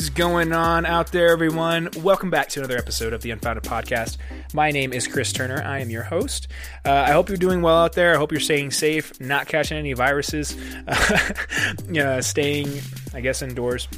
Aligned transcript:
is 0.00 0.08
going 0.08 0.50
on 0.50 0.86
out 0.86 1.12
there, 1.12 1.28
everyone? 1.28 1.90
Welcome 1.98 2.30
back 2.30 2.48
to 2.50 2.60
another 2.60 2.78
episode 2.78 3.12
of 3.12 3.20
the 3.20 3.32
Unfounded 3.32 3.64
Podcast. 3.64 4.16
My 4.54 4.70
name 4.70 4.94
is 4.94 5.06
Chris 5.06 5.30
Turner. 5.30 5.62
I 5.62 5.80
am 5.80 5.90
your 5.90 6.04
host. 6.04 6.48
Uh, 6.86 6.92
I 6.92 7.12
hope 7.12 7.28
you're 7.28 7.36
doing 7.36 7.60
well 7.60 7.76
out 7.76 7.92
there. 7.92 8.14
I 8.14 8.16
hope 8.16 8.32
you're 8.32 8.40
staying 8.40 8.70
safe, 8.70 9.20
not 9.20 9.46
catching 9.46 9.76
any 9.76 9.92
viruses, 9.92 10.56
uh, 10.88 12.22
staying, 12.22 12.80
I 13.12 13.20
guess, 13.20 13.42
indoors. 13.42 13.88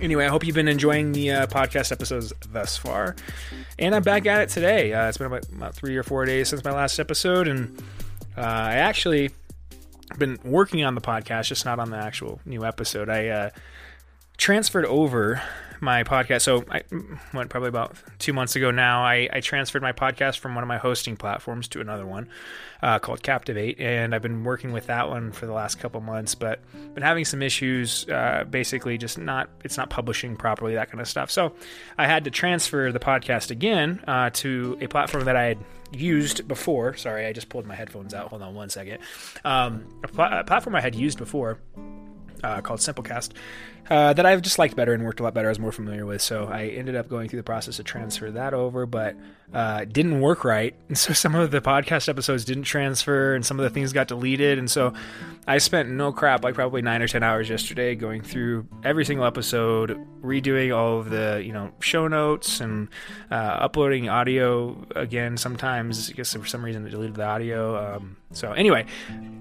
Anyway, 0.00 0.24
I 0.24 0.28
hope 0.28 0.46
you've 0.46 0.54
been 0.54 0.68
enjoying 0.68 1.10
the 1.10 1.32
uh, 1.32 1.46
podcast 1.48 1.90
episodes 1.90 2.32
thus 2.52 2.76
far. 2.76 3.16
And 3.76 3.92
I'm 3.92 4.04
back 4.04 4.26
at 4.26 4.42
it 4.42 4.50
today. 4.50 4.92
Uh, 4.92 5.08
it's 5.08 5.18
been 5.18 5.26
about, 5.26 5.48
about, 5.48 5.74
three 5.74 5.96
or 5.96 6.04
four 6.04 6.26
days 6.26 6.50
since 6.50 6.62
my 6.62 6.70
last 6.70 7.00
episode, 7.00 7.48
and 7.48 7.76
uh, 8.36 8.42
I 8.42 8.74
actually 8.74 9.30
been 10.16 10.38
working 10.44 10.84
on 10.84 10.94
the 10.94 11.00
podcast, 11.00 11.46
just 11.46 11.64
not 11.64 11.80
on 11.80 11.90
the 11.90 11.96
actual 11.96 12.38
new 12.44 12.64
episode. 12.64 13.08
I 13.08 13.28
uh, 13.28 13.50
transferred 14.40 14.86
over 14.86 15.42
my 15.82 16.02
podcast. 16.02 16.42
So 16.42 16.64
I 16.70 16.82
went 17.34 17.50
probably 17.50 17.68
about 17.68 17.94
two 18.18 18.32
months 18.32 18.56
ago 18.56 18.70
now. 18.70 19.02
I, 19.04 19.28
I, 19.30 19.40
transferred 19.40 19.82
my 19.82 19.92
podcast 19.92 20.38
from 20.38 20.54
one 20.54 20.64
of 20.64 20.68
my 20.68 20.78
hosting 20.78 21.16
platforms 21.16 21.68
to 21.68 21.80
another 21.80 22.06
one 22.06 22.28
uh, 22.82 22.98
called 22.98 23.22
Captivate, 23.22 23.78
and 23.78 24.14
I've 24.14 24.22
been 24.22 24.44
working 24.44 24.72
with 24.72 24.86
that 24.86 25.08
one 25.08 25.30
for 25.32 25.46
the 25.46 25.52
last 25.52 25.78
couple 25.78 26.00
months. 26.00 26.34
But 26.34 26.60
been 26.94 27.02
having 27.02 27.24
some 27.24 27.42
issues, 27.42 28.08
uh, 28.08 28.44
basically 28.48 28.98
just 28.98 29.18
not 29.18 29.50
it's 29.62 29.76
not 29.76 29.90
publishing 29.90 30.36
properly, 30.36 30.74
that 30.74 30.90
kind 30.90 31.00
of 31.00 31.08
stuff. 31.08 31.30
So 31.30 31.54
I 31.98 32.06
had 32.06 32.24
to 32.24 32.30
transfer 32.30 32.92
the 32.92 33.00
podcast 33.00 33.50
again 33.50 34.02
uh, 34.06 34.30
to 34.34 34.78
a 34.80 34.86
platform 34.86 35.24
that 35.26 35.36
I 35.36 35.44
had 35.44 35.58
used 35.92 36.48
before. 36.48 36.96
Sorry, 36.96 37.26
I 37.26 37.32
just 37.32 37.50
pulled 37.50 37.66
my 37.66 37.74
headphones 37.74 38.14
out. 38.14 38.28
Hold 38.28 38.42
on 38.42 38.54
one 38.54 38.70
second. 38.70 38.98
Um, 39.44 39.86
a, 40.02 40.08
pl- 40.08 40.24
a 40.24 40.44
platform 40.44 40.76
I 40.76 40.80
had 40.80 40.94
used 40.94 41.18
before 41.18 41.58
uh, 42.42 42.60
called 42.60 42.80
Simplecast 42.80 43.32
uh, 43.88 44.12
that 44.12 44.26
I've 44.26 44.42
just 44.42 44.58
liked 44.58 44.76
better 44.76 44.92
and 44.92 45.04
worked 45.04 45.20
a 45.20 45.22
lot 45.22 45.34
better. 45.34 45.48
I 45.48 45.50
was 45.50 45.58
more 45.58 45.72
familiar 45.72 46.06
with, 46.06 46.22
so 46.22 46.46
I 46.46 46.66
ended 46.66 46.96
up 46.96 47.08
going 47.08 47.28
through 47.28 47.38
the 47.38 47.44
process 47.44 47.76
to 47.76 47.84
transfer 47.84 48.30
that 48.30 48.54
over, 48.54 48.86
but 48.86 49.16
uh, 49.52 49.84
didn't 49.84 50.20
work 50.20 50.44
right, 50.44 50.74
and 50.88 50.98
so 50.98 51.12
some 51.12 51.34
of 51.34 51.50
the 51.50 51.60
podcast 51.60 52.08
episodes 52.08 52.44
didn't 52.44 52.64
transfer, 52.64 53.34
and 53.34 53.44
some 53.44 53.58
of 53.58 53.64
the 53.64 53.70
things 53.70 53.92
got 53.92 54.08
deleted, 54.08 54.58
and 54.58 54.70
so 54.70 54.92
I 55.46 55.58
spent 55.58 55.88
no 55.88 56.12
crap 56.12 56.44
like 56.44 56.54
probably 56.54 56.82
nine 56.82 57.02
or 57.02 57.08
ten 57.08 57.22
hours 57.22 57.48
yesterday 57.48 57.94
going 57.94 58.22
through 58.22 58.66
every 58.84 59.04
single 59.04 59.26
episode, 59.26 59.98
redoing 60.22 60.76
all 60.76 61.00
of 61.00 61.10
the 61.10 61.42
you 61.44 61.52
know 61.52 61.72
show 61.80 62.08
notes 62.08 62.60
and 62.60 62.88
uh, 63.30 63.34
uploading 63.34 64.08
audio 64.08 64.76
again. 64.94 65.36
Sometimes 65.36 66.10
I 66.10 66.12
guess 66.12 66.34
for 66.34 66.46
some 66.46 66.64
reason 66.64 66.86
it 66.86 66.90
deleted 66.90 67.16
the 67.16 67.24
audio. 67.24 67.96
Um, 67.96 68.16
so 68.32 68.52
anyway, 68.52 68.86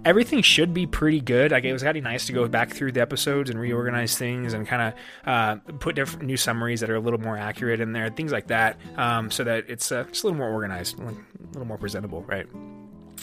everything 0.04 0.42
should 0.42 0.74
be 0.74 0.88
pretty 0.88 1.22
good. 1.22 1.52
Like 1.52 1.64
it 1.64 1.74
was 1.74 1.84
kind 1.84 1.96
of 1.96 2.04
nice 2.04 2.26
to 2.28 2.34
go 2.34 2.48
back 2.48 2.72
through 2.72 2.94
the 2.94 3.02
episodes 3.02 3.50
and 3.50 3.60
reorganize 3.60 4.18
things 4.18 4.29
and 4.38 4.68
kind 4.68 4.82
of 4.82 4.94
uh, 5.26 5.56
put 5.80 5.96
different 5.96 6.26
new 6.26 6.38
summaries 6.38 6.80
that 6.82 6.90
are 6.90 6.96
a 6.96 7.00
little 7.00 7.20
more 7.20 7.38
accurate 7.38 7.80
in 7.80 7.94
there, 7.94 8.10
things 8.10 8.32
like 8.32 8.48
that, 8.48 8.80
um, 8.98 9.32
so 9.32 9.44
that 9.44 9.66
it's 9.68 9.92
uh, 9.92 10.04
just 10.06 10.24
a 10.24 10.28
little 10.28 10.38
more 10.38 10.50
organized, 10.50 11.00
a 11.00 11.04
little 11.04 11.66
more 11.66 11.78
presentable, 11.78 12.24
right? 12.24 12.48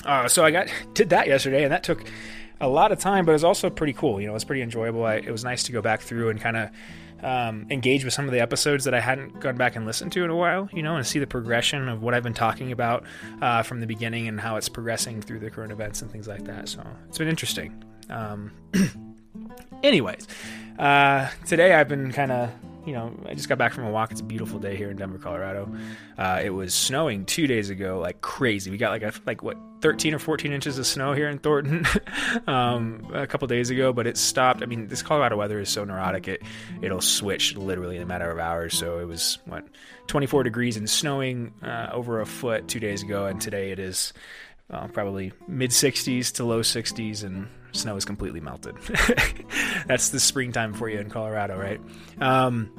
Uh, 0.05 0.29
so 0.29 0.45
I 0.45 0.51
got 0.51 0.69
did 0.95 1.11
that 1.11 1.27
yesterday, 1.27 1.65
and 1.65 1.73
that 1.73 1.83
took 1.83 2.05
a 2.61 2.69
lot 2.69 2.93
of 2.93 2.99
time, 2.99 3.25
but 3.25 3.33
it 3.33 3.35
was 3.35 3.45
also 3.45 3.71
pretty 3.71 3.93
cool. 3.93 4.21
You 4.21 4.27
know, 4.27 4.33
it 4.33 4.35
was 4.35 4.45
pretty 4.45 4.63
enjoyable. 4.63 5.05
I, 5.05 5.17
it 5.17 5.31
was 5.31 5.45
nice 5.45 5.63
to 5.65 5.73
go 5.73 5.83
back 5.83 6.01
through 6.01 6.31
and 6.31 6.41
kind 6.41 6.57
of 6.57 6.71
um, 7.23 7.67
engage 7.71 8.05
with 8.05 8.15
some 8.15 8.27
of 8.27 8.33
the 8.33 8.41
episodes 8.41 8.85
that 8.85 8.95
I 8.95 9.01
hadn't 9.01 9.41
gone 9.41 9.57
back 9.57 9.77
and 9.77 9.87
listened 9.87 10.13
to 10.13 10.25
in 10.25 10.31
a 10.31 10.37
while, 10.37 10.69
you 10.73 10.83
know, 10.83 10.97
and 10.97 11.07
see 11.07 11.19
the 11.19 11.27
progression 11.27 11.89
of 11.89 12.03
what 12.03 12.15
I've 12.15 12.23
been 12.23 12.35
talking 12.35 12.73
about 12.73 13.05
uh, 13.41 13.63
from 13.63 13.81
the 13.81 13.87
beginning 13.87 14.29
and 14.29 14.41
how 14.41 14.57
it's 14.57 14.69
progressing 14.69 15.23
through 15.23 15.41
the 15.41 15.51
current 15.51 15.73
events 15.73 16.03
and 16.03 16.11
things 16.11 16.29
like 16.29 16.45
that. 16.45 16.69
So 16.69 16.83
it's 17.09 17.19
been 17.19 17.29
interesting. 17.29 17.83
Um, 18.11 18.53
anyways, 19.83 20.27
uh, 20.79 21.29
today 21.47 21.75
I've 21.75 21.89
been 21.89 22.13
kind 22.13 22.33
of 22.33 22.51
you 22.87 22.93
know, 22.93 23.13
I 23.29 23.35
just 23.35 23.49
got 23.49 23.59
back 23.59 23.73
from 23.73 23.85
a 23.85 23.91
walk. 23.91 24.13
It's 24.13 24.21
a 24.21 24.25
beautiful 24.25 24.61
day 24.61 24.77
here 24.77 24.91
in 24.91 24.97
Denver, 24.97 25.19
Colorado. 25.19 25.69
Uh, 26.17 26.41
it 26.43 26.51
was 26.51 26.73
snowing 26.73 27.25
two 27.25 27.49
days 27.49 27.69
ago, 27.69 27.99
like 27.99 28.21
crazy. 28.21 28.71
We 28.71 28.77
got 28.77 28.91
like 28.91 29.03
a 29.03 29.13
like 29.27 29.43
what 29.43 29.59
13 29.81 30.15
or 30.15 30.21
14 30.21 30.53
inches 30.53 30.79
of 30.79 30.87
snow 30.87 31.13
here 31.13 31.29
in 31.29 31.39
Thornton 31.39 31.85
um, 32.47 33.11
a 33.13 33.27
couple 33.27 33.49
days 33.49 33.71
ago, 33.71 33.93
but 33.93 34.07
it 34.07 34.17
stopped. 34.17 34.63
I 34.63 34.67
mean, 34.67 34.87
this 34.87 35.03
Colorado 35.03 35.37
weather 35.37 35.59
is 35.59 35.69
so 35.69 35.83
neurotic; 35.83 36.29
it 36.29 36.43
it'll 36.81 37.01
switch 37.01 37.57
literally 37.57 37.97
in 37.97 38.03
a 38.03 38.07
matter 38.07 38.31
of 38.31 38.39
hours. 38.39 38.79
So 38.79 39.01
it 39.01 39.07
was 39.07 39.41
what 39.47 39.67
24 40.07 40.45
degrees 40.45 40.77
and 40.77 40.89
snowing 40.89 41.55
uh, 41.65 41.89
over 41.93 42.21
a 42.21 42.27
foot 42.27 42.69
two 42.69 42.81
days 42.81 43.03
ago, 43.03 43.27
and 43.27 43.41
today 43.41 43.73
it 43.73 43.81
is 43.81 44.13
uh, 44.71 44.87
probably 44.87 45.33
mid 45.49 45.71
60s 45.71 46.35
to 46.35 46.45
low 46.45 46.61
60s, 46.61 47.25
and 47.25 47.49
snow 47.77 47.97
is 47.97 48.05
completely 48.05 48.41
melted. 48.41 48.77
That's 49.87 50.11
the 50.11 50.21
springtime 50.21 50.75
for 50.75 50.89
you 50.89 50.99
in 50.99 51.11
Colorado, 51.11 51.59
right? 51.59 51.81
Um, 52.21 52.71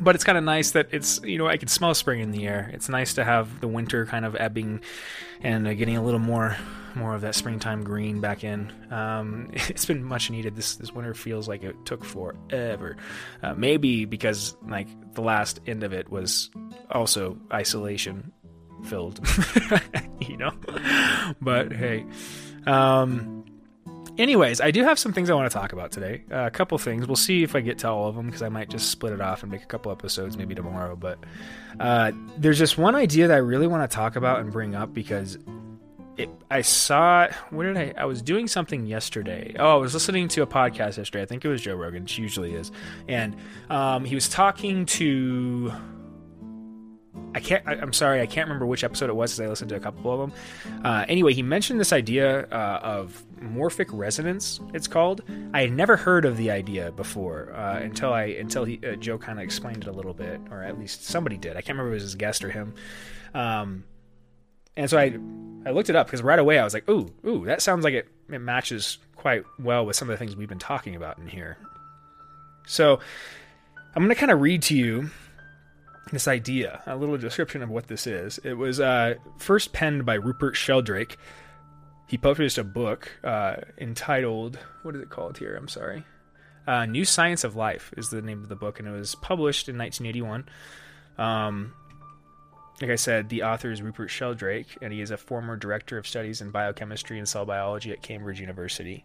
but 0.00 0.14
it's 0.14 0.24
kind 0.24 0.36
of 0.36 0.44
nice 0.44 0.72
that 0.72 0.88
it's 0.92 1.20
you 1.22 1.38
know 1.38 1.46
I 1.46 1.56
can 1.56 1.68
smell 1.68 1.94
spring 1.94 2.20
in 2.20 2.30
the 2.30 2.46
air. 2.46 2.70
It's 2.72 2.88
nice 2.88 3.14
to 3.14 3.24
have 3.24 3.60
the 3.60 3.68
winter 3.68 4.06
kind 4.06 4.24
of 4.24 4.34
ebbing 4.36 4.80
and 5.40 5.66
uh, 5.66 5.74
getting 5.74 5.96
a 5.96 6.02
little 6.02 6.20
more 6.20 6.56
more 6.94 7.14
of 7.14 7.22
that 7.22 7.34
springtime 7.34 7.82
green 7.82 8.20
back 8.20 8.44
in. 8.44 8.72
Um, 8.90 9.50
it's 9.52 9.84
been 9.84 10.02
much 10.04 10.30
needed. 10.30 10.56
This 10.56 10.76
this 10.76 10.92
winter 10.92 11.14
feels 11.14 11.48
like 11.48 11.62
it 11.62 11.76
took 11.84 12.04
forever. 12.04 12.96
Uh, 13.42 13.54
maybe 13.54 14.04
because 14.04 14.56
like 14.66 14.88
the 15.14 15.22
last 15.22 15.60
end 15.66 15.82
of 15.82 15.92
it 15.92 16.10
was 16.10 16.50
also 16.90 17.38
isolation 17.52 18.32
filled, 18.84 19.20
you 20.20 20.36
know. 20.36 20.52
But 21.40 21.72
hey, 21.72 22.04
um, 22.66 23.43
anyways, 24.18 24.60
I 24.60 24.70
do 24.70 24.84
have 24.84 24.98
some 24.98 25.12
things 25.12 25.30
I 25.30 25.34
want 25.34 25.50
to 25.50 25.56
talk 25.56 25.72
about 25.72 25.92
today. 25.92 26.24
Uh, 26.30 26.46
a 26.46 26.50
couple 26.50 26.76
things. 26.78 27.06
We'll 27.06 27.16
see 27.16 27.42
if 27.42 27.54
I 27.54 27.60
get 27.60 27.78
to 27.78 27.88
all 27.88 28.08
of 28.08 28.14
them 28.14 28.26
because 28.26 28.42
I 28.42 28.48
might 28.48 28.68
just 28.68 28.90
split 28.90 29.12
it 29.12 29.20
off 29.20 29.42
and 29.42 29.50
make 29.50 29.62
a 29.62 29.66
couple 29.66 29.92
episodes 29.92 30.36
maybe 30.36 30.54
tomorrow. 30.54 30.96
But 30.96 31.18
uh, 31.80 32.12
there's 32.38 32.58
just 32.58 32.78
one 32.78 32.94
idea 32.94 33.28
that 33.28 33.34
I 33.34 33.38
really 33.38 33.66
want 33.66 33.88
to 33.88 33.94
talk 33.94 34.16
about 34.16 34.40
and 34.40 34.52
bring 34.52 34.74
up 34.74 34.94
because 34.94 35.38
it, 36.16 36.30
I 36.50 36.60
saw 36.62 37.28
what 37.50 37.64
did 37.64 37.76
I 37.76 37.92
I 37.98 38.04
was 38.04 38.22
doing 38.22 38.46
something 38.46 38.86
yesterday. 38.86 39.54
Oh, 39.58 39.72
I 39.72 39.76
was 39.76 39.94
listening 39.94 40.28
to 40.28 40.42
a 40.42 40.46
podcast 40.46 40.96
yesterday. 40.98 41.22
I 41.22 41.26
think 41.26 41.44
it 41.44 41.48
was 41.48 41.62
Joe 41.62 41.74
Rogan. 41.74 42.06
She 42.06 42.22
usually 42.22 42.54
is, 42.54 42.70
and 43.08 43.36
um, 43.68 44.04
he 44.04 44.14
was 44.14 44.28
talking 44.28 44.86
to 44.86 45.72
I 47.34 47.40
can't. 47.40 47.66
I, 47.66 47.74
am 47.74 47.92
sorry, 47.92 48.20
I 48.20 48.26
can't 48.26 48.46
remember 48.46 48.66
which 48.66 48.84
episode 48.84 49.10
it 49.10 49.16
was 49.16 49.32
because 49.32 49.40
I 49.40 49.48
listened 49.48 49.70
to 49.70 49.76
a 49.76 49.80
couple 49.80 50.12
of 50.12 50.20
them. 50.20 50.84
Uh, 50.84 51.04
anyway, 51.08 51.34
he 51.34 51.42
mentioned 51.42 51.80
this 51.80 51.92
idea 51.92 52.46
uh, 52.46 52.80
of 52.82 53.24
morphic 53.44 53.86
resonance. 53.92 54.60
It's 54.72 54.88
called. 54.88 55.22
I 55.52 55.62
had 55.62 55.72
never 55.72 55.96
heard 55.96 56.24
of 56.24 56.36
the 56.36 56.50
idea 56.50 56.92
before 56.92 57.52
uh, 57.54 57.78
until 57.78 58.12
I 58.12 58.24
until 58.24 58.64
he, 58.64 58.80
uh, 58.86 58.96
Joe 58.96 59.18
kind 59.18 59.38
of 59.38 59.44
explained 59.44 59.84
it 59.84 59.88
a 59.88 59.92
little 59.92 60.14
bit, 60.14 60.40
or 60.50 60.62
at 60.62 60.78
least 60.78 61.04
somebody 61.04 61.36
did. 61.36 61.52
I 61.52 61.60
can't 61.60 61.78
remember 61.78 61.90
if 61.90 61.92
it 61.92 61.96
was 61.96 62.02
his 62.04 62.14
guest 62.14 62.44
or 62.44 62.50
him. 62.50 62.74
Um, 63.34 63.84
and 64.76 64.90
so 64.90 64.98
I 64.98 65.18
I 65.66 65.70
looked 65.72 65.90
it 65.90 65.96
up 65.96 66.06
because 66.06 66.22
right 66.22 66.38
away 66.38 66.58
I 66.58 66.64
was 66.64 66.74
like, 66.74 66.88
ooh, 66.88 67.12
ooh, 67.26 67.44
that 67.46 67.62
sounds 67.62 67.84
like 67.84 67.94
it, 67.94 68.08
it 68.30 68.38
matches 68.38 68.98
quite 69.16 69.44
well 69.58 69.86
with 69.86 69.96
some 69.96 70.10
of 70.10 70.12
the 70.12 70.18
things 70.18 70.36
we've 70.36 70.48
been 70.48 70.58
talking 70.58 70.96
about 70.96 71.18
in 71.18 71.26
here. 71.26 71.56
So 72.66 73.00
I'm 73.94 74.02
going 74.02 74.08
to 74.08 74.18
kind 74.18 74.32
of 74.32 74.40
read 74.40 74.62
to 74.62 74.76
you 74.76 75.10
this 76.12 76.28
idea, 76.28 76.82
a 76.86 76.96
little 76.96 77.16
description 77.16 77.62
of 77.62 77.70
what 77.70 77.88
this 77.88 78.06
is. 78.06 78.38
It 78.38 78.54
was 78.54 78.80
uh, 78.80 79.14
first 79.38 79.72
penned 79.72 80.04
by 80.04 80.14
Rupert 80.14 80.56
Sheldrake. 80.56 81.16
He 82.06 82.18
published 82.18 82.58
a 82.58 82.64
book 82.64 83.10
uh, 83.24 83.56
entitled, 83.78 84.58
what 84.82 84.94
is 84.94 85.02
it 85.02 85.10
called 85.10 85.38
here? 85.38 85.56
I'm 85.56 85.68
sorry. 85.68 86.04
Uh, 86.66 86.86
New 86.86 87.04
Science 87.04 87.44
of 87.44 87.56
Life 87.56 87.92
is 87.96 88.10
the 88.10 88.22
name 88.22 88.42
of 88.42 88.48
the 88.48 88.56
book, 88.56 88.78
and 88.78 88.88
it 88.88 88.92
was 88.92 89.14
published 89.14 89.68
in 89.68 89.78
1981. 89.78 90.46
Um, 91.18 91.72
like 92.80 92.90
I 92.90 92.96
said, 92.96 93.28
the 93.28 93.42
author 93.44 93.70
is 93.70 93.82
Rupert 93.82 94.10
Sheldrake, 94.10 94.78
and 94.82 94.92
he 94.92 95.00
is 95.00 95.10
a 95.10 95.16
former 95.16 95.56
director 95.56 95.96
of 95.96 96.06
studies 96.06 96.40
in 96.40 96.50
biochemistry 96.50 97.18
and 97.18 97.28
cell 97.28 97.44
biology 97.44 97.92
at 97.92 98.02
Cambridge 98.02 98.40
University 98.40 99.04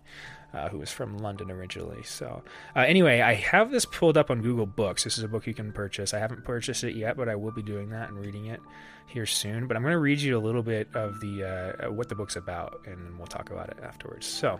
uh, 0.53 0.69
who 0.69 0.79
was 0.79 0.91
from 0.91 1.17
London 1.17 1.51
originally. 1.51 2.03
So, 2.03 2.41
uh, 2.75 2.79
anyway, 2.79 3.21
I 3.21 3.33
have 3.35 3.71
this 3.71 3.85
pulled 3.85 4.17
up 4.17 4.31
on 4.31 4.41
Google 4.41 4.65
Books. 4.65 5.03
This 5.03 5.17
is 5.17 5.23
a 5.23 5.27
book 5.27 5.47
you 5.47 5.53
can 5.53 5.71
purchase. 5.71 6.13
I 6.13 6.19
haven't 6.19 6.43
purchased 6.43 6.83
it 6.83 6.95
yet, 6.95 7.17
but 7.17 7.29
I 7.29 7.35
will 7.35 7.51
be 7.51 7.61
doing 7.61 7.89
that 7.89 8.09
and 8.09 8.17
reading 8.17 8.47
it 8.47 8.59
here 9.07 9.25
soon. 9.25 9.67
But 9.67 9.77
I'm 9.77 9.83
going 9.83 9.93
to 9.93 9.99
read 9.99 10.19
you 10.19 10.37
a 10.37 10.39
little 10.39 10.63
bit 10.63 10.87
of 10.95 11.19
the 11.19 11.43
uh, 11.43 11.91
what 11.91 12.09
the 12.09 12.15
book's 12.15 12.35
about, 12.35 12.81
and 12.85 13.17
we'll 13.17 13.27
talk 13.27 13.51
about 13.51 13.69
it 13.69 13.77
afterwards. 13.83 14.25
So, 14.25 14.59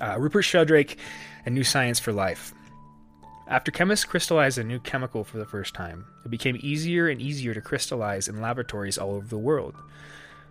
uh, 0.00 0.16
Rupert 0.18 0.42
Sheldrake, 0.42 0.98
A 1.46 1.50
New 1.50 1.64
Science 1.64 1.98
for 1.98 2.12
Life. 2.12 2.52
After 3.46 3.70
chemists 3.70 4.04
crystallized 4.04 4.58
a 4.58 4.64
new 4.64 4.78
chemical 4.78 5.24
for 5.24 5.38
the 5.38 5.46
first 5.46 5.72
time, 5.72 6.04
it 6.24 6.30
became 6.30 6.58
easier 6.60 7.08
and 7.08 7.22
easier 7.22 7.54
to 7.54 7.62
crystallize 7.62 8.28
in 8.28 8.42
laboratories 8.42 8.98
all 8.98 9.14
over 9.14 9.26
the 9.26 9.38
world. 9.38 9.74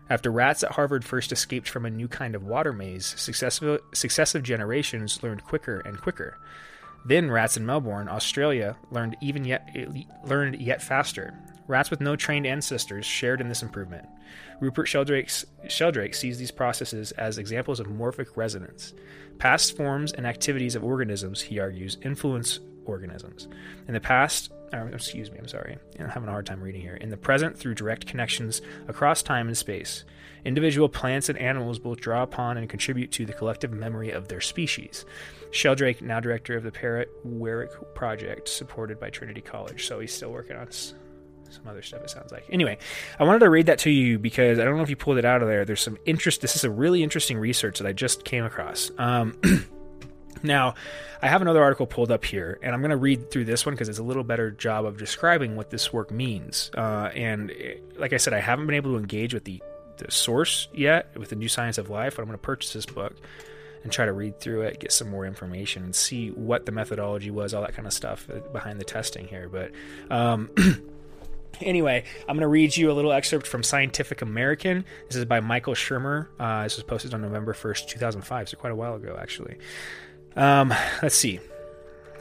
After 0.10 0.32
rats 0.32 0.64
at 0.64 0.72
Harvard 0.72 1.04
first 1.04 1.32
escaped 1.32 1.68
from 1.70 1.86
a 1.86 1.90
new 1.90 2.08
kind 2.08 2.36
of 2.36 2.44
water 2.44 2.72
maze, 2.72 3.06
successive, 3.06 3.82
successive 3.94 4.44
generations 4.44 5.22
learned 5.22 5.44
quicker 5.44 5.82
and 5.82 6.00
quicker. 6.00 6.38
Then 7.06 7.30
rats 7.32 7.58
in 7.58 7.66
Melbourne, 7.66 8.10
Australia, 8.10 8.78
learned 8.92 9.18
even 9.22 9.46
yet 9.46 9.70
learned 10.26 10.62
yet 10.62 10.82
faster. 10.82 11.34
Rats 11.68 11.90
with 11.90 12.02
no 12.02 12.16
trained 12.16 12.48
ancestors 12.48 13.06
shared 13.06 13.42
in 13.42 13.50
this 13.50 13.62
improvement. 13.62 14.08
Rupert 14.62 14.88
Sheldrake 14.88 16.16
sees 16.16 16.38
these 16.38 16.52
processes 16.52 17.12
as 17.14 17.38
examples 17.38 17.80
of 17.80 17.88
morphic 17.88 18.38
resonance. 18.38 18.94
Past 19.38 19.76
forms 19.76 20.14
and 20.14 20.26
activities 20.26 20.76
of 20.76 20.84
organisms, 20.84 21.42
he 21.42 21.60
argues, 21.60 21.98
influence 22.04 22.60
organisms. 22.86 23.48
In 23.88 23.94
the 23.94 24.00
past, 24.00 24.52
or, 24.74 24.90
excuse 24.90 25.32
me, 25.32 25.38
I'm 25.38 25.48
sorry, 25.48 25.78
I'm 26.00 26.10
having 26.10 26.30
a 26.30 26.32
hard 26.32 26.46
time 26.46 26.62
reading 26.62 26.82
here. 26.82 26.96
In 26.96 27.10
the 27.10 27.18
present, 27.18 27.58
through 27.58 27.76
direct 27.76 28.06
connections 28.06 28.62
across 28.88 29.22
time 29.22 29.48
and 29.48 29.58
space, 29.58 30.04
individual 30.46 30.90
plants 30.90 31.30
and 31.30 31.38
animals 31.38 31.80
both 31.80 32.00
draw 32.00 32.24
upon 32.24 32.58
and 32.58 32.70
contribute 32.70 33.12
to 33.14 33.26
the 33.26 33.34
collective 33.34 33.72
memory 33.72 34.12
of 34.12 34.28
their 34.28 34.42
species. 34.42 35.06
Sheldrake, 35.52 36.02
now 36.02 36.20
director 36.20 36.58
of 36.58 36.64
the 36.64 36.72
Parrot 36.72 37.10
Werik 37.26 37.96
Project, 37.96 38.50
supported 38.50 39.00
by 39.00 39.10
Trinity 39.10 39.42
College. 39.42 39.86
So 39.86 40.00
he's 40.00 40.14
still 40.14 40.32
working 40.32 40.58
on 40.58 40.70
some 40.72 41.68
other 41.68 41.82
stuff, 41.82 42.02
it 42.04 42.10
sounds 42.10 42.32
like. 42.32 42.46
Anyway, 42.50 42.78
I 43.20 43.24
wanted 43.24 43.40
to 43.40 43.50
read 43.50 43.68
that 43.68 43.80
to 43.80 43.90
you 43.90 44.20
because 44.20 44.60
I 44.60 44.66
don't 44.66 44.78
know 44.78 44.84
if 44.84 44.90
you 44.90 44.96
pulled 44.96 45.18
it 45.18 45.26
out 45.26 45.42
of 45.42 45.48
there. 45.48 45.66
There's 45.66 45.82
some 45.82 45.98
interest. 46.06 46.42
This 46.42 46.56
is 46.56 46.64
a 46.64 46.70
really 46.70 47.04
interesting 47.04 47.38
research 47.38 47.80
that 47.80 47.88
I 47.88 47.94
just 47.94 48.26
came 48.26 48.44
across. 48.44 48.92
Um, 48.98 49.40
Now, 50.44 50.76
I 51.22 51.28
have 51.28 51.42
another 51.42 51.64
article 51.64 51.88
pulled 51.88 52.12
up 52.12 52.26
here, 52.26 52.60
and 52.62 52.74
I'm 52.74 52.82
going 52.82 52.92
to 52.92 52.98
read 52.98 53.32
through 53.32 53.46
this 53.46 53.66
one 53.66 53.76
because 53.76 53.90
it's 53.90 54.00
a 54.00 54.04
little 54.04 54.24
better 54.24 54.52
job 54.52 54.86
of 54.86 54.98
describing 54.98 55.56
what 55.56 55.70
this 55.70 55.92
work 55.92 56.12
means. 56.12 56.72
Uh, 56.76 57.10
and 57.16 57.52
it, 57.52 57.84
eh, 57.96 58.00
like 58.00 58.14
I 58.14 58.18
said, 58.18 58.34
I 58.34 58.40
haven't 58.40 58.68
been 58.68 58.76
able 58.76 58.92
to 58.92 58.98
engage 58.98 59.34
with 59.34 59.44
the, 59.46 59.62
the 59.98 60.12
source 60.12 60.68
yet 60.74 61.18
with 61.18 61.30
the 61.30 61.36
New 61.36 61.48
Science 61.48 61.78
of 61.78 61.90
Life, 61.90 62.16
but 62.16 62.22
I'm 62.22 62.28
going 62.28 62.38
to 62.38 62.42
purchase 62.44 62.74
this 62.74 62.86
book 62.86 63.16
and 63.84 63.92
try 63.92 64.06
to 64.06 64.14
read 64.14 64.40
through 64.40 64.64
it, 64.64 64.80
get 64.80 64.92
some 64.92 65.10
more 65.10 65.26
information, 65.26 65.84
and 65.84 65.96
see 65.96 66.30
what 66.30 66.66
the 66.66 66.72
methodology 66.72 67.32
was, 67.32 67.54
all 67.54 67.62
that 67.62 67.74
kind 67.74 67.88
of 67.88 67.94
stuff 67.94 68.28
uh, 68.30 68.40
behind 68.52 68.80
the 68.80 68.86
testing 68.86 69.28
here. 69.28 69.50
But 69.50 69.72
um, 70.12 70.50
Anyway, 71.62 72.04
I'm 72.22 72.36
going 72.36 72.42
to 72.42 72.48
read 72.48 72.76
you 72.76 72.92
a 72.92 72.94
little 72.94 73.12
excerpt 73.12 73.48
from 73.48 73.64
Scientific 73.64 74.22
American. 74.22 74.86
This 75.08 75.16
is 75.16 75.26
by 75.26 75.40
Michael 75.40 75.74
Shermer. 75.74 76.28
Uh, 76.40 76.64
this 76.64 76.76
was 76.76 76.84
posted 76.84 77.14
on 77.14 77.22
November 77.22 77.54
1st, 77.54 77.88
2005, 77.88 78.50
so 78.50 78.58
quite 78.58 78.72
a 78.72 78.76
while 78.76 78.96
ago, 78.96 79.18
actually. 79.20 79.58
Um, 80.38 80.72
let's 81.02 81.16
see. 81.16 81.40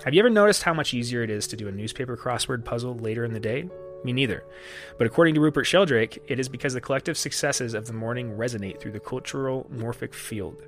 Have 0.05 0.15
you 0.15 0.21
ever 0.21 0.31
noticed 0.31 0.63
how 0.63 0.73
much 0.73 0.95
easier 0.95 1.23
it 1.23 1.29
is 1.29 1.47
to 1.49 1.57
do 1.57 1.69
a 1.69 1.73
newspaper 1.73 2.17
crossword 2.17 2.65
puzzle 2.65 2.97
later 2.97 3.25
in 3.25 3.35
the 3.35 3.41
day? 3.41 3.69
Me 4.05 4.13
neither. 4.13 4.43
But 4.97 5.07
according 5.07 5.35
to 5.35 5.41
Rupert 5.41 5.67
Sheldrake, 5.67 6.23
it 6.27 6.41
is 6.41 6.49
because 6.49 6.73
the 6.73 6.81
collective 6.81 7.19
successes 7.19 7.75
of 7.75 7.87
the 7.87 7.93
morning 7.93 8.37
resonate 8.37 8.81
through 8.81 8.93
the 8.93 9.01
cultural 9.01 9.69
morphic 9.71 10.15
field. 10.15 10.63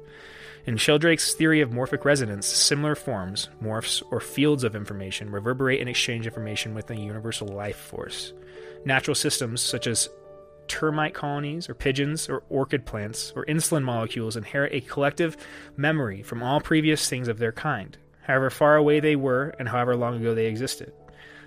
In 0.67 0.77
Sheldrake's 0.77 1.33
theory 1.33 1.63
of 1.63 1.71
morphic 1.71 2.05
resonance, 2.05 2.47
similar 2.47 2.95
forms, 2.95 3.49
morphs, 3.63 4.03
or 4.11 4.21
fields 4.21 4.65
of 4.65 4.77
information 4.77 5.31
reverberate 5.31 5.81
and 5.81 5.89
exchange 5.89 6.27
information 6.27 6.75
with 6.75 6.91
a 6.91 6.97
universal 6.97 7.49
life 7.49 7.77
force. 7.77 8.35
Natural 8.85 9.15
systems, 9.15 9.63
such 9.63 9.87
as 9.87 10.11
termite 10.69 11.15
colonies 11.15 11.69
or 11.69 11.75
pigeons 11.75 12.29
or 12.29 12.43
orchid 12.49 12.87
plants 12.87 13.33
or 13.35 13.45
insulin 13.47 13.83
molecules 13.83 14.37
inherit 14.37 14.73
a 14.73 14.81
collective 14.81 15.37
memory 15.77 16.23
from 16.23 16.43
all 16.43 16.61
previous 16.61 17.09
things 17.09 17.29
of 17.29 17.39
their 17.39 17.53
kind, 17.53 17.97
however 18.23 18.51
far 18.51 18.77
away 18.77 19.01
they 19.01 19.17
were 19.17 19.55
and 19.59 19.69
however 19.69 19.97
long 19.97 20.17
ago 20.17 20.35
they 20.35 20.47
existed. 20.47 20.93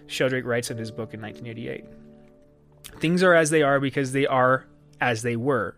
Sheldrake 0.07 0.45
writes 0.45 0.69
in 0.69 0.77
his 0.77 0.91
book 0.91 1.13
in 1.13 1.21
1988. 1.21 1.85
Things 2.99 3.23
are 3.23 3.33
as 3.33 3.49
they 3.49 3.61
are 3.61 3.79
because 3.79 4.11
they 4.11 4.27
are 4.27 4.65
as 4.99 5.21
they 5.21 5.35
were. 5.35 5.75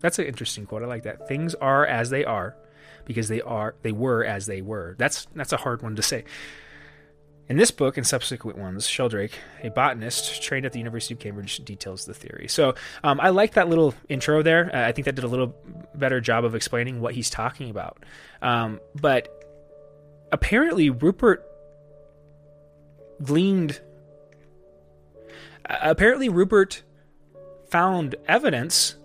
That's 0.00 0.18
an 0.18 0.26
interesting 0.26 0.66
quote. 0.66 0.82
I 0.82 0.86
like 0.86 1.02
that. 1.02 1.28
Things 1.28 1.54
are 1.56 1.86
as 1.86 2.10
they 2.10 2.24
are 2.24 2.56
because 3.04 3.28
they 3.28 3.40
are 3.40 3.74
they 3.82 3.92
were 3.92 4.24
as 4.24 4.46
they 4.46 4.62
were. 4.62 4.94
That's 4.98 5.26
that's 5.34 5.52
a 5.52 5.56
hard 5.58 5.82
one 5.82 5.96
to 5.96 6.02
say. 6.02 6.24
In 7.48 7.56
this 7.56 7.70
book 7.70 7.96
and 7.96 8.04
subsequent 8.04 8.58
ones, 8.58 8.88
Sheldrake, 8.88 9.38
a 9.62 9.70
botanist 9.70 10.42
trained 10.42 10.66
at 10.66 10.72
the 10.72 10.78
University 10.78 11.14
of 11.14 11.20
Cambridge, 11.20 11.58
details 11.58 12.04
the 12.04 12.14
theory. 12.14 12.48
So 12.48 12.74
um, 13.04 13.20
I 13.20 13.28
like 13.28 13.54
that 13.54 13.68
little 13.68 13.94
intro 14.08 14.42
there. 14.42 14.74
Uh, 14.74 14.88
I 14.88 14.90
think 14.90 15.04
that 15.04 15.14
did 15.14 15.22
a 15.22 15.28
little 15.28 15.54
better 15.94 16.20
job 16.20 16.44
of 16.44 16.56
explaining 16.56 17.00
what 17.00 17.14
he's 17.14 17.30
talking 17.30 17.70
about. 17.70 18.04
Um, 18.42 18.80
but 19.00 19.28
apparently, 20.32 20.90
Rupert 20.90 21.46
gleaned. 23.22 23.80
Uh, 25.68 25.76
apparently, 25.82 26.28
Rupert 26.28 26.82
found 27.70 28.16
evidence 28.26 28.96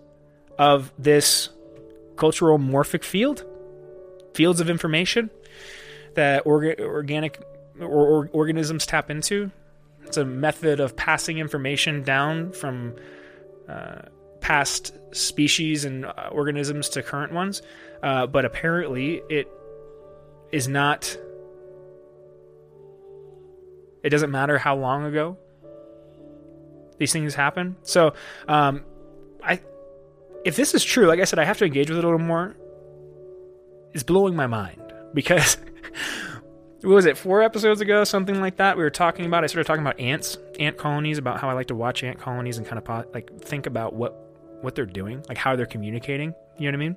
of 0.58 0.92
this 0.98 1.48
cultural 2.16 2.58
morphic 2.58 3.04
field, 3.04 3.44
fields 4.34 4.60
of 4.60 4.68
information 4.68 5.30
that 6.14 6.44
orga- 6.44 6.80
organic 6.80 7.40
or, 7.80 7.86
or 7.86 8.30
organisms 8.32 8.86
tap 8.86 9.10
into. 9.10 9.50
It's 10.04 10.16
a 10.16 10.24
method 10.24 10.80
of 10.80 10.96
passing 10.96 11.38
information 11.38 12.02
down 12.02 12.52
from 12.52 12.94
uh, 13.68 14.02
past 14.40 14.92
species 15.12 15.84
and 15.84 16.04
uh, 16.04 16.28
organisms 16.32 16.88
to 16.90 17.02
current 17.02 17.32
ones, 17.32 17.62
uh, 18.02 18.26
but 18.26 18.44
apparently 18.44 19.22
it 19.30 19.48
is 20.50 20.68
not. 20.68 21.16
It 24.02 24.10
doesn't 24.10 24.32
matter 24.32 24.58
how 24.58 24.76
long 24.76 25.04
ago 25.04 25.38
these 26.98 27.12
things 27.12 27.34
happen. 27.34 27.76
So, 27.82 28.14
um, 28.48 28.84
I, 29.42 29.60
if 30.44 30.56
this 30.56 30.74
is 30.74 30.84
true, 30.84 31.06
like 31.06 31.20
I 31.20 31.24
said, 31.24 31.38
I 31.38 31.44
have 31.44 31.58
to 31.58 31.64
engage 31.64 31.88
with 31.88 31.98
it 31.98 32.04
a 32.04 32.06
little 32.06 32.24
more. 32.24 32.56
It's 33.92 34.02
blowing 34.02 34.34
my 34.34 34.46
mind 34.46 34.92
because 35.14 35.56
what 36.82 36.94
was 36.94 37.06
it 37.06 37.16
four 37.16 37.42
episodes 37.42 37.80
ago 37.80 38.04
something 38.04 38.40
like 38.40 38.56
that 38.56 38.76
we 38.76 38.82
were 38.82 38.90
talking 38.90 39.24
about 39.24 39.44
i 39.44 39.46
started 39.46 39.66
talking 39.66 39.82
about 39.82 39.98
ants 40.00 40.36
ant 40.58 40.76
colonies 40.76 41.18
about 41.18 41.40
how 41.40 41.48
i 41.48 41.52
like 41.52 41.68
to 41.68 41.74
watch 41.74 42.02
ant 42.02 42.18
colonies 42.18 42.58
and 42.58 42.66
kind 42.66 42.78
of 42.78 43.06
like 43.14 43.40
think 43.40 43.66
about 43.66 43.94
what 43.94 44.14
what 44.62 44.74
they're 44.74 44.86
doing 44.86 45.24
like 45.28 45.38
how 45.38 45.56
they're 45.56 45.66
communicating 45.66 46.34
you 46.58 46.70
know 46.70 46.76
what 46.76 46.82
i 46.82 46.88
mean? 46.88 46.96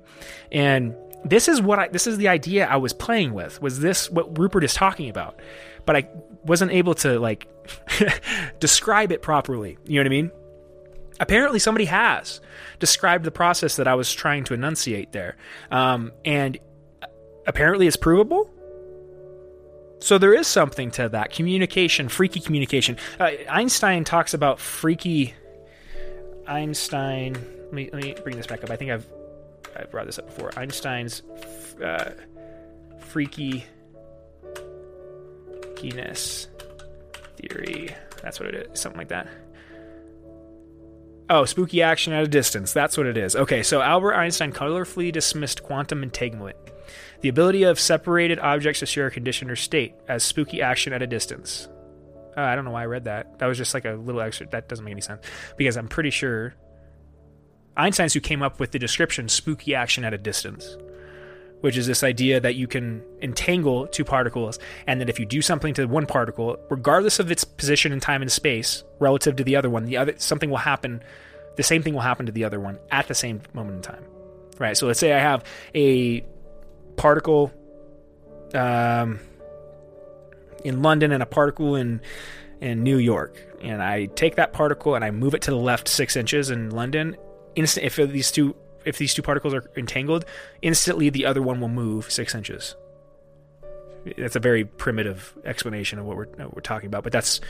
And 0.52 0.94
this 1.24 1.48
is 1.48 1.60
what 1.60 1.78
i 1.78 1.88
this 1.88 2.06
is 2.06 2.18
the 2.18 2.28
idea 2.28 2.66
i 2.66 2.76
was 2.76 2.92
playing 2.92 3.32
with 3.32 3.60
was 3.60 3.80
this 3.80 4.10
what 4.10 4.38
rupert 4.38 4.64
is 4.64 4.74
talking 4.74 5.08
about. 5.08 5.40
But 5.84 5.96
i 5.96 6.08
wasn't 6.44 6.72
able 6.72 6.94
to 6.94 7.18
like 7.18 7.48
describe 8.60 9.10
it 9.10 9.22
properly 9.22 9.78
you 9.84 9.94
know 9.94 10.00
what 10.00 10.06
i 10.06 10.10
mean? 10.10 10.30
Apparently 11.18 11.58
somebody 11.58 11.86
has 11.86 12.40
described 12.78 13.24
the 13.24 13.30
process 13.30 13.76
that 13.76 13.88
i 13.88 13.94
was 13.94 14.12
trying 14.12 14.44
to 14.44 14.54
enunciate 14.54 15.12
there. 15.12 15.36
Um, 15.70 16.12
and 16.24 16.58
apparently 17.46 17.86
it's 17.86 17.96
provable 17.96 18.50
so 20.06 20.18
there 20.18 20.32
is 20.32 20.46
something 20.46 20.92
to 20.92 21.08
that 21.08 21.32
communication, 21.32 22.08
freaky 22.08 22.38
communication. 22.38 22.96
Uh, 23.18 23.30
Einstein 23.50 24.04
talks 24.04 24.34
about 24.34 24.60
freaky. 24.60 25.34
Einstein. 26.46 27.34
Let 27.34 27.72
me 27.72 27.90
let 27.92 28.02
me 28.02 28.14
bring 28.22 28.36
this 28.36 28.46
back 28.46 28.62
up. 28.62 28.70
I 28.70 28.76
think 28.76 28.92
I've 28.92 29.06
I 29.76 29.82
brought 29.84 30.06
this 30.06 30.20
up 30.20 30.26
before. 30.26 30.56
Einstein's 30.56 31.22
uh, 31.84 32.12
freaky 33.00 33.66
keyness 35.74 36.46
theory. 37.36 37.92
That's 38.22 38.38
what 38.38 38.48
it 38.50 38.70
is. 38.70 38.80
Something 38.80 38.98
like 38.98 39.08
that. 39.08 39.26
Oh, 41.28 41.46
spooky 41.46 41.82
action 41.82 42.12
at 42.12 42.22
a 42.22 42.28
distance. 42.28 42.72
That's 42.72 42.96
what 42.96 43.06
it 43.06 43.16
is. 43.16 43.34
Okay, 43.34 43.64
so 43.64 43.82
Albert 43.82 44.14
Einstein 44.14 44.52
colorfully 44.52 45.10
dismissed 45.10 45.64
quantum 45.64 46.04
entanglement 46.04 46.56
the 47.20 47.28
ability 47.28 47.64
of 47.64 47.80
separated 47.80 48.38
objects 48.38 48.80
to 48.80 48.86
share 48.86 49.06
a 49.06 49.10
condition 49.10 49.50
or 49.50 49.56
state 49.56 49.94
as 50.08 50.22
spooky 50.22 50.62
action 50.62 50.92
at 50.92 51.02
a 51.02 51.06
distance. 51.06 51.68
Uh, 52.36 52.42
I 52.42 52.54
don't 52.54 52.64
know 52.64 52.70
why 52.70 52.82
I 52.82 52.86
read 52.86 53.04
that. 53.04 53.38
That 53.38 53.46
was 53.46 53.56
just 53.56 53.72
like 53.72 53.84
a 53.84 53.92
little 53.92 54.20
extra. 54.20 54.46
That 54.48 54.68
doesn't 54.68 54.84
make 54.84 54.92
any 54.92 55.00
sense 55.00 55.22
because 55.56 55.76
I'm 55.76 55.88
pretty 55.88 56.10
sure 56.10 56.54
Einstein's 57.76 58.14
who 58.14 58.20
came 58.20 58.42
up 58.42 58.60
with 58.60 58.72
the 58.72 58.78
description 58.78 59.28
spooky 59.28 59.74
action 59.74 60.04
at 60.04 60.14
a 60.14 60.18
distance, 60.18 60.76
which 61.60 61.76
is 61.76 61.86
this 61.86 62.02
idea 62.02 62.40
that 62.40 62.54
you 62.54 62.66
can 62.66 63.02
entangle 63.22 63.86
two 63.86 64.04
particles 64.04 64.58
and 64.86 65.00
that 65.00 65.08
if 65.08 65.18
you 65.18 65.26
do 65.26 65.42
something 65.42 65.74
to 65.74 65.86
one 65.86 66.06
particle, 66.06 66.58
regardless 66.70 67.18
of 67.18 67.30
its 67.30 67.44
position 67.44 67.92
in 67.92 68.00
time 68.00 68.22
and 68.22 68.30
space 68.30 68.84
relative 68.98 69.36
to 69.36 69.44
the 69.44 69.56
other 69.56 69.70
one, 69.70 69.84
the 69.84 69.96
other 69.96 70.14
something 70.18 70.50
will 70.50 70.56
happen. 70.58 71.02
The 71.56 71.62
same 71.62 71.82
thing 71.82 71.94
will 71.94 72.02
happen 72.02 72.26
to 72.26 72.32
the 72.32 72.44
other 72.44 72.60
one 72.60 72.78
at 72.90 73.08
the 73.08 73.14
same 73.14 73.40
moment 73.54 73.76
in 73.76 73.82
time. 73.82 74.04
Right. 74.58 74.76
So 74.76 74.86
let's 74.86 75.00
say 75.00 75.12
I 75.12 75.18
have 75.18 75.44
a 75.74 76.24
particle 76.96 77.52
um, 78.54 79.20
in 80.64 80.82
London 80.82 81.12
and 81.12 81.22
a 81.22 81.26
particle 81.26 81.74
in 81.76 82.00
in 82.60 82.82
New 82.82 82.98
York, 82.98 83.36
and 83.60 83.82
I 83.82 84.06
take 84.06 84.36
that 84.36 84.52
particle 84.52 84.94
and 84.94 85.04
I 85.04 85.10
move 85.10 85.34
it 85.34 85.42
to 85.42 85.50
the 85.50 85.58
left 85.58 85.88
six 85.88 86.16
inches 86.16 86.50
in 86.50 86.70
London. 86.70 87.16
Instant, 87.54 87.86
if 87.86 87.96
these 87.96 88.30
two 88.30 88.56
if 88.84 88.98
these 88.98 89.12
two 89.12 89.22
particles 89.22 89.52
are 89.52 89.68
entangled, 89.76 90.24
instantly 90.62 91.10
the 91.10 91.26
other 91.26 91.42
one 91.42 91.60
will 91.60 91.68
move 91.68 92.10
six 92.10 92.34
inches. 92.34 92.76
That's 94.16 94.36
a 94.36 94.40
very 94.40 94.64
primitive 94.64 95.36
explanation 95.44 95.98
of 95.98 96.06
what 96.06 96.16
we're 96.16 96.26
what 96.26 96.54
we're 96.54 96.60
talking 96.60 96.86
about, 96.86 97.02
but 97.02 97.12
that's 97.12 97.40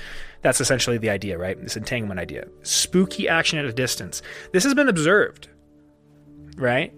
that's 0.43 0.61
essentially 0.61 0.99
the 0.99 1.11
idea, 1.11 1.37
right? 1.37 1.61
This 1.61 1.77
entanglement 1.77 2.19
idea. 2.19 2.47
Spooky 2.63 3.29
action 3.29 3.59
at 3.59 3.67
a 3.67 3.73
distance. 3.73 4.23
This 4.53 4.65
has 4.65 4.75
been 4.75 4.89
observed, 4.89 5.49
right? 6.57 6.95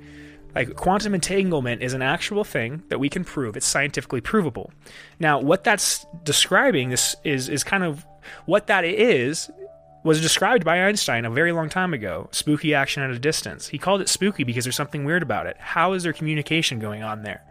Like 0.55 0.75
quantum 0.75 1.14
entanglement 1.14 1.83
is 1.83 1.93
an 1.93 2.02
actual 2.02 2.45
thing 2.45 2.83
that 2.88 2.99
we 2.99 3.09
can 3.09 3.25
prove. 3.25 3.57
It's 3.57 3.67
scientifically 3.67 4.21
provable. 4.21 4.73
Now, 5.21 5.40
what 5.40 5.64
that's 5.64 6.07
describing 6.25 6.90
this 6.90 7.17
is 7.25 7.49
is 7.49 7.62
kind 7.64 7.85
of 7.85 8.07
what 8.47 8.67
that 8.67 8.85
is 8.85 9.50
was 10.05 10.21
described 10.21 10.64
by 10.64 10.85
Einstein 10.85 11.25
a 11.25 11.31
very 11.31 11.52
long 11.52 11.69
time 11.69 11.93
ago. 11.93 12.28
Spooky 12.33 12.75
action 12.75 13.02
at 13.02 13.11
a 13.11 13.19
distance. 13.19 13.69
He 13.69 13.78
called 13.78 14.00
it 14.00 14.09
spooky 14.09 14.45
because 14.45 14.64
there's 14.64 14.76
something 14.76 15.05
weird 15.05 15.23
about 15.23 15.47
it. 15.47 15.57
How 15.59 15.93
is 15.93 16.02
there 16.02 16.12
communication 16.12 16.78
going 16.78 17.02
on 17.02 17.23
there? 17.23 17.43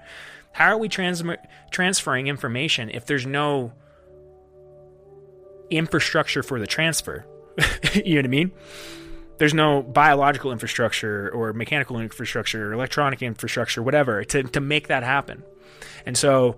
How 0.53 0.69
are 0.69 0.77
we 0.77 0.89
trans- 0.89 1.23
transferring 1.69 2.27
information 2.27 2.89
if 2.89 3.05
there's 3.05 3.25
no 3.25 3.73
infrastructure 5.69 6.43
for 6.43 6.59
the 6.59 6.67
transfer. 6.67 7.25
you 7.93 8.15
know 8.15 8.19
what 8.19 8.25
I 8.25 8.29
mean? 8.29 8.51
There's 9.37 9.53
no 9.53 9.83
biological 9.83 10.51
infrastructure 10.51 11.29
or 11.29 11.53
mechanical 11.53 11.99
infrastructure 11.99 12.69
or 12.69 12.73
electronic 12.73 13.21
infrastructure, 13.21 13.83
whatever, 13.83 14.23
to, 14.23 14.43
to 14.43 14.59
make 14.59 14.87
that 14.87 15.03
happen. 15.03 15.43
And 16.05 16.17
so 16.17 16.57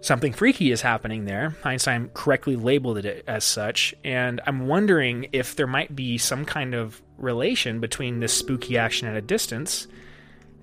something 0.00 0.32
freaky 0.32 0.70
is 0.70 0.82
happening 0.82 1.24
there. 1.24 1.56
Einstein 1.64 2.10
correctly 2.12 2.56
labeled 2.56 2.98
it 2.98 3.24
as 3.26 3.44
such. 3.44 3.94
And 4.04 4.40
I'm 4.46 4.66
wondering 4.66 5.28
if 5.32 5.56
there 5.56 5.66
might 5.66 5.96
be 5.96 6.18
some 6.18 6.44
kind 6.44 6.74
of 6.74 7.02
relation 7.16 7.80
between 7.80 8.20
this 8.20 8.32
spooky 8.32 8.76
action 8.76 9.08
at 9.08 9.16
a 9.16 9.22
distance 9.22 9.88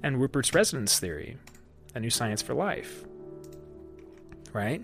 and 0.04 0.22
Rupert's 0.22 0.54
resonance 0.54 1.00
theory, 1.00 1.38
a 1.96 2.00
new 2.00 2.12
science 2.12 2.42
for 2.42 2.54
life. 2.54 3.04
Right? 4.54 4.84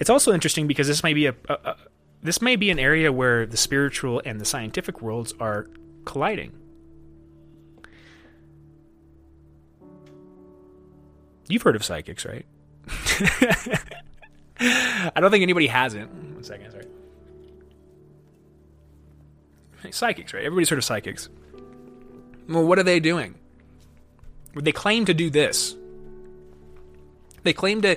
It's 0.00 0.10
also 0.10 0.32
interesting 0.32 0.66
because 0.66 0.86
this 0.86 1.02
may 1.02 1.14
be 1.14 1.26
a, 1.26 1.34
a, 1.48 1.52
a 1.52 1.76
this 2.22 2.42
may 2.42 2.56
be 2.56 2.70
an 2.70 2.78
area 2.78 3.12
where 3.12 3.46
the 3.46 3.56
spiritual 3.56 4.20
and 4.24 4.40
the 4.40 4.44
scientific 4.44 5.00
worlds 5.00 5.34
are 5.38 5.68
colliding. 6.04 6.52
You've 11.48 11.62
heard 11.62 11.76
of 11.76 11.84
psychics, 11.84 12.26
right? 12.26 12.44
I 14.60 15.12
don't 15.16 15.30
think 15.30 15.42
anybody 15.42 15.68
hasn't. 15.68 16.12
One 16.12 16.44
second, 16.44 16.72
sorry. 16.72 16.84
Psychics, 19.90 20.34
right? 20.34 20.44
Everybody's 20.44 20.68
heard 20.68 20.78
of 20.78 20.84
psychics. 20.84 21.28
Well, 22.48 22.66
what 22.66 22.78
are 22.78 22.82
they 22.82 23.00
doing? 23.00 23.36
They 24.54 24.72
claim 24.72 25.04
to 25.04 25.14
do 25.14 25.30
this. 25.30 25.76
They 27.44 27.52
claim 27.52 27.80
to 27.82 27.96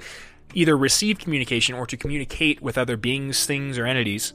either 0.54 0.78
receive 0.78 1.20
communication 1.20 1.76
or 1.76 1.86
to 1.88 1.98
communicate 1.98 2.62
with 2.62 2.78
other 2.78 2.98
beings, 2.98 3.46
things, 3.46 3.78
or 3.78 3.86
entities 3.86 4.34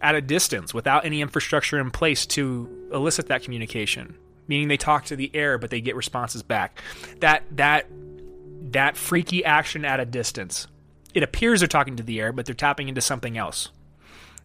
at 0.00 0.14
a 0.14 0.20
distance 0.20 0.74
without 0.74 1.04
any 1.04 1.20
infrastructure 1.20 1.78
in 1.78 1.90
place 1.90 2.26
to 2.26 2.88
elicit 2.92 3.28
that 3.28 3.42
communication. 3.42 4.16
Meaning 4.48 4.68
they 4.68 4.76
talk 4.76 5.04
to 5.06 5.16
the 5.16 5.30
air, 5.32 5.56
but 5.56 5.70
they 5.70 5.80
get 5.80 5.94
responses 5.94 6.42
back. 6.42 6.82
That 7.20 7.44
that 7.52 7.86
that 8.72 8.96
freaky 8.96 9.44
action 9.44 9.84
at 9.84 10.00
a 10.00 10.04
distance. 10.04 10.66
It 11.14 11.22
appears 11.22 11.60
they're 11.60 11.68
talking 11.68 11.96
to 11.96 12.02
the 12.02 12.20
air, 12.20 12.32
but 12.32 12.46
they're 12.46 12.54
tapping 12.54 12.88
into 12.88 13.00
something 13.00 13.38
else. 13.38 13.70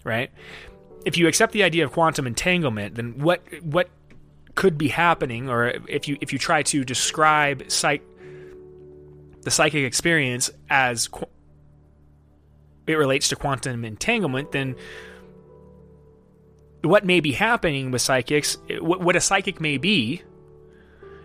Right? 0.04 0.32
If 1.06 1.18
you 1.18 1.28
accept 1.28 1.54
the 1.54 1.64
idea 1.64 1.84
of 1.84 1.92
quantum 1.92 2.28
entanglement, 2.28 2.96
then 2.96 3.20
what 3.20 3.42
what 3.64 3.90
could 4.56 4.78
be 4.78 4.90
happening, 4.90 5.50
or 5.50 5.68
if 5.88 6.08
you 6.08 6.18
if 6.22 6.32
you 6.32 6.40
try 6.40 6.62
to 6.64 6.84
describe 6.84 7.72
psych 7.72 8.04
the 9.48 9.52
psychic 9.52 9.86
experience 9.86 10.50
as 10.70 11.08
qu- 11.08 11.26
it 12.86 12.96
relates 12.96 13.30
to 13.30 13.38
quantum 13.38 13.86
entanglement, 13.86 14.52
then 14.52 14.76
what 16.82 17.06
may 17.06 17.22
be 17.22 17.32
happening 17.32 17.90
with 17.90 18.02
psychics, 18.02 18.58
what, 18.82 19.00
what 19.00 19.16
a 19.16 19.22
psychic 19.22 19.62
may 19.62 19.78
be, 19.78 20.22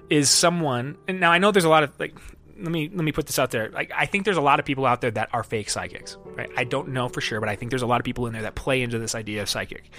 is 0.09 0.31
someone. 0.31 0.97
And 1.09 1.19
now 1.19 1.33
I 1.33 1.38
know 1.38 1.50
there's 1.50 1.64
a 1.64 1.69
lot 1.69 1.83
of 1.83 1.99
like. 1.99 2.17
Let 2.57 2.71
me 2.71 2.88
let 2.95 3.05
me 3.05 3.11
put 3.11 3.26
this 3.26 3.41
out 3.41 3.50
there. 3.50 3.71
Like 3.71 3.91
I 3.93 4.07
think 4.07 4.25
there's 4.25 4.37
a 4.37 4.41
lot 4.43 4.61
of 4.61 4.64
people 4.64 4.87
out 4.87 5.00
there 5.00 5.11
that 5.11 5.31
are 5.33 5.43
fake 5.43 5.69
psychics. 5.69 6.17
Right? 6.25 6.49
I 6.57 6.62
don't 6.62 6.91
know 6.91 7.09
for 7.09 7.21
sure, 7.21 7.41
but 7.41 7.49
I 7.49 7.57
think 7.57 7.71
there's 7.71 7.83
a 7.83 7.88
lot 7.88 8.00
of 8.00 8.05
people 8.05 8.29
in 8.29 8.33
there 8.33 8.43
that 8.43 8.55
play 8.55 8.83
into 8.83 9.00
this 9.00 9.17
idea 9.17 9.43
of 9.43 9.49
psychic. 9.49 9.91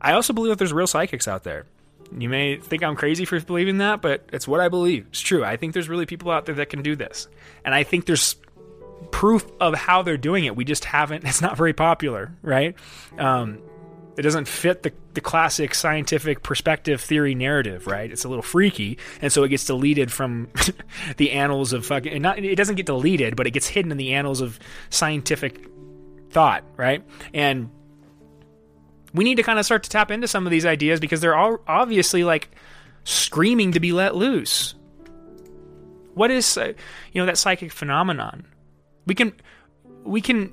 I 0.00 0.14
also 0.14 0.32
believe 0.32 0.50
that 0.50 0.58
there's 0.58 0.72
real 0.72 0.88
psychics 0.88 1.28
out 1.28 1.44
there. 1.44 1.66
You 2.16 2.28
may 2.28 2.56
think 2.56 2.82
I'm 2.82 2.96
crazy 2.96 3.24
for 3.24 3.40
believing 3.40 3.78
that, 3.78 4.02
but 4.02 4.28
it's 4.32 4.46
what 4.46 4.60
I 4.60 4.68
believe. 4.68 5.06
It's 5.08 5.20
true. 5.20 5.44
I 5.44 5.56
think 5.56 5.72
there's 5.72 5.88
really 5.88 6.06
people 6.06 6.30
out 6.30 6.46
there 6.46 6.54
that 6.56 6.70
can 6.70 6.82
do 6.82 6.96
this. 6.96 7.28
And 7.64 7.74
I 7.74 7.82
think 7.82 8.06
there's 8.06 8.36
proof 9.10 9.46
of 9.60 9.74
how 9.74 10.02
they're 10.02 10.16
doing 10.16 10.44
it. 10.44 10.56
We 10.56 10.64
just 10.64 10.84
haven't, 10.84 11.24
it's 11.26 11.42
not 11.42 11.56
very 11.56 11.72
popular, 11.72 12.32
right? 12.42 12.74
Um, 13.18 13.58
it 14.16 14.22
doesn't 14.22 14.48
fit 14.48 14.82
the, 14.82 14.92
the 15.12 15.20
classic 15.20 15.74
scientific 15.74 16.42
perspective 16.42 17.00
theory 17.00 17.34
narrative, 17.34 17.86
right? 17.86 18.10
It's 18.10 18.24
a 18.24 18.28
little 18.28 18.42
freaky, 18.42 18.98
and 19.20 19.30
so 19.30 19.44
it 19.44 19.50
gets 19.50 19.66
deleted 19.66 20.10
from 20.10 20.48
the 21.18 21.32
annals 21.32 21.74
of 21.74 21.84
fucking. 21.84 22.22
Not, 22.22 22.38
it 22.38 22.56
doesn't 22.56 22.76
get 22.76 22.86
deleted, 22.86 23.36
but 23.36 23.46
it 23.46 23.50
gets 23.50 23.68
hidden 23.68 23.92
in 23.92 23.98
the 23.98 24.14
annals 24.14 24.40
of 24.40 24.58
scientific 24.88 25.68
thought, 26.30 26.64
right? 26.78 27.04
And 27.34 27.70
we 29.16 29.24
need 29.24 29.36
to 29.36 29.42
kind 29.42 29.58
of 29.58 29.64
start 29.64 29.82
to 29.84 29.90
tap 29.90 30.10
into 30.10 30.28
some 30.28 30.46
of 30.46 30.50
these 30.50 30.66
ideas 30.66 31.00
because 31.00 31.20
they're 31.20 31.36
all 31.36 31.58
obviously 31.66 32.22
like 32.22 32.50
screaming 33.04 33.72
to 33.72 33.80
be 33.80 33.92
let 33.92 34.14
loose. 34.14 34.74
What 36.14 36.30
is 36.30 36.56
uh, 36.56 36.72
you 37.12 37.20
know 37.20 37.26
that 37.26 37.38
psychic 37.38 37.72
phenomenon? 37.72 38.46
We 39.06 39.14
can 39.14 39.32
we 40.04 40.20
can 40.20 40.52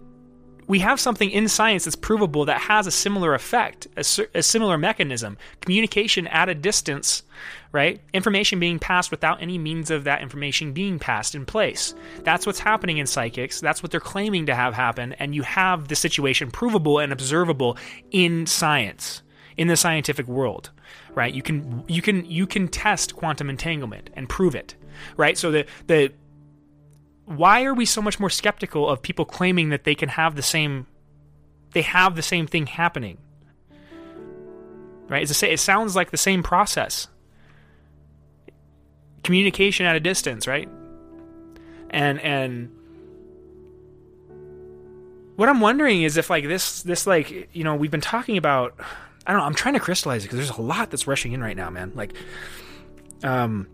we 0.67 0.79
have 0.79 1.00
something 1.00 1.29
in 1.29 1.48
science 1.48 1.86
that's 1.86 1.96
provable 1.96 2.46
that 2.46 2.62
has 2.62 2.88
a 2.88 2.91
similar 2.91 3.34
effect, 3.34 3.88
a, 3.98 4.05
a, 4.36 4.43
similar 4.43 4.77
mechanism, 4.77 5.38
communication 5.62 6.27
at 6.27 6.50
a 6.50 6.55
distance, 6.55 7.24
right? 7.72 8.01
Information 8.13 8.60
being 8.60 8.79
passed 8.79 9.12
without 9.12 9.41
any 9.41 9.58
means 9.58 9.91
of 9.91 10.03
that 10.05 10.22
information 10.22 10.74
being 10.74 11.00
passed 11.00 11.36
in 11.36 11.46
place. 11.46 11.93
That's 12.24 12.46
what's 12.46 12.60
happening 12.60 12.98
in 12.98 13.08
psychics. 13.08 13.60
That's 13.60 13.84
what 13.84 13.91
they're 13.91 14.00
claiming 14.00 14.46
to 14.46 14.55
have 14.55 14.74
happen. 14.74 15.13
And 15.13 15.36
you 15.36 15.43
have 15.43 15.88
the 15.88 15.96
situation 15.96 16.51
provable 16.51 17.00
and 17.00 17.12
observable 17.12 17.77
in 18.12 18.46
science, 18.46 19.22
in 19.58 19.67
the 19.67 19.77
scientific 19.77 20.27
world, 20.27 20.70
right? 21.15 21.34
You 21.34 21.41
can 21.41 21.84
you 21.88 22.01
can 22.01 22.25
you 22.25 22.48
can 22.48 22.67
test 22.67 23.15
quantum 23.15 23.50
entanglement 23.50 24.10
and 24.13 24.29
prove 24.29 24.55
it, 24.55 24.75
right? 25.17 25.38
So 25.38 25.51
the 25.51 25.65
the 25.88 26.13
why 27.25 27.63
are 27.63 27.74
we 27.74 27.86
so 27.86 28.01
much 28.01 28.20
more 28.20 28.30
skeptical 28.30 28.89
of 28.89 29.01
people 29.01 29.25
claiming 29.25 29.70
that 29.70 29.84
they 29.84 29.96
can 29.96 30.10
have 30.10 30.36
the 30.36 30.42
same 30.42 30.88
they 31.72 31.82
have 31.82 32.15
the 32.15 32.22
same 32.22 32.48
thing 32.48 32.68
happening? 32.68 33.18
Right? 35.08 35.30
It 35.30 35.60
sounds 35.60 35.96
like 35.96 36.12
the 36.12 36.18
same 36.18 36.44
process. 36.44 37.08
Communication 39.24 39.86
at 39.86 39.96
a 39.96 40.00
distance 40.00 40.48
right? 40.48 40.70
And 41.89 42.20
and 42.22 42.72
what 45.36 45.50
i'm 45.50 45.62
wondering 45.62 46.03
is 46.03 46.18
if 46.18 46.30
like 46.30 46.48
this 46.48 46.84
this 46.84 47.08
like 47.08 47.50
you 47.53 47.63
know 47.63 47.75
we've 47.75 47.92
been 47.92 48.01
talking 48.01 48.38
about 48.38 48.75
i 49.25 49.32
don't 49.32 49.42
know 49.42 49.46
i'm 49.46 49.56
trying 49.56 49.74
to 49.74 49.80
crystallize 49.80 50.24
it 50.24 50.27
because 50.27 50.38
there's 50.38 50.58
a 50.58 50.62
lot 50.62 50.92
that's 50.92 51.08
rushing 51.08 51.32
in 51.32 51.42
right 51.42 51.58
now 51.58 51.70
man. 51.70 51.92
Like 51.96 52.13
um 53.24 53.68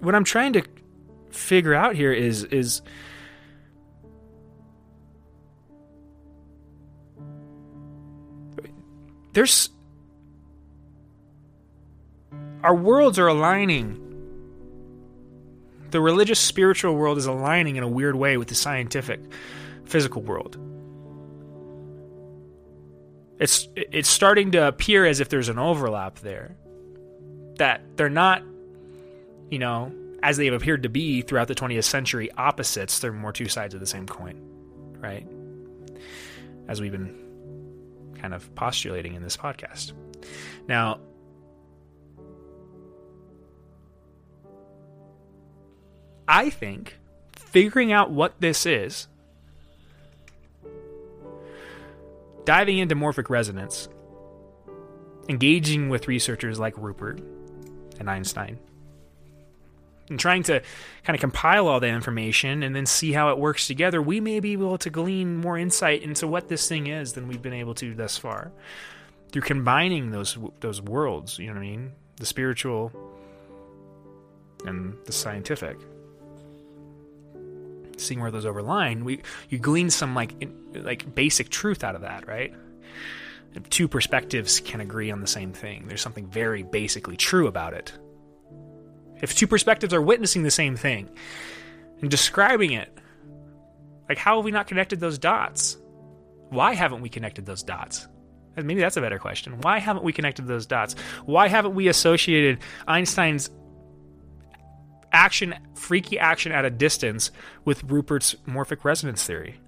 what 0.00 0.14
I'm 0.14 0.24
trying 0.24 0.54
to 0.54 0.62
figure 1.30 1.74
out 1.74 1.94
here 1.94 2.12
is 2.12 2.44
is 2.44 2.82
there's 9.32 9.70
our 12.62 12.74
worlds 12.74 13.18
are 13.18 13.28
aligning. 13.28 14.06
The 15.90 16.00
religious 16.00 16.38
spiritual 16.38 16.94
world 16.94 17.18
is 17.18 17.26
aligning 17.26 17.76
in 17.76 17.82
a 17.82 17.88
weird 17.88 18.14
way 18.14 18.36
with 18.36 18.48
the 18.48 18.54
scientific 18.54 19.20
physical 19.86 20.22
world. 20.22 20.56
It's 23.38 23.68
it's 23.74 24.08
starting 24.08 24.52
to 24.52 24.68
appear 24.68 25.06
as 25.06 25.20
if 25.20 25.30
there's 25.30 25.48
an 25.48 25.58
overlap 25.58 26.18
there 26.20 26.56
that 27.56 27.82
they're 27.96 28.10
not 28.10 28.42
you 29.50 29.58
know, 29.58 29.92
as 30.22 30.36
they 30.36 30.46
have 30.46 30.54
appeared 30.54 30.82
to 30.84 30.88
be 30.88 31.22
throughout 31.22 31.48
the 31.48 31.54
20th 31.54 31.84
century, 31.84 32.30
opposites, 32.32 32.98
they're 32.98 33.12
more 33.12 33.32
two 33.32 33.48
sides 33.48 33.74
of 33.74 33.80
the 33.80 33.86
same 33.86 34.06
coin, 34.06 34.40
right? 34.98 35.26
As 36.68 36.80
we've 36.80 36.92
been 36.92 38.14
kind 38.18 38.34
of 38.34 38.54
postulating 38.54 39.14
in 39.14 39.22
this 39.22 39.36
podcast. 39.36 39.92
Now, 40.68 41.00
I 46.28 46.50
think 46.50 46.96
figuring 47.34 47.92
out 47.92 48.10
what 48.10 48.40
this 48.40 48.66
is, 48.66 49.08
diving 52.44 52.78
into 52.78 52.94
morphic 52.94 53.28
resonance, 53.30 53.88
engaging 55.28 55.88
with 55.88 56.06
researchers 56.06 56.58
like 56.60 56.76
Rupert 56.76 57.20
and 57.98 58.08
Einstein, 58.08 58.58
and 60.10 60.18
trying 60.18 60.42
to 60.42 60.60
kind 61.04 61.14
of 61.14 61.20
compile 61.20 61.68
all 61.68 61.80
that 61.80 61.88
information 61.88 62.62
and 62.62 62.74
then 62.74 62.84
see 62.84 63.12
how 63.12 63.30
it 63.30 63.38
works 63.38 63.66
together, 63.66 64.02
we 64.02 64.20
may 64.20 64.40
be 64.40 64.52
able 64.52 64.76
to 64.78 64.90
glean 64.90 65.36
more 65.36 65.56
insight 65.56 66.02
into 66.02 66.26
what 66.26 66.48
this 66.48 66.68
thing 66.68 66.88
is 66.88 67.14
than 67.14 67.28
we've 67.28 67.40
been 67.40 67.54
able 67.54 67.74
to 67.76 67.94
thus 67.94 68.18
far. 68.18 68.52
Through 69.30 69.42
combining 69.42 70.10
those 70.10 70.36
those 70.58 70.82
worlds, 70.82 71.38
you 71.38 71.46
know 71.46 71.54
what 71.54 71.60
I 71.60 71.62
mean? 71.62 71.92
The 72.16 72.26
spiritual 72.26 72.92
and 74.66 74.96
the 75.06 75.12
scientific. 75.12 75.78
Seeing 77.96 78.20
where 78.20 78.32
those 78.32 78.44
overline, 78.44 79.04
we 79.04 79.22
you 79.48 79.58
glean 79.58 79.90
some 79.90 80.16
like 80.16 80.34
like 80.74 81.14
basic 81.14 81.48
truth 81.48 81.84
out 81.84 81.94
of 81.94 82.00
that, 82.00 82.26
right? 82.26 82.52
If 83.54 83.68
two 83.68 83.86
perspectives 83.86 84.58
can 84.60 84.80
agree 84.80 85.10
on 85.10 85.20
the 85.20 85.26
same 85.26 85.52
thing. 85.52 85.86
There's 85.86 86.00
something 86.00 86.26
very 86.26 86.62
basically 86.64 87.16
true 87.16 87.46
about 87.46 87.74
it 87.74 87.92
If 89.22 89.34
two 89.34 89.46
perspectives 89.46 89.92
are 89.92 90.02
witnessing 90.02 90.42
the 90.42 90.50
same 90.50 90.76
thing 90.76 91.08
and 92.00 92.10
describing 92.10 92.72
it, 92.72 92.96
like 94.08 94.18
how 94.18 94.36
have 94.36 94.44
we 94.44 94.50
not 94.50 94.66
connected 94.66 95.00
those 95.00 95.18
dots? 95.18 95.76
Why 96.48 96.74
haven't 96.74 97.00
we 97.00 97.08
connected 97.08 97.46
those 97.46 97.62
dots? 97.62 98.08
Maybe 98.56 98.80
that's 98.80 98.96
a 98.96 99.00
better 99.00 99.18
question. 99.18 99.60
Why 99.60 99.78
haven't 99.78 100.04
we 100.04 100.12
connected 100.12 100.46
those 100.46 100.66
dots? 100.66 100.96
Why 101.24 101.48
haven't 101.48 101.74
we 101.74 101.88
associated 101.88 102.58
Einstein's 102.88 103.48
action, 105.12 105.54
freaky 105.74 106.18
action 106.18 106.52
at 106.52 106.64
a 106.64 106.70
distance, 106.70 107.30
with 107.64 107.84
Rupert's 107.84 108.34
morphic 108.46 108.84
resonance 108.84 109.24
theory? 109.24 109.60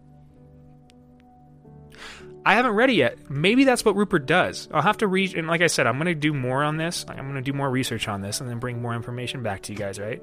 I 2.44 2.54
haven't 2.54 2.72
read 2.72 2.90
it 2.90 2.94
yet. 2.94 3.30
Maybe 3.30 3.64
that's 3.64 3.84
what 3.84 3.94
Rupert 3.94 4.26
does. 4.26 4.68
I'll 4.72 4.82
have 4.82 4.98
to 4.98 5.06
read, 5.06 5.36
and 5.36 5.46
like 5.46 5.60
I 5.60 5.68
said, 5.68 5.86
I'm 5.86 5.94
going 5.94 6.06
to 6.06 6.14
do 6.14 6.32
more 6.32 6.64
on 6.64 6.76
this. 6.76 7.04
I'm 7.08 7.16
going 7.16 7.34
to 7.36 7.40
do 7.40 7.52
more 7.52 7.70
research 7.70 8.08
on 8.08 8.20
this, 8.20 8.40
and 8.40 8.50
then 8.50 8.58
bring 8.58 8.82
more 8.82 8.94
information 8.94 9.42
back 9.42 9.62
to 9.62 9.72
you 9.72 9.78
guys. 9.78 9.98
Right? 10.00 10.22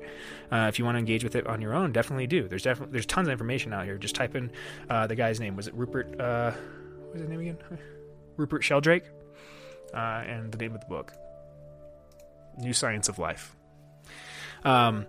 Uh, 0.51 0.67
if 0.67 0.79
you 0.79 0.85
want 0.85 0.95
to 0.95 0.99
engage 0.99 1.23
with 1.23 1.35
it 1.35 1.47
on 1.47 1.61
your 1.61 1.73
own, 1.73 1.93
definitely 1.93 2.27
do. 2.27 2.47
There's 2.47 2.63
definitely 2.63 2.93
there's 2.93 3.05
tons 3.05 3.27
of 3.27 3.31
information 3.31 3.73
out 3.73 3.85
here. 3.85 3.97
Just 3.97 4.15
type 4.15 4.35
in 4.35 4.51
uh, 4.89 5.07
the 5.07 5.15
guy's 5.15 5.39
name. 5.39 5.55
Was 5.55 5.67
it 5.67 5.73
Rupert? 5.75 6.19
Uh, 6.19 6.51
what 6.51 7.13
was 7.13 7.21
his 7.21 7.29
name 7.29 7.39
again? 7.39 7.57
Rupert 8.38 8.63
Sheldrake, 8.63 9.05
uh, 9.93 9.97
and 9.97 10.51
the 10.51 10.57
name 10.57 10.75
of 10.75 10.81
the 10.81 10.88
book, 10.88 11.13
New 12.57 12.73
Science 12.73 13.07
of 13.07 13.17
Life. 13.17 13.55
Um, 14.65 15.05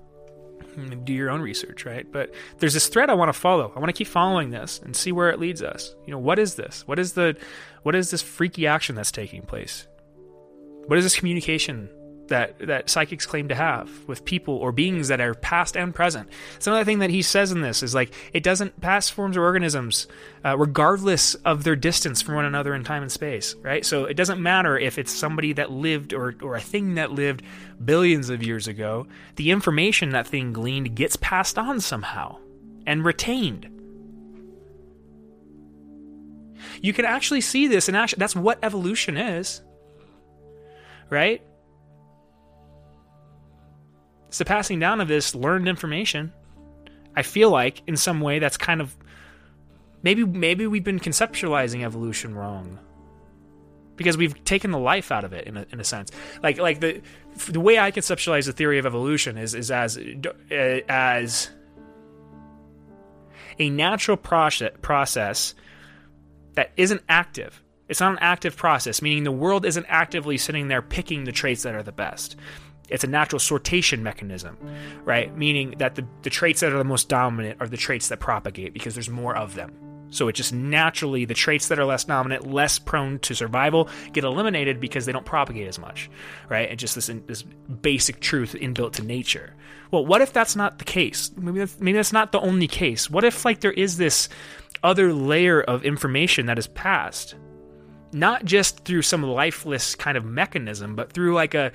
do 1.05 1.13
your 1.13 1.31
own 1.31 1.41
research, 1.41 1.85
right? 1.85 2.11
But 2.11 2.33
there's 2.59 2.75
this 2.75 2.89
thread 2.89 3.11
I 3.11 3.15
want 3.15 3.29
to 3.29 3.39
follow. 3.39 3.73
I 3.75 3.79
want 3.79 3.89
to 3.89 3.93
keep 3.93 4.07
following 4.07 4.51
this 4.51 4.81
and 4.85 4.95
see 4.95 5.13
where 5.13 5.31
it 5.31 5.39
leads 5.39 5.63
us. 5.63 5.95
You 6.07 6.13
know, 6.13 6.19
what 6.19 6.39
is 6.39 6.55
this? 6.55 6.87
What 6.87 6.99
is 6.99 7.13
the 7.13 7.37
what 7.83 7.95
is 7.95 8.11
this 8.11 8.23
freaky 8.23 8.67
action 8.67 8.95
that's 8.95 9.13
taking 9.13 9.43
place? 9.43 9.87
What 10.87 10.99
is 10.99 11.05
this 11.05 11.17
communication 11.17 11.89
that 12.31 12.59
that 12.61 12.89
psychics 12.89 13.27
claim 13.27 13.49
to 13.49 13.55
have 13.55 14.09
with 14.09 14.25
people 14.25 14.57
or 14.57 14.73
beings 14.73 15.09
that 15.09 15.21
are 15.21 15.35
past 15.35 15.77
and 15.77 15.95
present. 15.95 16.29
Some 16.59 16.73
other 16.73 16.85
thing 16.85 17.01
that 17.01 17.11
he 17.11 17.23
says 17.23 17.53
in 17.53 17.61
this 17.61 17.83
is 17.83 17.95
like 17.95 18.13
it 18.33 18.43
doesn't 18.43 18.81
past 18.81 19.13
forms 19.13 19.37
or 19.37 19.45
organisms, 19.45 20.09
uh, 20.45 20.57
regardless 20.57 21.35
of 21.37 21.63
their 21.63 21.77
distance 21.77 22.23
from 22.23 22.35
one 22.35 22.47
another 22.47 22.75
in 22.75 22.83
time 22.83 23.03
and 23.03 23.13
space, 23.13 23.55
right? 23.63 23.85
So 23.85 24.07
it 24.07 24.15
doesn't 24.15 24.43
matter 24.43 24.79
if 24.79 24.99
it's 24.99 25.13
somebody 25.13 25.53
that 25.53 25.71
lived 25.71 26.15
or 26.15 26.35
or 26.43 26.57
a 26.57 26.61
thing 26.61 26.95
that 26.95 27.13
lived 27.13 27.43
billions 27.85 28.31
of 28.31 28.43
years 28.43 28.67
ago. 28.67 29.07
The 29.37 29.51
information 29.51 30.11
that 30.11 30.27
thing 30.27 30.53
gleaned 30.53 30.95
gets 30.97 31.17
passed 31.17 31.59
on 31.59 31.81
somehow 31.81 32.39
and 32.87 33.05
retained. 33.05 33.69
You 36.83 36.93
can 36.93 37.05
actually 37.05 37.41
see 37.41 37.67
this 37.67 37.89
and 37.89 37.97
action. 37.97 38.19
That's 38.19 38.37
what 38.37 38.59
evolution 38.63 39.17
is, 39.17 39.63
right? 41.11 41.43
It's 44.31 44.39
the 44.39 44.45
passing 44.45 44.79
down 44.79 45.01
of 45.01 45.09
this 45.09 45.35
learned 45.35 45.67
information. 45.67 46.33
I 47.17 47.23
feel 47.23 47.51
like 47.51 47.83
in 47.89 47.97
some 47.97 48.21
way 48.21 48.39
that's 48.39 48.57
kind 48.57 48.81
of 48.81 48.97
maybe 50.05 50.25
maybe 50.25 50.69
we've 50.69 50.85
been 50.85 51.01
conceptualizing 51.01 51.85
evolution 51.85 52.37
wrong 52.37 52.79
because 53.97 54.17
we've 54.17 54.45
taken 54.45 54.71
the 54.71 54.79
life 54.79 55.11
out 55.11 55.25
of 55.25 55.33
it 55.33 55.49
in 55.49 55.57
a, 55.57 55.67
in 55.73 55.81
a 55.81 55.85
sense. 55.85 56.13
Like 56.45 56.59
like 56.59 56.79
the 56.79 57.03
the 57.49 57.59
way 57.59 57.81
I 57.81 57.91
conceptualize 57.91 58.47
the 58.47 58.53
theory 58.53 58.79
of 58.79 58.87
evolution 58.87 59.37
is 59.37 59.57
is 59.57 59.73
as 59.73 59.99
uh, 59.99 60.53
as 60.89 61.51
a 63.59 63.69
natural 63.69 64.17
process 64.17 64.71
process 64.81 65.57
that 66.55 66.71
isn't 66.77 67.03
active. 67.09 67.61
It's 67.89 67.99
not 67.99 68.13
an 68.13 68.19
active 68.21 68.57
process, 68.57 69.03
meaning 69.03 69.25
the 69.25 69.33
world 69.33 69.67
isn't 69.67 69.87
actively 69.89 70.37
sitting 70.37 70.69
there 70.69 70.83
picking 70.83 71.25
the 71.25 71.33
traits 71.33 71.65
that 71.65 71.75
are 71.75 71.83
the 71.83 71.91
best 71.91 72.37
it's 72.91 73.05
a 73.05 73.07
natural 73.07 73.39
sortation 73.39 74.01
mechanism, 74.01 74.59
right? 75.05 75.37
Meaning 75.37 75.75
that 75.79 75.95
the, 75.95 76.07
the 76.23 76.31
traits 76.31 76.61
that 76.61 76.73
are 76.73 76.79
the 76.79 76.85
most 76.85 77.09
dominant 77.09 77.61
are 77.61 77.69
the 77.69 77.77
traits 77.77 78.09
that 78.09 78.21
propagate 78.21 78.75
because 78.75 78.95
there's 78.95 79.11
more 79.11 79.37
of 79.37 79.55
them. 79.55 79.73
So 80.11 80.27
it 80.27 80.33
just 80.33 80.53
naturally, 80.53 81.25
the 81.25 81.35
traits 81.35 81.69
that 81.69 81.79
are 81.79 81.85
less 81.85 82.05
dominant, 82.05 82.45
less 82.45 82.81
prone 82.81 83.21
to 83.21 83.35
survival, 83.35 83.89
get 84.13 84.25
eliminated 84.25 84.81
because 84.81 85.07
they 85.07 85.13
don't 85.13 85.25
propagate 85.25 85.69
as 85.69 85.79
much, 85.79 86.11
right? 86.49 86.69
And 86.69 86.79
just 86.79 86.97
this, 86.97 87.09
this 87.27 87.43
basic 87.43 88.19
truth 88.21 88.57
inbuilt 88.61 88.95
to 88.95 89.05
nature. 89.05 89.55
Well, 89.93 90.05
what 90.05 90.21
if 90.21 90.33
that's 90.33 90.57
not 90.57 90.79
the 90.79 90.85
case? 90.85 91.31
Maybe 91.37 91.61
that's, 91.61 91.79
maybe 91.79 91.97
that's 91.97 92.13
not 92.13 92.33
the 92.33 92.41
only 92.41 92.67
case. 92.67 93.09
What 93.09 93.25
if 93.25 93.45
like 93.45 93.61
there 93.61 93.73
is 93.73 93.97
this 93.97 94.29
other 94.83 95.13
layer 95.13 95.61
of 95.61 95.85
information 95.85 96.47
that 96.47 96.59
is 96.59 96.67
passed, 96.67 97.37
not 98.13 98.45
just 98.45 98.85
through 98.85 99.03
some 99.03 99.23
lifeless 99.23 99.95
kind 99.95 100.17
of 100.17 100.25
mechanism, 100.25 100.97
but 100.97 101.13
through 101.13 101.35
like 101.35 101.55
a 101.55 101.71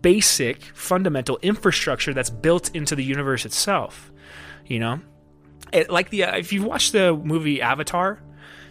basic 0.00 0.62
fundamental 0.62 1.38
infrastructure 1.42 2.14
that's 2.14 2.30
built 2.30 2.74
into 2.74 2.94
the 2.94 3.04
universe 3.04 3.44
itself 3.44 4.12
you 4.66 4.78
know? 4.78 5.00
It, 5.72 5.90
like 5.90 6.10
the 6.10 6.24
uh, 6.24 6.36
if 6.36 6.52
you 6.52 6.62
watch 6.62 6.92
the 6.92 7.14
movie 7.14 7.60
avatar 7.60 8.22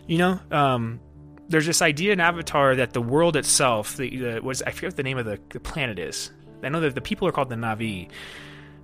you 0.08 0.18
know 0.18 0.40
um, 0.52 1.00
there's 1.48 1.66
this 1.66 1.82
idea 1.82 2.14
in 2.14 2.20
avatar 2.20 2.76
that 2.76 2.94
the 2.94 3.02
world 3.02 3.36
itself 3.36 3.98
the, 3.98 4.18
the 4.18 4.40
was 4.42 4.64
i 4.64 4.72
forget 4.72 4.90
what 4.90 4.98
the 4.98 5.04
name 5.04 5.18
of 5.18 5.26
the, 5.26 5.40
the, 5.50 5.60
planet 5.60 6.00
is. 6.00 6.32
I 6.64 6.70
know 6.70 6.80
that 6.80 6.96
the 6.96 7.02
people 7.02 7.28
are 7.28 7.32
called 7.32 7.50
the 7.50 7.56
Na'vi 7.56 8.10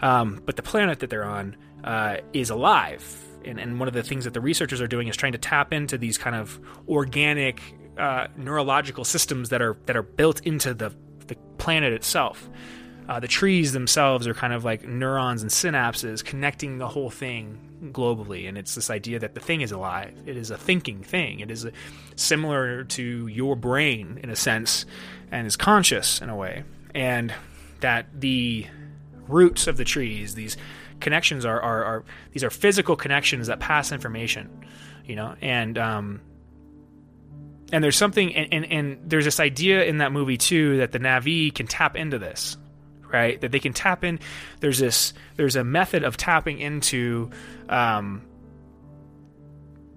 um, 0.04 0.42
but 0.46 0.58
the 0.58 0.62
planet 0.62 1.00
that 1.00 1.10
they're 1.10 1.24
on 1.24 1.56
uh, 1.84 2.18
is 2.34 2.50
alive. 2.50 3.04
And, 3.46 3.58
and 3.58 3.80
one 3.80 3.88
of 3.88 3.94
the 3.94 4.04
things 4.04 4.26
that 4.26 4.34
the 4.34 4.42
researchers 4.42 4.82
are 4.82 4.88
doing 4.88 5.08
is 5.08 5.16
trying 5.16 5.32
to 5.32 5.38
tap 5.38 5.72
into 5.72 5.98
these 5.98 6.18
kind 6.18 6.36
of 6.36 6.60
organic 6.90 7.62
uh, 7.98 8.28
neurological 8.36 9.06
systems 9.06 9.50
that 9.50 9.62
are 9.62 9.78
that 9.86 9.96
are 9.96 10.04
built 10.04 10.42
into 10.42 10.74
the 10.74 10.94
planet 11.64 11.94
itself. 11.94 12.50
Uh, 13.08 13.22
the 13.22 13.28
trees 13.28 13.72
themselves 13.72 14.28
are 14.28 14.34
kind 14.34 14.52
of 14.52 14.66
like 14.66 14.86
neurons 14.86 15.42
and 15.42 15.50
synapses 15.50 16.24
connecting 16.24 16.78
the 16.78 16.88
whole 16.90 17.10
thing 17.10 17.90
globally, 17.94 18.50
and 18.50 18.58
it's 18.58 18.76
this 18.76 18.90
idea 18.90 19.18
that 19.20 19.34
the 19.34 19.40
thing 19.40 19.62
is 19.62 19.72
alive. 19.72 20.14
It 20.26 20.36
is 20.36 20.52
a 20.52 20.58
thinking 20.58 21.04
thing. 21.04 21.40
It 21.40 21.50
is 21.50 21.64
a, 21.64 21.72
similar 22.18 22.84
to 22.84 23.28
your 23.28 23.56
brain 23.56 24.20
in 24.22 24.30
a 24.30 24.36
sense, 24.36 24.86
and 25.32 25.48
is 25.48 25.56
conscious 25.56 26.22
in 26.22 26.30
a 26.30 26.36
way, 26.36 26.64
and 26.94 27.34
that 27.80 28.08
the 28.14 28.68
roots 29.30 29.66
of 29.68 29.78
the 29.78 29.86
trees, 29.86 30.36
these 30.36 30.58
connections 31.00 31.46
are, 31.46 31.62
are, 31.62 31.84
are 31.84 32.04
these 32.34 32.44
are 32.44 32.50
physical 32.50 32.98
connections 32.98 33.48
that 33.48 33.62
pass 33.62 33.94
information, 33.94 34.50
you 35.06 35.16
know, 35.16 35.36
and 35.42 35.78
um, 35.78 36.22
and 37.74 37.84
there's 37.84 37.98
something 37.98 38.34
and, 38.34 38.54
and, 38.54 38.72
and, 38.72 39.10
there's 39.10 39.26
this 39.26 39.40
idea 39.40 39.84
in 39.84 39.98
that 39.98 40.14
movie 40.14 40.38
too 40.38 40.78
that 40.78 40.94
the 40.94 41.00
Na'vi 41.00 41.54
can 41.54 41.68
tap 41.68 41.98
into 41.98 42.18
this 42.18 42.56
right? 43.12 43.40
That 43.42 43.52
they 43.52 43.60
can 43.60 43.74
tap 43.74 44.04
in 44.04 44.20
there's 44.60 44.80
this 44.80 45.14
there's 45.36 45.56
a 45.56 45.64
method 45.64 46.04
of 46.04 46.18
tapping 46.18 46.60
into 46.60 47.30
um, 47.70 48.24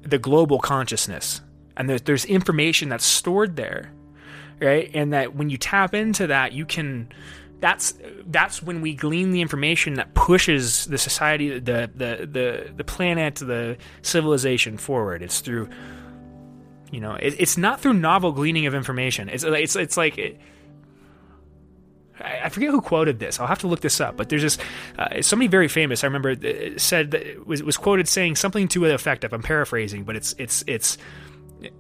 the 0.03 0.19
global 0.19 0.59
consciousness. 0.59 1.41
And 1.79 1.89
there's, 1.89 2.03
there's 2.03 2.25
information 2.25 2.89
that's 2.89 3.07
stored 3.07 3.57
there 3.57 3.93
right? 4.61 4.91
And 4.95 5.13
that 5.13 5.35
when 5.35 5.51
you 5.51 5.59
tap 5.59 5.95
into 5.95 6.29
that 6.29 6.53
you 6.53 6.65
can 6.65 7.11
that's 7.61 7.95
that's 8.27 8.63
when 8.63 8.81
we 8.81 8.95
glean 8.95 9.31
the 9.31 9.41
information 9.41 9.95
that 9.95 10.15
pushes 10.15 10.87
the 10.87 10.99
society 10.99 11.59
the 11.59 11.91
the 11.95 12.27
the, 12.27 12.73
the 12.77 12.85
planet 12.85 13.37
the 13.37 13.79
civilization 14.03 14.77
forward. 14.77 15.23
It's 15.23 15.41
through 15.41 15.69
you 16.97 17.03
know, 17.03 17.13
it, 17.13 17.35
it's 17.39 17.59
not 17.59 17.83
through 17.83 17.93
novel 17.93 18.33
gleaning 18.33 18.65
of 18.65 18.75
information. 18.75 19.29
It's 19.29 19.45
it's 19.45 19.77
it's 19.77 19.99
like. 19.99 20.17
It, 20.17 20.41
I 22.19 22.49
forget 22.49 22.71
who 22.71 22.81
quoted 22.81 23.19
this. 23.19 23.39
I'll 23.39 23.47
have 23.47 23.59
to 23.59 23.67
look 23.67 23.81
this 23.81 24.01
up. 24.01 24.17
But 24.17 24.31
there's 24.31 24.41
this 24.41 24.59
uh, 24.99 25.21
somebody 25.21 25.49
very 25.49 25.69
famous. 25.69 26.03
I 26.03 26.07
remember 26.07 26.31
uh, 26.31 26.79
said 26.79 27.11
that 27.11 27.47
was 27.47 27.63
was 27.63 27.77
quoted 27.77 28.09
saying 28.09 28.37
something 28.37 28.67
to 28.69 28.81
the 28.81 28.95
effect 28.95 29.25
of 29.25 29.35
I'm 29.35 29.43
paraphrasing, 29.43 30.05
but 30.05 30.17
it's 30.17 30.35
it's 30.39 30.65
it's 30.67 30.97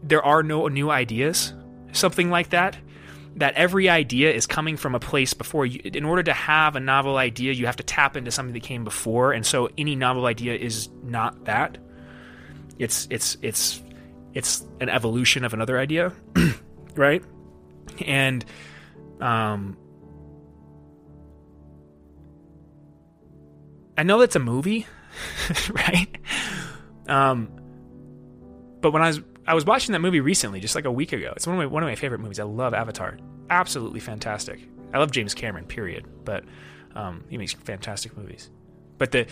there 0.02 0.22
are 0.22 0.42
no 0.42 0.68
new 0.68 0.90
ideas, 0.90 1.54
something 1.92 2.28
like 2.28 2.50
that. 2.50 2.76
That 3.36 3.54
every 3.54 3.88
idea 3.88 4.34
is 4.34 4.46
coming 4.46 4.76
from 4.76 4.94
a 4.94 5.00
place 5.00 5.32
before 5.32 5.64
you. 5.64 5.80
In 5.82 6.04
order 6.04 6.24
to 6.24 6.34
have 6.34 6.76
a 6.76 6.80
novel 6.80 7.16
idea, 7.16 7.52
you 7.52 7.64
have 7.64 7.76
to 7.76 7.82
tap 7.82 8.18
into 8.18 8.30
something 8.30 8.52
that 8.52 8.62
came 8.62 8.84
before, 8.84 9.32
and 9.32 9.46
so 9.46 9.70
any 9.78 9.96
novel 9.96 10.26
idea 10.26 10.54
is 10.56 10.90
not 11.02 11.46
that. 11.46 11.78
It's 12.78 13.08
it's 13.10 13.38
it's 13.40 13.82
it's 14.36 14.66
an 14.80 14.90
evolution 14.90 15.46
of 15.46 15.54
another 15.54 15.78
idea, 15.78 16.12
right? 16.94 17.24
And 18.04 18.44
um, 19.18 19.78
I 23.96 24.02
know 24.02 24.20
that's 24.20 24.36
a 24.36 24.40
movie, 24.40 24.86
right? 25.72 26.18
Um, 27.08 27.48
but 28.82 28.90
when 28.90 29.00
I 29.00 29.06
was 29.06 29.20
I 29.46 29.54
was 29.54 29.64
watching 29.64 29.94
that 29.94 30.00
movie 30.00 30.20
recently, 30.20 30.60
just 30.60 30.74
like 30.74 30.84
a 30.84 30.92
week 30.92 31.14
ago. 31.14 31.32
It's 31.34 31.46
one 31.46 31.56
of 31.56 31.58
my 31.58 31.66
one 31.66 31.82
of 31.82 31.88
my 31.88 31.94
favorite 31.94 32.20
movies. 32.20 32.38
I 32.38 32.44
love 32.44 32.74
Avatar. 32.74 33.16
Absolutely 33.48 34.00
fantastic. 34.00 34.68
I 34.92 34.98
love 34.98 35.12
James 35.12 35.32
Cameron. 35.32 35.64
Period. 35.64 36.04
But 36.26 36.44
um, 36.94 37.24
he 37.30 37.38
makes 37.38 37.54
fantastic 37.54 38.14
movies. 38.18 38.50
But 38.98 39.12
the 39.12 39.28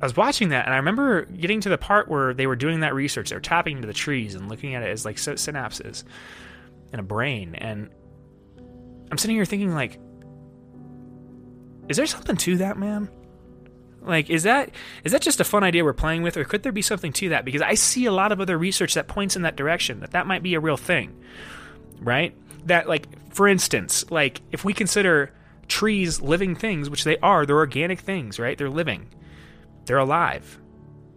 I 0.00 0.06
was 0.06 0.16
watching 0.16 0.48
that 0.50 0.64
and 0.64 0.72
I 0.72 0.78
remember 0.78 1.26
getting 1.26 1.60
to 1.62 1.68
the 1.68 1.78
part 1.78 2.08
where 2.08 2.32
they 2.32 2.46
were 2.46 2.56
doing 2.56 2.80
that 2.80 2.94
research. 2.94 3.30
They 3.30 3.36
were 3.36 3.40
tapping 3.40 3.76
into 3.76 3.86
the 3.86 3.94
trees 3.94 4.34
and 4.34 4.48
looking 4.48 4.74
at 4.74 4.82
it 4.82 4.88
as 4.88 5.04
like 5.04 5.16
synapses 5.16 6.04
in 6.92 7.00
a 7.00 7.02
brain. 7.02 7.54
And 7.54 7.90
I'm 9.10 9.18
sitting 9.18 9.36
here 9.36 9.44
thinking, 9.44 9.74
like, 9.74 9.98
Is 11.88 11.96
there 11.96 12.06
something 12.06 12.36
to 12.36 12.58
that, 12.58 12.78
man? 12.78 13.10
Like, 14.02 14.30
is 14.30 14.44
that 14.44 14.70
is 15.04 15.12
that 15.12 15.20
just 15.20 15.40
a 15.40 15.44
fun 15.44 15.62
idea 15.62 15.84
we're 15.84 15.92
playing 15.92 16.22
with, 16.22 16.36
or 16.36 16.44
could 16.44 16.62
there 16.62 16.72
be 16.72 16.82
something 16.82 17.12
to 17.14 17.30
that? 17.30 17.44
Because 17.44 17.62
I 17.62 17.74
see 17.74 18.06
a 18.06 18.12
lot 18.12 18.32
of 18.32 18.40
other 18.40 18.56
research 18.56 18.94
that 18.94 19.08
points 19.08 19.36
in 19.36 19.42
that 19.42 19.56
direction 19.56 20.00
that 20.00 20.12
that 20.12 20.26
might 20.26 20.42
be 20.42 20.54
a 20.54 20.60
real 20.60 20.78
thing, 20.78 21.22
right? 22.00 22.34
That, 22.64 22.88
like, 22.88 23.06
for 23.34 23.46
instance, 23.46 24.10
like 24.10 24.40
if 24.52 24.64
we 24.64 24.72
consider 24.72 25.32
trees 25.68 26.20
living 26.20 26.54
things, 26.54 26.88
which 26.88 27.04
they 27.04 27.18
are, 27.18 27.44
they're 27.44 27.56
organic 27.56 28.00
things, 28.00 28.38
right? 28.38 28.56
They're 28.56 28.70
living, 28.70 29.08
they're 29.86 29.98
alive. 29.98 30.58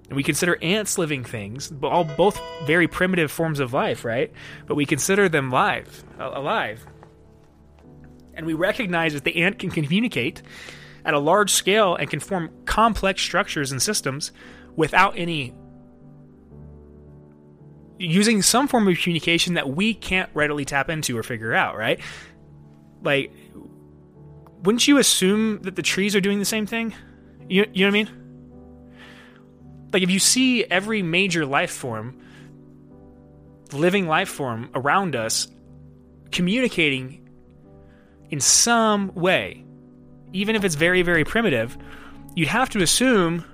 And 0.07 0.15
we 0.15 0.23
consider 0.23 0.57
ants 0.61 0.97
living 0.97 1.23
things, 1.23 1.69
but 1.69 1.87
all 1.87 2.03
both 2.03 2.39
very 2.65 2.87
primitive 2.87 3.31
forms 3.31 3.59
of 3.59 3.73
life, 3.73 4.05
right? 4.05 4.31
But 4.67 4.75
we 4.75 4.85
consider 4.85 5.29
them 5.29 5.49
live, 5.49 6.03
alive. 6.19 6.85
And 8.33 8.45
we 8.45 8.53
recognize 8.53 9.13
that 9.13 9.23
the 9.23 9.37
ant 9.37 9.59
can 9.59 9.71
communicate 9.71 10.41
at 11.05 11.13
a 11.13 11.19
large 11.19 11.51
scale 11.51 11.95
and 11.95 12.09
can 12.09 12.19
form 12.19 12.51
complex 12.65 13.21
structures 13.21 13.71
and 13.71 13.81
systems 13.81 14.31
without 14.75 15.17
any 15.17 15.53
using 17.99 18.41
some 18.41 18.67
form 18.67 18.87
of 18.87 18.97
communication 18.97 19.53
that 19.53 19.69
we 19.69 19.93
can't 19.93 20.29
readily 20.33 20.65
tap 20.65 20.89
into 20.89 21.17
or 21.17 21.23
figure 21.23 21.53
out, 21.53 21.77
right? 21.77 21.99
Like 23.01 23.31
wouldn't 24.63 24.87
you 24.87 24.97
assume 24.97 25.61
that 25.63 25.75
the 25.75 25.81
trees 25.81 26.15
are 26.15 26.21
doing 26.21 26.39
the 26.39 26.45
same 26.45 26.65
thing? 26.65 26.93
You, 27.49 27.65
you 27.73 27.85
know 27.85 27.91
what 27.91 27.99
I 27.99 28.03
mean? 28.03 28.22
Like 29.93 30.01
if 30.01 30.09
you 30.09 30.19
see 30.19 30.65
every 30.65 31.03
major 31.03 31.45
life 31.45 31.71
form, 31.71 32.19
living 33.71 34.07
life 34.07 34.29
form 34.29 34.71
around 34.73 35.15
us 35.15 35.47
communicating 36.31 37.29
in 38.31 38.39
some 38.39 39.13
way, 39.13 39.63
even 40.33 40.55
if 40.55 40.63
it's 40.63 40.73
very, 40.73 41.03
very 41.03 41.23
primitive, 41.23 41.77
you'd 42.35 42.47
have 42.47 42.69
to 42.69 42.81
assume 42.81 43.45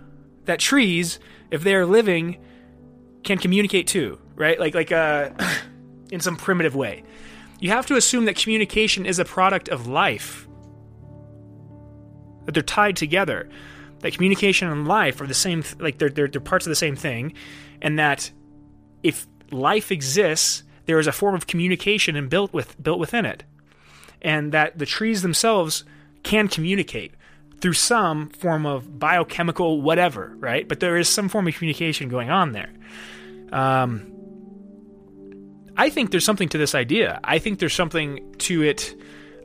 that 0.45 0.59
trees, 0.59 1.19
if 1.51 1.61
they're 1.61 1.85
living, 1.85 2.37
can 3.23 3.37
communicate 3.37 3.87
too, 3.87 4.17
right? 4.35 4.57
Like 4.57 4.73
like 4.73 4.93
uh 4.93 5.31
in 6.11 6.21
some 6.21 6.37
primitive 6.37 6.73
way. 6.73 7.03
You 7.59 7.71
have 7.71 7.85
to 7.87 7.97
assume 7.97 8.25
that 8.25 8.37
communication 8.37 9.05
is 9.05 9.19
a 9.19 9.25
product 9.25 9.67
of 9.67 9.87
life. 9.87 10.47
That 12.45 12.53
they're 12.53 12.63
tied 12.63 12.95
together 12.95 13.49
that 13.99 14.13
communication 14.13 14.69
and 14.69 14.87
life 14.87 15.21
are 15.21 15.27
the 15.27 15.33
same 15.33 15.63
like 15.79 15.97
they're, 15.97 16.09
they're, 16.09 16.27
they're 16.27 16.41
parts 16.41 16.65
of 16.65 16.71
the 16.71 16.75
same 16.75 16.95
thing 16.95 17.33
and 17.81 17.99
that 17.99 18.31
if 19.03 19.27
life 19.51 19.91
exists 19.91 20.63
there 20.89 20.97
is 20.97 21.05
a 21.05 21.11
form 21.11 21.35
of 21.35 21.45
communication 21.45 22.15
and 22.15 22.31
built 22.31 22.51
with 22.51 22.81
built 22.81 22.97
within 22.97 23.23
it. 23.23 23.43
And 24.23 24.51
that 24.53 24.79
the 24.79 24.87
trees 24.87 25.21
themselves 25.21 25.83
can 26.23 26.47
communicate 26.47 27.13
through 27.61 27.73
some 27.73 28.29
form 28.29 28.65
of 28.65 28.97
biochemical 28.97 29.81
whatever 29.83 30.35
right? 30.39 30.67
But 30.67 30.79
there 30.79 30.97
is 30.97 31.07
some 31.07 31.29
form 31.29 31.47
of 31.47 31.53
communication 31.53 32.09
going 32.09 32.31
on 32.31 32.53
there. 32.53 32.71
Um, 33.51 34.11
i 35.77 35.89
think 35.89 36.09
there's 36.09 36.25
something 36.25 36.49
to 36.49 36.57
this 36.57 36.73
idea. 36.73 37.19
I 37.23 37.37
think 37.37 37.59
there's 37.59 37.75
something 37.75 38.35
to 38.39 38.63
it 38.63 38.95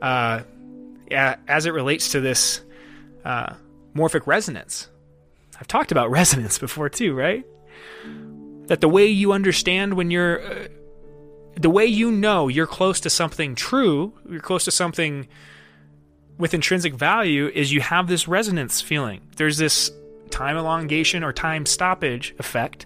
uh, 0.01 0.41
as 1.11 1.67
it 1.67 1.73
relates 1.73 2.13
to 2.13 2.21
this 2.21 2.61
uh, 3.23 3.53
morphic 3.95 4.27
resonance. 4.27 4.89
I've 5.59 5.67
talked 5.67 5.91
about 5.91 6.09
resonance 6.19 6.59
before 6.59 6.89
too, 6.89 7.13
right? 7.13 7.45
That 8.67 8.81
the 8.81 8.89
way 8.89 9.07
you 9.07 9.31
understand 9.31 9.93
when 9.93 10.11
you're 10.11 10.41
uh, 10.41 10.67
the 11.55 11.69
way 11.69 11.85
you 11.85 12.11
know 12.11 12.47
you're 12.47 12.67
close 12.67 12.99
to 13.01 13.09
something 13.09 13.55
true, 13.55 14.13
you're 14.29 14.41
close 14.41 14.65
to 14.65 14.71
something 14.71 15.27
with 16.37 16.53
intrinsic 16.53 16.93
value 16.93 17.47
is 17.47 17.71
you 17.71 17.79
have 17.79 18.07
this 18.07 18.27
resonance 18.27 18.81
feeling. 18.81 19.21
There's 19.37 19.57
this 19.57 19.89
time 20.31 20.57
elongation 20.57 21.23
or 21.23 21.31
time 21.31 21.65
stoppage 21.65 22.35
effect 22.39 22.85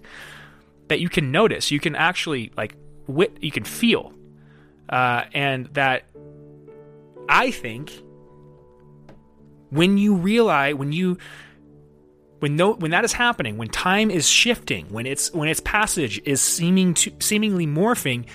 that 0.88 1.00
you 1.00 1.08
can 1.08 1.32
notice. 1.32 1.70
You 1.70 1.80
can 1.80 1.96
actually 1.96 2.52
like 2.56 2.76
wit 3.06 3.38
you 3.40 3.50
can 3.50 3.64
feel. 3.64 4.12
Uh, 4.88 5.24
and 5.32 5.66
that 5.74 6.04
I 7.28 7.50
think 7.50 7.92
when 9.70 9.98
you 9.98 10.16
realize 10.16 10.74
when 10.74 10.92
you 10.92 11.18
when 12.40 12.56
no, 12.56 12.72
when 12.72 12.90
that 12.90 13.04
is 13.04 13.12
happening, 13.12 13.58
when 13.58 13.68
time 13.68 14.10
is 14.10 14.28
shifting, 14.28 14.86
when 14.86 15.06
its 15.06 15.32
when 15.32 15.48
its 15.48 15.60
passage 15.60 16.20
is 16.24 16.40
seeming 16.40 16.94
to 16.94 17.12
seemingly 17.20 17.66
morphing, 17.66 18.26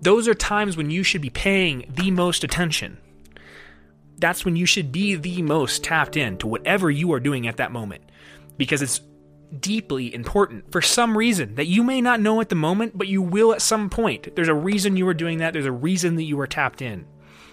those 0.00 0.26
are 0.26 0.34
times 0.34 0.76
when 0.76 0.90
you 0.90 1.02
should 1.02 1.20
be 1.20 1.30
paying 1.30 1.92
the 1.94 2.10
most 2.10 2.42
attention. 2.42 2.98
That's 4.18 4.44
when 4.44 4.56
you 4.56 4.66
should 4.66 4.92
be 4.92 5.14
the 5.14 5.42
most 5.42 5.84
tapped 5.84 6.16
in 6.16 6.38
to 6.38 6.46
whatever 6.46 6.90
you 6.90 7.12
are 7.12 7.20
doing 7.20 7.46
at 7.46 7.56
that 7.58 7.72
moment 7.72 8.02
because 8.58 8.82
it's 8.82 9.00
deeply 9.58 10.14
important 10.14 10.70
for 10.70 10.80
some 10.80 11.16
reason 11.16 11.54
that 11.56 11.66
you 11.66 11.82
may 11.82 12.00
not 12.00 12.20
know 12.20 12.40
at 12.40 12.48
the 12.50 12.54
moment, 12.54 12.96
but 12.96 13.08
you 13.08 13.22
will 13.22 13.52
at 13.52 13.62
some 13.62 13.90
point. 13.90 14.34
There's 14.36 14.48
a 14.48 14.54
reason 14.54 14.96
you 14.96 15.08
are 15.08 15.14
doing 15.14 15.38
that. 15.38 15.52
There's 15.52 15.66
a 15.66 15.72
reason 15.72 16.16
that 16.16 16.24
you 16.24 16.38
are 16.40 16.46
tapped 16.46 16.82
in. 16.82 17.06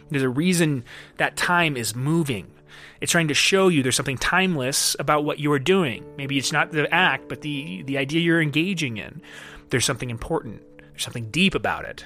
There's 0.09 0.23
a 0.23 0.29
reason 0.29 0.85
that 1.17 1.35
time 1.35 1.75
is 1.75 1.95
moving. 1.95 2.51
It's 2.99 3.11
trying 3.11 3.27
to 3.27 3.33
show 3.33 3.67
you 3.67 3.83
there's 3.83 3.95
something 3.95 4.17
timeless 4.17 4.95
about 4.99 5.23
what 5.23 5.39
you 5.39 5.51
are 5.51 5.59
doing. 5.59 6.03
Maybe 6.17 6.37
it's 6.37 6.51
not 6.51 6.71
the 6.71 6.91
act, 6.93 7.29
but 7.29 7.41
the 7.41 7.83
the 7.83 7.97
idea 7.97 8.21
you're 8.21 8.41
engaging 8.41 8.97
in. 8.97 9.21
There's 9.69 9.85
something 9.85 10.09
important. 10.09 10.61
There's 10.79 11.03
something 11.03 11.29
deep 11.29 11.55
about 11.55 11.85
it. 11.85 12.05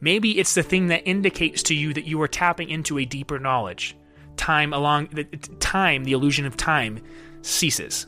Maybe 0.00 0.38
it's 0.38 0.54
the 0.54 0.62
thing 0.62 0.88
that 0.88 1.08
indicates 1.08 1.62
to 1.64 1.74
you 1.74 1.94
that 1.94 2.04
you 2.04 2.20
are 2.22 2.28
tapping 2.28 2.70
into 2.70 2.98
a 2.98 3.04
deeper 3.04 3.38
knowledge. 3.38 3.96
Time 4.36 4.72
along 4.72 5.08
the 5.12 5.24
time, 5.60 6.04
the 6.04 6.12
illusion 6.12 6.44
of 6.44 6.56
time 6.56 7.00
ceases 7.42 8.06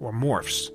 or 0.00 0.12
morphs. 0.12 0.70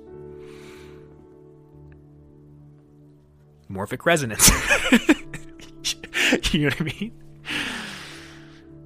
Morphic 3.70 4.06
resonance. 4.06 4.48
you 6.52 6.60
know 6.60 6.66
what 6.66 6.80
I 6.80 6.84
mean? 6.84 7.12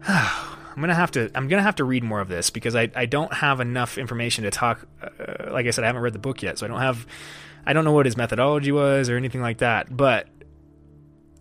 I'm 0.08 0.80
gonna 0.80 0.94
have 0.94 1.10
to 1.12 1.30
I'm 1.34 1.48
gonna 1.48 1.62
have 1.62 1.76
to 1.76 1.84
read 1.84 2.04
more 2.04 2.20
of 2.20 2.28
this 2.28 2.50
because 2.50 2.74
I, 2.74 2.90
I 2.94 3.06
don't 3.06 3.32
have 3.34 3.60
enough 3.60 3.98
information 3.98 4.44
to 4.44 4.50
talk. 4.50 4.86
Uh, 5.02 5.50
like 5.52 5.66
I 5.66 5.70
said, 5.70 5.84
I 5.84 5.88
haven't 5.88 6.02
read 6.02 6.12
the 6.12 6.20
book 6.20 6.42
yet, 6.42 6.58
so 6.58 6.66
I 6.66 6.68
don't 6.68 6.80
have 6.80 7.06
I 7.66 7.72
don't 7.72 7.84
know 7.84 7.92
what 7.92 8.06
his 8.06 8.16
methodology 8.16 8.72
was 8.72 9.10
or 9.10 9.16
anything 9.16 9.42
like 9.42 9.58
that. 9.58 9.94
But 9.94 10.28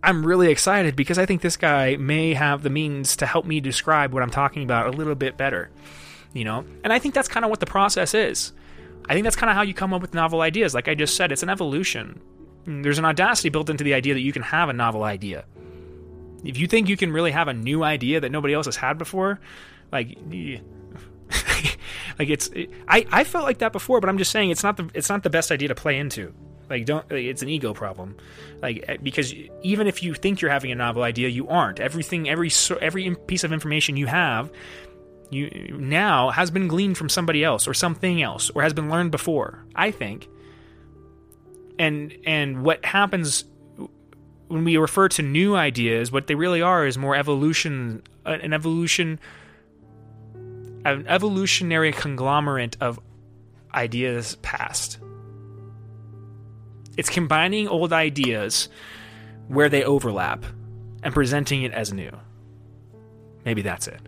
I'm 0.02 0.26
really 0.26 0.50
excited 0.50 0.96
because 0.96 1.18
I 1.18 1.26
think 1.26 1.42
this 1.42 1.56
guy 1.56 1.96
may 1.96 2.34
have 2.34 2.62
the 2.62 2.70
means 2.70 3.16
to 3.16 3.26
help 3.26 3.46
me 3.46 3.60
describe 3.60 4.12
what 4.12 4.22
I'm 4.22 4.30
talking 4.30 4.62
about 4.62 4.88
a 4.88 4.96
little 4.96 5.14
bit 5.14 5.36
better. 5.36 5.70
You 6.32 6.44
know, 6.44 6.64
and 6.84 6.92
I 6.92 6.98
think 6.98 7.14
that's 7.14 7.28
kind 7.28 7.44
of 7.44 7.50
what 7.50 7.60
the 7.60 7.66
process 7.66 8.14
is. 8.14 8.52
I 9.08 9.14
think 9.14 9.24
that's 9.24 9.36
kind 9.36 9.50
of 9.50 9.56
how 9.56 9.62
you 9.62 9.74
come 9.74 9.94
up 9.94 10.02
with 10.02 10.14
novel 10.14 10.42
ideas. 10.42 10.74
Like 10.74 10.86
I 10.86 10.94
just 10.94 11.16
said, 11.16 11.32
it's 11.32 11.42
an 11.42 11.48
evolution. 11.48 12.20
There's 12.66 12.98
an 12.98 13.04
audacity 13.04 13.48
built 13.48 13.70
into 13.70 13.82
the 13.82 13.94
idea 13.94 14.14
that 14.14 14.20
you 14.20 14.32
can 14.32 14.42
have 14.42 14.68
a 14.68 14.72
novel 14.72 15.02
idea 15.02 15.44
if 16.44 16.58
you 16.58 16.66
think 16.66 16.88
you 16.88 16.96
can 16.96 17.12
really 17.12 17.30
have 17.30 17.48
a 17.48 17.54
new 17.54 17.82
idea 17.82 18.20
that 18.20 18.30
nobody 18.30 18.54
else 18.54 18.66
has 18.66 18.76
had 18.76 18.98
before, 18.98 19.40
like 19.92 20.18
like 22.18 22.28
it's 22.28 22.48
it, 22.48 22.70
I 22.88 23.06
I 23.10 23.24
felt 23.24 23.44
like 23.44 23.58
that 23.58 23.72
before, 23.72 24.00
but 24.00 24.08
I'm 24.08 24.18
just 24.18 24.30
saying 24.30 24.50
it's 24.50 24.62
not 24.62 24.76
the 24.76 24.88
it's 24.94 25.08
not 25.08 25.22
the 25.22 25.30
best 25.30 25.50
idea 25.50 25.68
to 25.68 25.74
play 25.74 25.98
into. 25.98 26.32
Like 26.68 26.86
don't 26.86 27.04
it's 27.10 27.42
an 27.42 27.48
ego 27.48 27.74
problem. 27.74 28.16
Like 28.62 28.84
eh, 28.88 28.96
because 29.02 29.34
even 29.62 29.86
if 29.86 30.02
you 30.02 30.14
think 30.14 30.40
you're 30.40 30.50
having 30.50 30.72
a 30.72 30.76
novel 30.76 31.02
idea, 31.02 31.28
you 31.28 31.48
aren't. 31.48 31.80
Everything 31.80 32.28
every 32.28 32.50
every 32.80 33.14
piece 33.26 33.44
of 33.44 33.52
information 33.52 33.96
you 33.96 34.06
have 34.06 34.50
you 35.30 35.76
now 35.78 36.30
has 36.30 36.50
been 36.50 36.68
gleaned 36.68 36.98
from 36.98 37.08
somebody 37.08 37.44
else 37.44 37.68
or 37.68 37.74
something 37.74 38.20
else 38.20 38.50
or 38.50 38.62
has 38.62 38.72
been 38.72 38.90
learned 38.90 39.10
before. 39.10 39.64
I 39.74 39.90
think. 39.90 40.28
And 41.78 42.16
and 42.26 42.62
what 42.62 42.84
happens 42.84 43.44
when 44.50 44.64
we 44.64 44.76
refer 44.76 45.08
to 45.08 45.22
new 45.22 45.54
ideas, 45.54 46.10
what 46.10 46.26
they 46.26 46.34
really 46.34 46.60
are 46.60 46.84
is 46.84 46.98
more 46.98 47.14
evolution, 47.14 48.02
uh, 48.26 48.30
an 48.42 48.52
evolution, 48.52 49.20
an 50.84 51.06
evolutionary 51.06 51.92
conglomerate 51.92 52.76
of 52.80 52.98
ideas 53.72 54.34
past. 54.42 54.98
It's 56.96 57.08
combining 57.08 57.68
old 57.68 57.92
ideas 57.92 58.68
where 59.46 59.68
they 59.68 59.84
overlap 59.84 60.44
and 61.04 61.14
presenting 61.14 61.62
it 61.62 61.72
as 61.72 61.92
new. 61.92 62.10
Maybe 63.44 63.62
that's 63.62 63.86
it. 63.86 64.00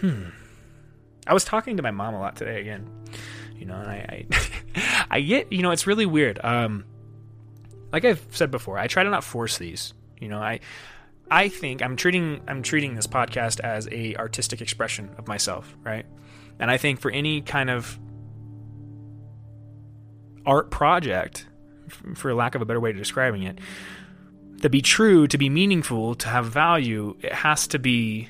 Hmm. 0.00 0.28
I 1.26 1.34
was 1.34 1.44
talking 1.44 1.76
to 1.76 1.82
my 1.82 1.90
mom 1.90 2.14
a 2.14 2.20
lot 2.20 2.36
today 2.36 2.60
again 2.60 2.88
you 3.58 3.66
know. 3.66 3.76
And 3.76 3.90
I, 3.90 4.26
I, 4.74 5.06
I 5.10 5.20
get, 5.20 5.52
you 5.52 5.62
know, 5.62 5.70
it's 5.70 5.86
really 5.86 6.06
weird. 6.06 6.38
Um, 6.44 6.84
like 7.92 8.04
I've 8.04 8.24
said 8.30 8.50
before, 8.50 8.78
I 8.78 8.86
try 8.86 9.04
to 9.04 9.10
not 9.10 9.24
force 9.24 9.58
these. 9.58 9.94
You 10.20 10.28
know, 10.28 10.38
I, 10.38 10.60
I 11.30 11.48
think 11.48 11.82
I'm 11.82 11.96
treating 11.96 12.40
I'm 12.46 12.62
treating 12.62 12.94
this 12.94 13.06
podcast 13.06 13.60
as 13.60 13.88
a 13.90 14.16
artistic 14.16 14.60
expression 14.60 15.10
of 15.18 15.26
myself, 15.28 15.76
right? 15.82 16.06
And 16.58 16.70
I 16.70 16.76
think 16.76 17.00
for 17.00 17.10
any 17.10 17.42
kind 17.42 17.68
of 17.70 17.98
art 20.46 20.70
project, 20.70 21.46
for 22.14 22.32
lack 22.34 22.54
of 22.54 22.62
a 22.62 22.64
better 22.64 22.80
way 22.80 22.90
of 22.90 22.96
describing 22.96 23.42
it. 23.42 23.58
To 24.62 24.70
be 24.70 24.80
true, 24.80 25.26
to 25.26 25.36
be 25.36 25.50
meaningful, 25.50 26.14
to 26.16 26.28
have 26.28 26.46
value, 26.46 27.16
it 27.20 27.32
has 27.32 27.66
to 27.68 27.78
be 27.78 28.28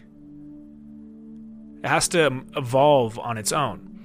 it 1.82 1.88
has 1.88 2.08
to 2.08 2.42
evolve 2.56 3.18
on 3.18 3.38
its 3.38 3.52
own. 3.52 3.95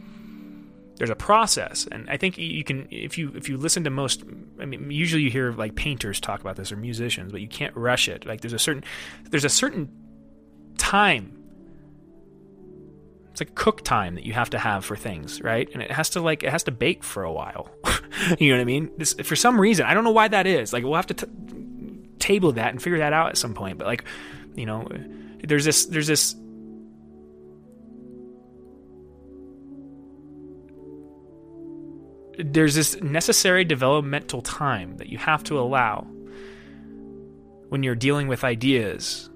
There's 1.01 1.09
a 1.09 1.15
process, 1.15 1.87
and 1.91 2.07
I 2.11 2.17
think 2.17 2.37
you 2.37 2.63
can 2.63 2.87
if 2.91 3.17
you 3.17 3.31
if 3.33 3.49
you 3.49 3.57
listen 3.57 3.83
to 3.85 3.89
most. 3.89 4.23
I 4.59 4.65
mean, 4.65 4.91
usually 4.91 5.23
you 5.23 5.31
hear 5.31 5.51
like 5.51 5.73
painters 5.73 6.19
talk 6.19 6.41
about 6.41 6.57
this 6.57 6.71
or 6.71 6.75
musicians, 6.75 7.31
but 7.31 7.41
you 7.41 7.47
can't 7.47 7.75
rush 7.75 8.07
it. 8.07 8.23
Like 8.23 8.41
there's 8.41 8.53
a 8.53 8.59
certain 8.59 8.83
there's 9.31 9.43
a 9.43 9.49
certain 9.49 9.89
time 10.77 11.41
it's 13.31 13.41
like 13.41 13.55
cook 13.55 13.83
time 13.83 14.13
that 14.13 14.27
you 14.27 14.33
have 14.33 14.51
to 14.51 14.59
have 14.59 14.85
for 14.85 14.95
things, 14.95 15.41
right? 15.41 15.67
And 15.73 15.81
it 15.81 15.89
has 15.89 16.11
to 16.11 16.21
like 16.21 16.43
it 16.43 16.51
has 16.51 16.61
to 16.65 16.71
bake 16.71 17.03
for 17.03 17.23
a 17.23 17.33
while. 17.33 17.67
you 18.39 18.51
know 18.51 18.57
what 18.57 18.61
I 18.61 18.65
mean? 18.65 18.91
This, 18.95 19.15
for 19.23 19.35
some 19.35 19.59
reason, 19.59 19.87
I 19.87 19.95
don't 19.95 20.03
know 20.03 20.11
why 20.11 20.27
that 20.27 20.45
is. 20.45 20.71
Like 20.71 20.83
we'll 20.83 20.93
have 20.93 21.07
to 21.07 21.15
t- 21.15 21.25
table 22.19 22.51
that 22.51 22.69
and 22.69 22.79
figure 22.79 22.99
that 22.99 23.11
out 23.11 23.29
at 23.29 23.39
some 23.39 23.55
point. 23.55 23.79
But 23.79 23.87
like, 23.87 24.03
you 24.53 24.67
know, 24.67 24.87
there's 25.43 25.65
this 25.65 25.87
there's 25.87 26.05
this 26.05 26.35
there's 32.43 32.75
this 32.75 32.99
necessary 33.01 33.63
developmental 33.63 34.41
time 34.41 34.97
that 34.97 35.09
you 35.09 35.17
have 35.17 35.43
to 35.43 35.59
allow 35.59 36.07
when 37.69 37.83
you're 37.83 37.95
dealing 37.95 38.27
with 38.27 38.43
ideas 38.43 39.29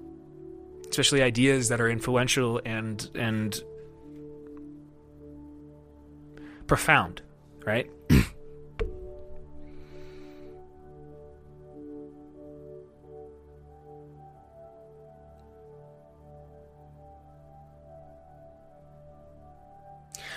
especially 0.89 1.21
ideas 1.21 1.69
that 1.69 1.81
are 1.81 1.89
influential 1.89 2.61
and 2.65 3.09
and 3.15 3.61
profound, 6.67 7.21
right? 7.65 7.89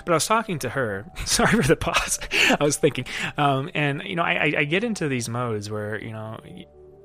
But 0.08 0.14
I 0.14 0.16
was 0.16 0.26
talking 0.26 0.58
to 0.60 0.70
her. 0.70 1.04
Sorry 1.26 1.52
for 1.52 1.68
the 1.68 1.76
pause. 1.76 2.18
I 2.58 2.64
was 2.64 2.78
thinking, 2.78 3.04
um, 3.36 3.68
and 3.74 4.02
you 4.04 4.16
know, 4.16 4.22
I, 4.22 4.54
I, 4.56 4.64
get 4.64 4.82
into 4.82 5.06
these 5.06 5.28
modes 5.28 5.70
where 5.70 6.02
you 6.02 6.12
know, 6.12 6.40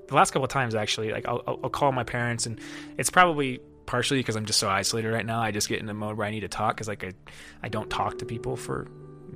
the 0.08 0.16
last 0.16 0.32
couple 0.32 0.46
of 0.46 0.52
times 0.52 0.74
actually, 0.74 1.12
like 1.12 1.28
I'll, 1.28 1.44
I'll 1.46 1.70
call 1.70 1.92
my 1.92 2.06
parents, 2.06 2.46
and 2.46 2.62
it's 2.98 3.10
probably 3.10 3.60
partially 3.86 4.22
because 4.22 4.38
I'm 4.38 4.46
just 4.46 4.58
so 4.58 4.70
isolated 4.70 5.12
right 5.12 5.26
now. 5.26 5.42
I 5.42 5.52
just 5.52 5.68
get 5.68 5.82
in 5.82 5.90
a 5.90 5.94
mode 5.94 6.16
where 6.16 6.26
I 6.26 6.32
need 6.32 6.40
to 6.42 6.48
talk 6.48 6.76
because 6.78 6.88
like 6.88 7.04
I, 7.04 7.12
I 7.62 7.68
don't 7.68 7.90
talk 7.90 8.20
to 8.20 8.26
people 8.26 8.56
for 8.56 8.88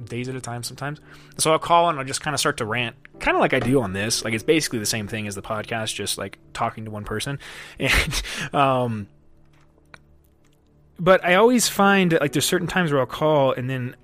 days 0.05 0.29
at 0.29 0.35
a 0.35 0.41
time 0.41 0.63
sometimes. 0.63 1.01
So 1.37 1.51
I'll 1.51 1.59
call 1.59 1.89
and 1.89 1.99
I'll 1.99 2.05
just 2.05 2.21
kind 2.21 2.33
of 2.33 2.39
start 2.39 2.55
to 2.57 2.65
rant, 2.65 2.95
kind 3.19 3.35
of 3.35 3.41
like 3.41 3.53
I 3.53 3.59
do 3.59 3.81
on 3.81 3.91
this. 3.91 4.23
Like 4.23 4.33
it's 4.33 4.45
basically 4.45 4.79
the 4.79 4.85
same 4.85 5.09
thing 5.09 5.27
as 5.27 5.35
the 5.35 5.41
podcast, 5.41 5.93
just 5.93 6.17
like 6.17 6.39
talking 6.53 6.85
to 6.85 6.91
one 6.91 7.03
person. 7.03 7.37
And 7.79 8.23
um, 8.53 9.07
but 10.99 11.23
I 11.23 11.35
always 11.35 11.67
find 11.67 12.13
like 12.13 12.31
there's 12.31 12.45
certain 12.45 12.67
times 12.67 12.91
where 12.91 12.99
I'll 12.99 13.07
call 13.07 13.53
and 13.53 13.69
then 13.69 13.95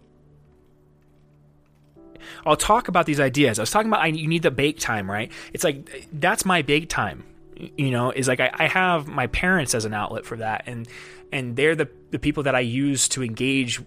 I'll 2.45 2.57
talk 2.57 2.87
about 2.87 3.05
these 3.05 3.19
ideas. 3.19 3.59
I 3.59 3.63
was 3.63 3.71
talking 3.71 3.89
about 3.89 4.01
I, 4.01 4.07
you 4.07 4.27
need 4.27 4.43
the 4.43 4.51
bake 4.51 4.79
time, 4.79 5.09
right? 5.09 5.31
It's 5.53 5.63
like 5.63 6.07
that's 6.13 6.45
my 6.45 6.61
bake 6.61 6.89
time. 6.89 7.23
You 7.55 7.91
know, 7.91 8.11
is 8.11 8.27
like 8.27 8.39
I, 8.39 8.51
I 8.53 8.67
have 8.67 9.07
my 9.07 9.27
parents 9.27 9.75
as 9.75 9.85
an 9.85 9.93
outlet 9.93 10.25
for 10.25 10.37
that, 10.37 10.63
and 10.65 10.87
and 11.31 11.55
they're 11.55 11.75
the 11.75 11.89
the 12.11 12.19
people 12.19 12.43
that 12.43 12.55
I 12.55 12.61
use 12.61 13.07
to 13.09 13.23
engage 13.23 13.81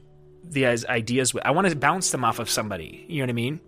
the 0.44 0.66
ideas 0.66 1.34
with. 1.34 1.44
I 1.44 1.50
want 1.50 1.68
to 1.68 1.76
bounce 1.76 2.10
them 2.10 2.24
off 2.24 2.38
of 2.38 2.48
somebody. 2.48 3.04
You 3.08 3.18
know 3.18 3.24
what 3.24 3.30
I 3.30 3.34
mean? 3.34 3.60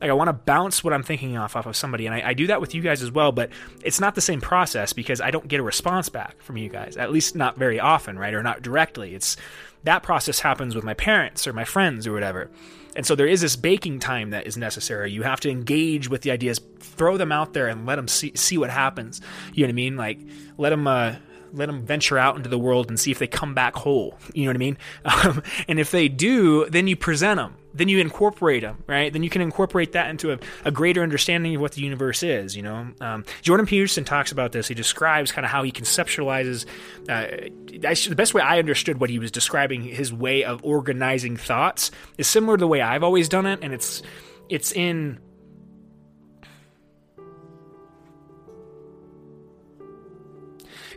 Like 0.00 0.10
I 0.10 0.12
want 0.12 0.28
to 0.28 0.32
bounce 0.32 0.84
what 0.84 0.92
I'm 0.92 1.02
thinking 1.02 1.36
off 1.36 1.56
off 1.56 1.66
of 1.66 1.76
somebody, 1.76 2.06
and 2.06 2.14
I, 2.14 2.28
I, 2.28 2.34
do 2.34 2.46
that 2.48 2.60
with 2.60 2.74
you 2.74 2.82
guys 2.82 3.02
as 3.02 3.10
well. 3.10 3.32
But 3.32 3.50
it's 3.82 4.00
not 4.00 4.14
the 4.14 4.20
same 4.20 4.40
process 4.40 4.92
because 4.92 5.20
I 5.20 5.30
don't 5.30 5.48
get 5.48 5.60
a 5.60 5.62
response 5.62 6.08
back 6.08 6.40
from 6.40 6.56
you 6.56 6.68
guys, 6.68 6.96
at 6.96 7.10
least 7.10 7.34
not 7.34 7.56
very 7.56 7.80
often, 7.80 8.18
right? 8.18 8.34
Or 8.34 8.42
not 8.42 8.62
directly. 8.62 9.14
It's 9.14 9.36
that 9.84 10.02
process 10.02 10.40
happens 10.40 10.74
with 10.74 10.84
my 10.84 10.94
parents 10.94 11.46
or 11.46 11.52
my 11.52 11.64
friends 11.64 12.06
or 12.06 12.12
whatever. 12.12 12.50
And 12.96 13.06
so 13.06 13.14
there 13.14 13.26
is 13.26 13.40
this 13.40 13.54
baking 13.54 14.00
time 14.00 14.30
that 14.30 14.46
is 14.46 14.56
necessary. 14.56 15.12
You 15.12 15.22
have 15.22 15.40
to 15.40 15.50
engage 15.50 16.08
with 16.08 16.22
the 16.22 16.30
ideas, 16.30 16.60
throw 16.80 17.16
them 17.16 17.30
out 17.30 17.52
there, 17.52 17.68
and 17.68 17.86
let 17.86 17.96
them 17.96 18.08
see 18.08 18.32
see 18.34 18.58
what 18.58 18.70
happens. 18.70 19.20
You 19.54 19.64
know 19.64 19.68
what 19.68 19.72
I 19.72 19.74
mean? 19.74 19.96
Like 19.96 20.18
let 20.56 20.70
them 20.70 20.86
uh, 20.86 21.16
let 21.52 21.66
them 21.66 21.84
venture 21.84 22.18
out 22.18 22.36
into 22.36 22.48
the 22.48 22.58
world 22.58 22.88
and 22.88 22.98
see 22.98 23.10
if 23.10 23.18
they 23.18 23.26
come 23.26 23.54
back 23.54 23.74
whole. 23.74 24.18
You 24.34 24.44
know 24.44 24.50
what 24.50 24.56
I 24.56 24.58
mean? 24.58 24.78
Um, 25.04 25.42
and 25.66 25.80
if 25.80 25.90
they 25.90 26.08
do, 26.08 26.68
then 26.68 26.86
you 26.86 26.94
present 26.94 27.38
them. 27.38 27.56
Then 27.78 27.88
you 27.88 28.00
incorporate 28.00 28.62
them, 28.62 28.82
right? 28.88 29.12
Then 29.12 29.22
you 29.22 29.30
can 29.30 29.40
incorporate 29.40 29.92
that 29.92 30.10
into 30.10 30.32
a, 30.32 30.38
a 30.64 30.70
greater 30.72 31.02
understanding 31.02 31.54
of 31.54 31.60
what 31.60 31.72
the 31.72 31.80
universe 31.80 32.24
is. 32.24 32.56
You 32.56 32.62
know, 32.62 32.88
um, 33.00 33.24
Jordan 33.40 33.66
Peterson 33.66 34.04
talks 34.04 34.32
about 34.32 34.50
this. 34.50 34.66
He 34.66 34.74
describes 34.74 35.30
kind 35.30 35.44
of 35.44 35.50
how 35.50 35.62
he 35.62 35.70
conceptualizes. 35.70 36.66
Uh, 37.08 37.48
the 37.66 38.14
best 38.16 38.34
way 38.34 38.42
I 38.42 38.58
understood 38.58 39.00
what 39.00 39.10
he 39.10 39.20
was 39.20 39.30
describing 39.30 39.82
his 39.82 40.12
way 40.12 40.42
of 40.42 40.62
organizing 40.64 41.36
thoughts 41.36 41.92
is 42.18 42.26
similar 42.26 42.56
to 42.56 42.60
the 42.60 42.66
way 42.66 42.80
I've 42.80 43.04
always 43.04 43.28
done 43.28 43.46
it, 43.46 43.60
and 43.62 43.72
it's 43.72 44.02
it's 44.48 44.72
in 44.72 45.20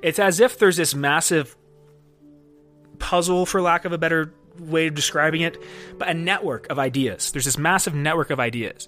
It's 0.01 0.17
as 0.17 0.39
if 0.39 0.57
there's 0.57 0.77
this 0.77 0.95
massive 0.95 1.55
puzzle, 2.97 3.45
for 3.45 3.61
lack 3.61 3.85
of 3.85 3.93
a 3.93 3.99
better 3.99 4.33
way 4.59 4.87
of 4.87 4.95
describing 4.95 5.41
it, 5.41 5.61
but 5.97 6.09
a 6.09 6.13
network 6.13 6.69
of 6.69 6.79
ideas. 6.79 7.31
There's 7.31 7.45
this 7.45 7.57
massive 7.57 7.93
network 7.95 8.29
of 8.29 8.39
ideas. 8.39 8.87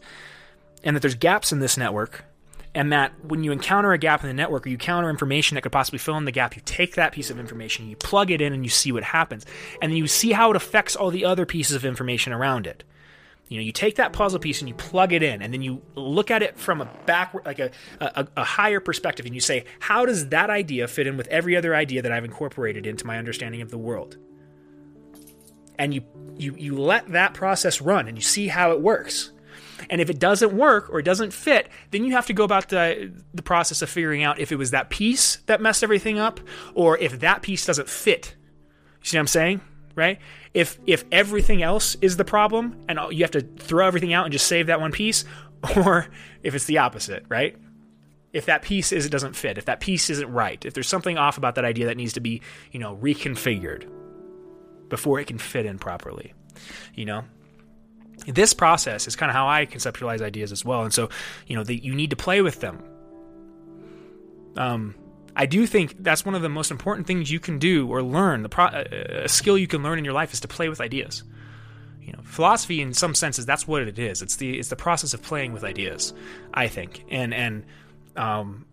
And 0.84 0.96
that 0.96 1.02
there's 1.02 1.16
gaps 1.16 1.52
in 1.52 1.60
this 1.60 1.78
network. 1.78 2.26
And 2.76 2.92
that 2.92 3.14
when 3.24 3.44
you 3.44 3.52
encounter 3.52 3.94
a 3.94 4.00
gap 4.00 4.24
in 4.24 4.28
the 4.28 4.34
network 4.34 4.66
or 4.66 4.70
you 4.70 4.76
encounter 4.76 5.10
information 5.10 5.56
that 5.56 5.62
could 5.62 5.72
possibly 5.72 6.00
fill 6.00 6.18
in 6.18 6.26
the 6.26 6.32
gap, 6.32 6.56
you 6.56 6.62
take 6.66 6.96
that 6.96 7.12
piece 7.12 7.30
of 7.30 7.40
information, 7.40 7.88
you 7.88 7.96
plug 7.96 8.32
it 8.32 8.42
in, 8.42 8.52
and 8.52 8.64
you 8.64 8.70
see 8.70 8.92
what 8.92 9.04
happens. 9.04 9.46
And 9.82 9.92
then 9.92 9.98
you 9.98 10.08
see 10.08 10.32
how 10.32 10.50
it 10.50 10.56
affects 10.56 10.96
all 10.96 11.12
the 11.12 11.24
other 11.24 11.46
pieces 11.46 11.76
of 11.76 11.86
information 11.86 12.34
around 12.34 12.66
it. 12.66 12.84
You 13.48 13.60
know, 13.60 13.64
you 13.64 13.72
take 13.72 13.98
that 13.98 14.14
puzzle 14.14 14.40
piece 14.40 14.62
and 14.62 14.70
you 14.70 14.74
plug 14.74 15.14
it 15.14 15.22
in, 15.22 15.44
and 15.44 15.54
then 15.54 15.62
you 15.62 15.84
look 15.94 16.32
at 16.32 16.42
it 16.42 16.58
from 16.58 16.82
a 16.82 16.86
backward, 17.06 17.46
like 17.46 17.60
a, 17.60 17.70
a, 18.00 18.28
a 18.38 18.44
higher 18.44 18.80
perspective, 18.80 19.28
and 19.28 19.36
you 19.36 19.42
say, 19.42 19.66
how 19.80 20.08
does 20.08 20.30
that 20.30 20.50
idea 20.50 20.88
fit 20.88 21.06
in 21.06 21.18
with 21.18 21.28
every 21.28 21.56
other 21.56 21.76
idea 21.76 22.02
that 22.02 22.12
I've 22.12 22.26
incorporated 22.26 22.88
into 22.88 23.06
my 23.06 23.20
understanding 23.20 23.62
of 23.62 23.70
the 23.70 23.78
world? 23.78 24.18
And 25.78 25.94
you 25.94 26.04
you 26.38 26.56
you 26.56 26.78
let 26.78 27.12
that 27.12 27.34
process 27.34 27.82
run, 27.82 28.08
and 28.08 28.18
you 28.18 28.22
see 28.22 28.48
how 28.48 28.72
it 28.72 28.82
works. 28.82 29.32
And 29.90 30.00
if 30.00 30.10
it 30.10 30.20
doesn't 30.20 30.54
work 30.56 30.90
or 30.90 31.00
it 31.00 31.04
doesn't 31.04 31.34
fit, 31.34 31.68
then 31.92 32.06
you 32.06 32.14
have 32.14 32.28
to 32.28 32.34
go 32.34 32.44
about 32.44 32.70
the 32.70 33.12
the 33.34 33.44
process 33.44 33.82
of 33.82 33.90
figuring 33.90 34.24
out 34.24 34.40
if 34.40 34.52
it 34.52 34.56
was 34.56 34.72
that 34.72 34.90
piece 34.90 35.38
that 35.48 35.62
messed 35.62 35.84
everything 35.84 36.20
up, 36.20 36.40
or 36.74 36.98
if 36.98 37.20
that 37.20 37.42
piece 37.42 37.66
doesn't 37.66 37.90
fit. 37.90 38.36
You 39.02 39.08
see 39.08 39.18
what 39.18 39.22
I'm 39.22 39.28
saying? 39.28 39.62
right? 39.96 40.20
If 40.54 40.80
if 40.86 41.06
everything 41.12 41.62
else 41.62 41.96
is 42.02 42.18
the 42.18 42.26
problem 42.26 42.84
and 42.88 43.00
you 43.12 43.24
have 43.24 43.32
to 43.32 43.42
throw 43.42 43.88
everything 43.88 44.14
out 44.14 44.26
and 44.26 44.32
just 44.32 44.48
save 44.48 44.68
that 44.68 44.82
one 44.82 44.92
piece, 44.92 45.26
or 45.76 46.08
if 46.42 46.56
it's 46.56 46.66
the 46.66 46.80
opposite, 46.80 47.26
right? 47.30 47.56
If 48.32 48.48
that 48.48 48.64
piece 48.64 48.92
is 48.92 49.06
it 49.06 49.10
doesn't 49.10 49.36
fit, 49.36 49.58
if 49.58 49.66
that 49.66 49.80
piece 49.80 50.10
isn't 50.10 50.32
right, 50.32 50.64
if 50.66 50.74
there's 50.74 50.88
something 50.88 51.18
off 51.18 51.38
about 51.38 51.56
that 51.56 51.66
idea 51.66 51.86
that 51.86 51.98
needs 51.98 52.14
to 52.14 52.20
be, 52.20 52.42
you 52.72 52.80
know, 52.80 52.96
reconfigured 52.98 53.88
before 54.94 55.20
it 55.20 55.26
can 55.26 55.40
fit 55.40 55.66
in 55.66 55.80
properly, 55.80 56.36
you 56.94 57.04
know, 57.04 57.24
this 58.28 58.54
process 58.54 59.08
is 59.08 59.16
kind 59.16 59.32
of 59.32 59.34
how 59.34 59.48
I 59.48 59.66
conceptualize 59.66 60.22
ideas 60.22 60.52
as 60.52 60.64
well. 60.64 60.84
And 60.84 60.94
so, 60.94 61.10
you 61.48 61.56
know, 61.56 61.64
you 61.64 61.96
need 61.96 62.12
to 62.12 62.16
play 62.16 62.44
with 62.44 62.60
them. 62.60 62.78
Um, 64.56 64.94
I 65.36 65.48
do 65.48 65.66
think 65.66 65.96
that's 65.98 66.24
one 66.24 66.36
of 66.36 66.44
the 66.44 66.50
most 66.50 66.70
important 66.70 67.08
things 67.08 67.32
you 67.32 67.40
can 67.40 67.58
do 67.58 67.88
or 67.88 68.04
learn. 68.04 68.44
The 68.44 68.50
pro- 68.50 68.86
a 69.24 69.28
skill 69.28 69.58
you 69.58 69.66
can 69.66 69.82
learn 69.82 69.98
in 69.98 70.06
your 70.06 70.14
life 70.14 70.32
is 70.32 70.42
to 70.42 70.48
play 70.48 70.70
with 70.70 70.80
ideas. 70.80 71.24
You 72.00 72.14
know, 72.14 72.20
philosophy 72.22 72.80
in 72.80 72.94
some 72.94 73.16
senses 73.16 73.48
that's 73.48 73.68
what 73.68 73.82
it 73.82 73.98
is. 73.98 74.22
It's 74.22 74.36
the 74.36 74.60
it's 74.60 74.70
the 74.70 74.76
process 74.76 75.16
of 75.16 75.24
playing 75.24 75.54
with 75.54 75.64
ideas. 75.64 76.14
I 76.54 76.68
think, 76.68 77.04
and 77.10 77.34
and 77.34 77.66
um, 78.16 78.68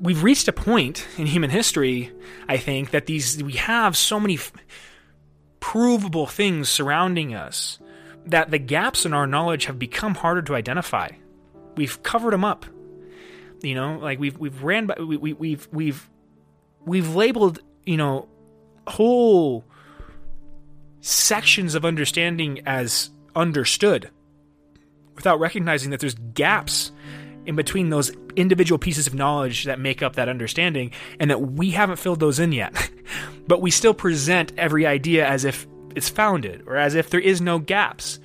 we've 0.00 0.22
reached 0.22 0.48
a 0.48 0.52
point 0.52 1.06
in 1.16 1.26
human 1.26 1.50
history. 1.50 2.12
I 2.48 2.56
think 2.56 2.90
that 2.90 3.06
these 3.06 3.42
we 3.42 3.52
have 3.54 3.96
so 3.96 4.18
many 4.18 4.34
f- 4.34 4.52
provable 5.60 6.26
things 6.26 6.68
surrounding 6.68 7.34
us 7.34 7.78
that 8.26 8.50
the 8.50 8.58
gaps 8.58 9.06
in 9.06 9.12
our 9.12 9.26
knowledge 9.26 9.66
have 9.66 9.78
become 9.78 10.14
harder 10.14 10.42
to 10.42 10.54
identify 10.54 11.08
we've 11.76 12.02
covered 12.02 12.32
them 12.32 12.44
up. 12.44 12.66
You 13.62 13.74
know, 13.74 13.98
like 13.98 14.18
we've 14.18 14.38
we've 14.38 14.62
ran 14.62 14.86
by 14.86 14.96
we, 14.98 15.16
we 15.16 15.32
we've 15.34 15.68
we've 15.72 16.08
we've 16.84 17.14
labeled 17.14 17.60
you 17.84 17.96
know 17.96 18.28
whole 18.86 19.64
sections 21.00 21.74
of 21.74 21.84
understanding 21.84 22.60
as 22.66 23.10
understood 23.34 24.10
without 25.14 25.40
recognizing 25.40 25.90
that 25.90 26.00
there's 26.00 26.14
gaps 26.14 26.92
in 27.46 27.56
between 27.56 27.90
those 27.90 28.12
individual 28.36 28.78
pieces 28.78 29.06
of 29.06 29.14
knowledge 29.14 29.64
that 29.64 29.78
make 29.78 30.02
up 30.02 30.16
that 30.16 30.28
understanding 30.28 30.92
and 31.18 31.30
that 31.30 31.40
we 31.40 31.70
haven't 31.70 31.98
filled 31.98 32.20
those 32.20 32.38
in 32.38 32.52
yet. 32.52 32.90
but 33.46 33.60
we 33.60 33.70
still 33.70 33.94
present 33.94 34.52
every 34.56 34.86
idea 34.86 35.26
as 35.26 35.44
if 35.44 35.66
it's 35.96 36.08
founded 36.08 36.62
or 36.66 36.76
as 36.76 36.94
if 36.94 37.10
there 37.10 37.20
is 37.20 37.40
no 37.40 37.58
gaps. 37.58 38.18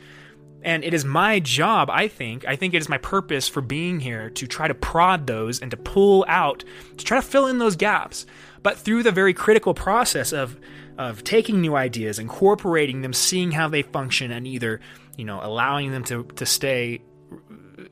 And 0.62 0.84
it 0.84 0.93
is 0.95 1.06
my 1.06 1.39
job, 1.39 1.91
I 1.91 2.08
think, 2.08 2.45
I 2.47 2.56
think 2.56 2.73
it 2.73 2.82
is 2.82 2.89
my 2.89 2.97
purpose 2.97 3.47
for 3.47 3.62
being 3.62 3.99
here 3.99 4.32
to 4.32 4.47
try 4.47 4.67
to 4.67 4.73
prod 4.73 5.28
those 5.28 5.62
and 5.62 5.69
to 5.69 5.78
pull 5.78 6.25
out, 6.28 6.63
to 6.97 7.06
try 7.06 7.19
to 7.19 7.25
fill 7.25 7.45
in 7.45 7.60
those 7.60 7.75
gaps. 7.75 8.25
But 8.63 8.78
through 8.78 9.04
the 9.04 9.12
very 9.12 9.34
critical 9.34 9.75
process 9.75 10.34
of 10.34 10.60
of 10.97 11.23
taking 11.23 11.62
new 11.62 11.75
ideas, 11.75 12.19
incorporating 12.19 13.01
them, 13.01 13.13
seeing 13.13 13.51
how 13.51 13.67
they 13.67 13.82
function, 13.82 14.32
and 14.32 14.47
either, 14.47 14.80
you 15.17 15.25
know, 15.25 15.39
allowing 15.41 15.91
them 15.91 16.04
to, 16.06 16.23
to 16.36 16.45
stay, 16.45 17.01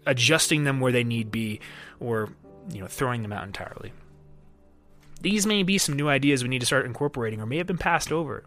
adjusting 0.05 0.63
them 0.63 0.79
where 0.79 0.91
they 0.91 1.03
need 1.03 1.31
be, 1.31 1.59
or, 1.99 2.29
you 2.71 2.81
know, 2.81 2.87
throwing 2.87 3.21
them 3.21 3.33
out 3.33 3.45
entirely. 3.45 3.93
These 5.21 5.45
may 5.45 5.63
be 5.63 5.77
some 5.77 5.95
new 5.95 6.09
ideas 6.09 6.43
we 6.43 6.49
need 6.49 6.59
to 6.59 6.65
start 6.65 6.85
incorporating 6.85 7.39
or 7.39 7.45
may 7.45 7.57
have 7.57 7.67
been 7.67 7.77
passed 7.77 8.11
over. 8.11 8.43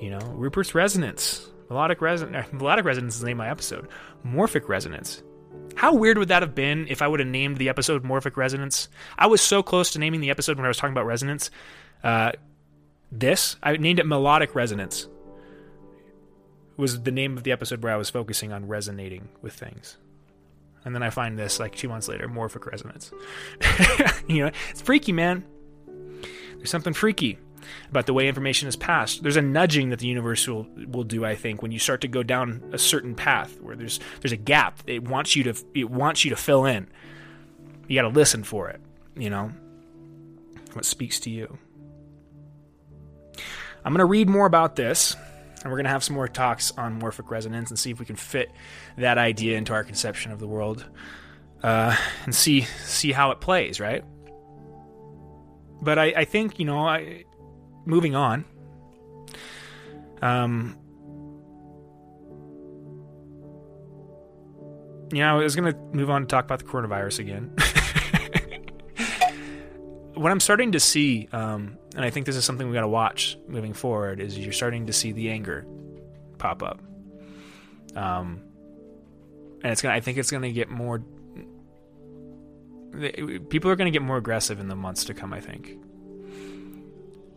You 0.00 0.10
know, 0.10 0.20
Rupert's 0.20 0.74
resonance, 0.74 1.46
melodic 1.68 2.00
resonance, 2.00 2.50
melodic 2.52 2.84
resonance 2.84 3.14
is 3.14 3.20
the 3.20 3.26
name 3.26 3.40
of 3.40 3.46
my 3.46 3.50
episode. 3.50 3.88
Morphic 4.26 4.68
resonance. 4.68 5.22
How 5.74 5.94
weird 5.94 6.16
would 6.16 6.28
that 6.28 6.42
have 6.42 6.54
been 6.54 6.86
if 6.88 7.02
I 7.02 7.08
would 7.08 7.20
have 7.20 7.28
named 7.28 7.58
the 7.58 7.68
episode 7.68 8.02
Morphic 8.02 8.38
Resonance? 8.38 8.88
I 9.18 9.26
was 9.26 9.42
so 9.42 9.62
close 9.62 9.90
to 9.92 9.98
naming 9.98 10.22
the 10.22 10.30
episode 10.30 10.56
when 10.56 10.64
I 10.64 10.68
was 10.68 10.78
talking 10.78 10.94
about 10.94 11.04
resonance. 11.04 11.50
Uh, 12.02 12.32
this, 13.12 13.56
I 13.62 13.76
named 13.76 13.98
it 13.98 14.06
Melodic 14.06 14.54
Resonance. 14.54 15.06
Was 16.78 17.02
the 17.02 17.10
name 17.10 17.36
of 17.36 17.42
the 17.42 17.52
episode 17.52 17.82
where 17.82 17.92
I 17.92 17.96
was 17.96 18.08
focusing 18.08 18.52
on 18.52 18.68
resonating 18.68 19.28
with 19.42 19.52
things. 19.52 19.98
And 20.86 20.94
then 20.94 21.02
I 21.02 21.10
find 21.10 21.36
this 21.36 21.58
like 21.58 21.74
two 21.74 21.88
months 21.88 22.06
later, 22.06 22.28
Morphic 22.28 22.64
Resonance. 22.64 23.10
you 24.28 24.44
know, 24.44 24.52
it's 24.70 24.80
freaky, 24.80 25.10
man. 25.10 25.44
There's 26.56 26.70
something 26.70 26.92
freaky 26.92 27.40
about 27.90 28.06
the 28.06 28.12
way 28.12 28.28
information 28.28 28.68
is 28.68 28.76
passed. 28.76 29.24
There's 29.24 29.36
a 29.36 29.42
nudging 29.42 29.90
that 29.90 29.98
the 29.98 30.06
universe 30.06 30.46
will 30.46 30.68
will 30.86 31.02
do, 31.02 31.24
I 31.24 31.34
think, 31.34 31.60
when 31.60 31.72
you 31.72 31.80
start 31.80 32.02
to 32.02 32.08
go 32.08 32.22
down 32.22 32.62
a 32.72 32.78
certain 32.78 33.16
path 33.16 33.60
where 33.60 33.74
there's 33.74 33.98
there's 34.22 34.30
a 34.30 34.36
gap. 34.36 34.78
It 34.86 35.02
wants 35.02 35.34
you 35.34 35.42
to 35.42 35.56
it 35.74 35.90
wants 35.90 36.24
you 36.24 36.30
to 36.30 36.36
fill 36.36 36.64
in. 36.64 36.86
You 37.88 38.00
got 38.00 38.08
to 38.08 38.14
listen 38.14 38.44
for 38.44 38.68
it, 38.68 38.80
you 39.16 39.28
know. 39.28 39.50
What 40.72 40.84
speaks 40.84 41.18
to 41.20 41.30
you. 41.30 41.58
I'm 43.84 43.92
going 43.92 43.98
to 43.98 44.04
read 44.04 44.28
more 44.28 44.46
about 44.46 44.76
this 44.76 45.16
and 45.66 45.72
we're 45.72 45.78
going 45.78 45.86
to 45.86 45.90
have 45.90 46.04
some 46.04 46.14
more 46.14 46.28
talks 46.28 46.70
on 46.78 47.00
morphic 47.00 47.28
resonance 47.28 47.70
and 47.70 47.78
see 47.78 47.90
if 47.90 47.98
we 47.98 48.06
can 48.06 48.14
fit 48.14 48.52
that 48.96 49.18
idea 49.18 49.58
into 49.58 49.72
our 49.72 49.82
conception 49.82 50.30
of 50.30 50.38
the 50.38 50.46
world 50.46 50.86
uh, 51.64 51.96
and 52.24 52.32
see 52.32 52.60
see 52.60 53.10
how 53.10 53.32
it 53.32 53.40
plays, 53.40 53.80
right? 53.80 54.04
But 55.82 55.98
I, 55.98 56.04
I 56.18 56.24
think 56.24 56.60
you 56.60 56.66
know, 56.66 56.86
I, 56.86 57.24
moving 57.84 58.14
on. 58.14 58.44
Um, 60.22 60.78
you 65.12 65.18
know, 65.18 65.40
I 65.40 65.42
was 65.42 65.56
going 65.56 65.72
to 65.72 65.78
move 65.92 66.10
on 66.10 66.20
to 66.22 66.28
talk 66.28 66.44
about 66.44 66.60
the 66.60 66.64
coronavirus 66.64 67.18
again. 67.18 67.56
what 70.16 70.32
I'm 70.32 70.40
starting 70.40 70.72
to 70.72 70.80
see, 70.80 71.28
um, 71.32 71.78
and 71.94 72.04
I 72.04 72.10
think 72.10 72.26
this 72.26 72.36
is 72.36 72.44
something 72.44 72.66
we 72.66 72.74
got 72.74 72.80
to 72.80 72.88
watch 72.88 73.38
moving 73.46 73.74
forward, 73.74 74.20
is 74.20 74.38
you're 74.38 74.52
starting 74.52 74.86
to 74.86 74.92
see 74.92 75.12
the 75.12 75.30
anger 75.30 75.66
pop 76.38 76.62
up. 76.62 76.80
Um, 77.94 78.42
and 79.62 79.72
it's 79.72 79.82
gonna. 79.82 79.94
I 79.94 80.00
think 80.00 80.18
it's 80.18 80.30
gonna 80.30 80.52
get 80.52 80.68
more. 80.68 81.02
People 83.50 83.70
are 83.70 83.76
gonna 83.76 83.90
get 83.90 84.02
more 84.02 84.16
aggressive 84.16 84.60
in 84.60 84.68
the 84.68 84.76
months 84.76 85.04
to 85.06 85.14
come. 85.14 85.32
I 85.32 85.40
think, 85.40 85.78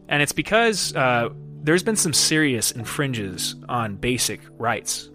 and 0.08 0.22
it's 0.22 0.32
because 0.34 0.96
uh, 0.96 1.30
there's 1.64 1.84
been 1.84 1.96
some 1.96 2.14
serious 2.14 2.72
infringes 2.72 3.56
on 3.68 3.96
basic 3.96 4.42
rights 4.58 5.10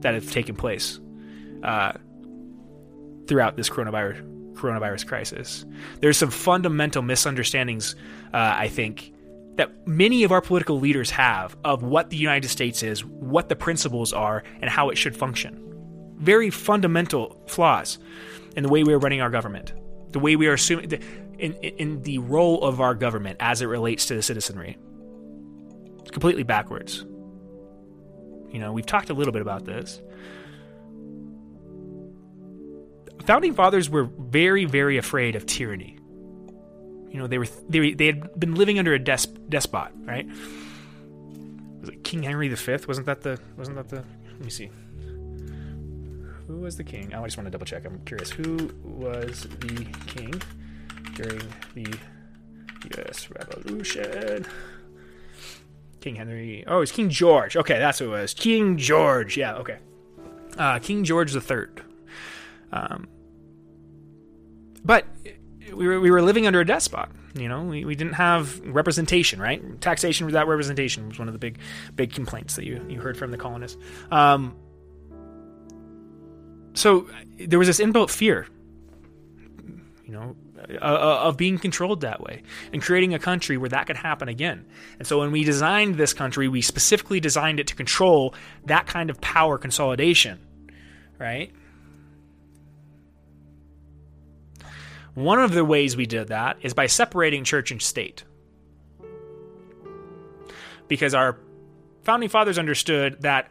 that 0.00 0.14
have 0.14 0.30
taken 0.30 0.54
place 0.54 1.00
uh, 1.62 1.92
throughout 3.26 3.56
this 3.56 3.70
coronavirus 3.70 4.33
coronavirus 4.54 5.06
crisis. 5.06 5.64
There's 6.00 6.16
some 6.16 6.30
fundamental 6.30 7.02
misunderstandings, 7.02 7.94
uh, 8.32 8.54
I 8.56 8.68
think, 8.68 9.12
that 9.56 9.86
many 9.86 10.24
of 10.24 10.32
our 10.32 10.40
political 10.40 10.80
leaders 10.80 11.10
have 11.10 11.56
of 11.64 11.82
what 11.82 12.10
the 12.10 12.16
United 12.16 12.48
States 12.48 12.82
is, 12.82 13.04
what 13.04 13.48
the 13.48 13.56
principles 13.56 14.12
are, 14.12 14.42
and 14.60 14.70
how 14.70 14.90
it 14.90 14.96
should 14.96 15.16
function. 15.16 15.60
Very 16.16 16.50
fundamental 16.50 17.40
flaws 17.46 17.98
in 18.56 18.62
the 18.62 18.68
way 18.68 18.82
we 18.82 18.92
are 18.92 18.98
running 18.98 19.20
our 19.20 19.30
government, 19.30 19.72
the 20.10 20.18
way 20.18 20.36
we 20.36 20.46
are 20.48 20.54
assuming, 20.54 20.88
the, 20.88 21.00
in, 21.38 21.54
in 21.54 22.02
the 22.02 22.18
role 22.18 22.62
of 22.62 22.80
our 22.80 22.94
government 22.94 23.36
as 23.40 23.62
it 23.62 23.66
relates 23.66 24.06
to 24.06 24.14
the 24.14 24.22
citizenry. 24.22 24.76
It's 26.00 26.10
completely 26.10 26.42
backwards. 26.42 27.04
You 28.50 28.60
know, 28.60 28.72
we've 28.72 28.86
talked 28.86 29.10
a 29.10 29.14
little 29.14 29.32
bit 29.32 29.42
about 29.42 29.64
this 29.64 30.00
founding 33.26 33.54
fathers 33.54 33.88
were 33.90 34.04
very, 34.04 34.64
very 34.64 34.98
afraid 34.98 35.36
of 35.36 35.46
tyranny. 35.46 35.98
You 37.10 37.20
know, 37.20 37.26
they 37.26 37.38
were 37.38 37.46
they, 37.68 37.92
they 37.92 38.06
had 38.06 38.38
been 38.38 38.54
living 38.54 38.78
under 38.78 38.92
a 38.92 38.98
des- 38.98 39.32
despot, 39.48 39.92
right? 40.04 40.26
Was 41.80 41.90
it 41.90 42.02
King 42.02 42.22
Henry 42.22 42.48
V? 42.48 42.76
Wasn't 42.88 43.06
that 43.06 43.22
the 43.22 43.38
wasn't 43.56 43.76
that 43.76 43.88
the? 43.88 44.04
Let 44.32 44.40
me 44.40 44.50
see. 44.50 44.70
Who 46.46 46.56
was 46.58 46.76
the 46.76 46.84
king? 46.84 47.12
Oh, 47.14 47.22
I 47.22 47.24
just 47.24 47.36
want 47.36 47.46
to 47.46 47.50
double 47.50 47.66
check. 47.66 47.84
I'm 47.84 48.00
curious. 48.04 48.30
Who 48.30 48.70
was 48.82 49.42
the 49.60 49.86
king 50.06 50.42
during 51.14 51.40
the 51.74 51.96
U.S. 52.96 53.30
Revolution? 53.30 54.46
King 56.00 56.16
Henry. 56.16 56.64
Oh, 56.66 56.80
it's 56.80 56.92
King 56.92 57.08
George. 57.08 57.56
Okay, 57.56 57.78
that's 57.78 57.98
who 57.98 58.06
it 58.06 58.20
was. 58.20 58.34
King 58.34 58.76
George. 58.76 59.38
Yeah. 59.38 59.54
Okay. 59.54 59.78
Uh, 60.58 60.78
King 60.80 61.02
George 61.02 61.32
the 61.32 61.40
Third. 61.40 61.82
Um, 62.72 63.08
but 64.84 65.06
we 65.72 65.86
were, 65.86 66.00
we 66.00 66.10
were 66.10 66.22
living 66.22 66.46
under 66.46 66.60
a 66.60 66.66
despot. 66.66 67.08
You 67.34 67.48
know, 67.48 67.62
we, 67.62 67.84
we 67.84 67.94
didn't 67.96 68.14
have 68.14 68.60
representation, 68.60 69.40
right? 69.40 69.80
Taxation 69.80 70.26
without 70.26 70.46
representation 70.46 71.08
was 71.08 71.18
one 71.18 71.26
of 71.28 71.34
the 71.34 71.38
big 71.38 71.58
big 71.96 72.12
complaints 72.12 72.56
that 72.56 72.64
you, 72.64 72.84
you 72.88 73.00
heard 73.00 73.16
from 73.16 73.30
the 73.30 73.38
colonists. 73.38 73.76
Um, 74.10 74.56
so 76.74 77.08
there 77.38 77.58
was 77.58 77.68
this 77.68 77.80
inbuilt 77.80 78.10
fear, 78.10 78.46
you 80.06 80.12
know, 80.12 80.36
uh, 80.68 80.84
uh, 80.84 81.20
of 81.24 81.36
being 81.36 81.58
controlled 81.58 82.00
that 82.02 82.20
way 82.20 82.42
and 82.72 82.80
creating 82.80 83.14
a 83.14 83.18
country 83.18 83.56
where 83.56 83.68
that 83.68 83.86
could 83.86 83.96
happen 83.96 84.28
again. 84.28 84.64
And 84.98 85.06
so 85.06 85.18
when 85.18 85.30
we 85.30 85.44
designed 85.44 85.96
this 85.96 86.12
country, 86.12 86.48
we 86.48 86.62
specifically 86.62 87.20
designed 87.20 87.60
it 87.60 87.66
to 87.68 87.74
control 87.74 88.34
that 88.64 88.86
kind 88.86 89.10
of 89.10 89.20
power 89.20 89.58
consolidation, 89.58 90.40
right? 91.18 91.52
One 95.14 95.38
of 95.38 95.52
the 95.52 95.64
ways 95.64 95.96
we 95.96 96.06
did 96.06 96.28
that 96.28 96.58
is 96.62 96.74
by 96.74 96.86
separating 96.86 97.44
church 97.44 97.70
and 97.70 97.80
state. 97.80 98.24
Because 100.88 101.14
our 101.14 101.38
founding 102.02 102.28
fathers 102.28 102.58
understood 102.58 103.22
that 103.22 103.50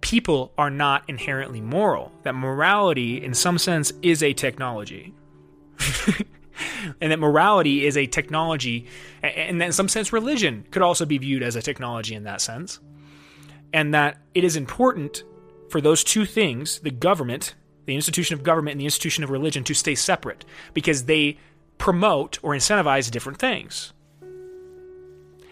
people 0.00 0.52
are 0.56 0.70
not 0.70 1.04
inherently 1.08 1.60
moral, 1.60 2.12
that 2.22 2.34
morality, 2.34 3.22
in 3.22 3.34
some 3.34 3.58
sense, 3.58 3.92
is 4.02 4.22
a 4.22 4.32
technology. 4.32 5.14
and 7.00 7.12
that 7.12 7.18
morality 7.18 7.86
is 7.86 7.96
a 7.96 8.06
technology, 8.06 8.86
and 9.22 9.60
that 9.60 9.66
in 9.66 9.72
some 9.72 9.88
sense, 9.88 10.12
religion 10.12 10.66
could 10.70 10.82
also 10.82 11.04
be 11.04 11.18
viewed 11.18 11.42
as 11.42 11.56
a 11.56 11.62
technology 11.62 12.14
in 12.14 12.24
that 12.24 12.40
sense. 12.40 12.80
And 13.72 13.94
that 13.94 14.18
it 14.34 14.42
is 14.42 14.56
important 14.56 15.22
for 15.68 15.80
those 15.80 16.02
two 16.02 16.24
things, 16.24 16.80
the 16.80 16.90
government 16.90 17.54
the 17.86 17.94
institution 17.94 18.34
of 18.34 18.42
government 18.42 18.72
and 18.72 18.80
the 18.80 18.84
institution 18.84 19.24
of 19.24 19.30
religion 19.30 19.64
to 19.64 19.74
stay 19.74 19.94
separate 19.94 20.44
because 20.74 21.04
they 21.04 21.38
promote 21.78 22.38
or 22.42 22.54
incentivize 22.54 23.10
different 23.10 23.38
things. 23.38 23.92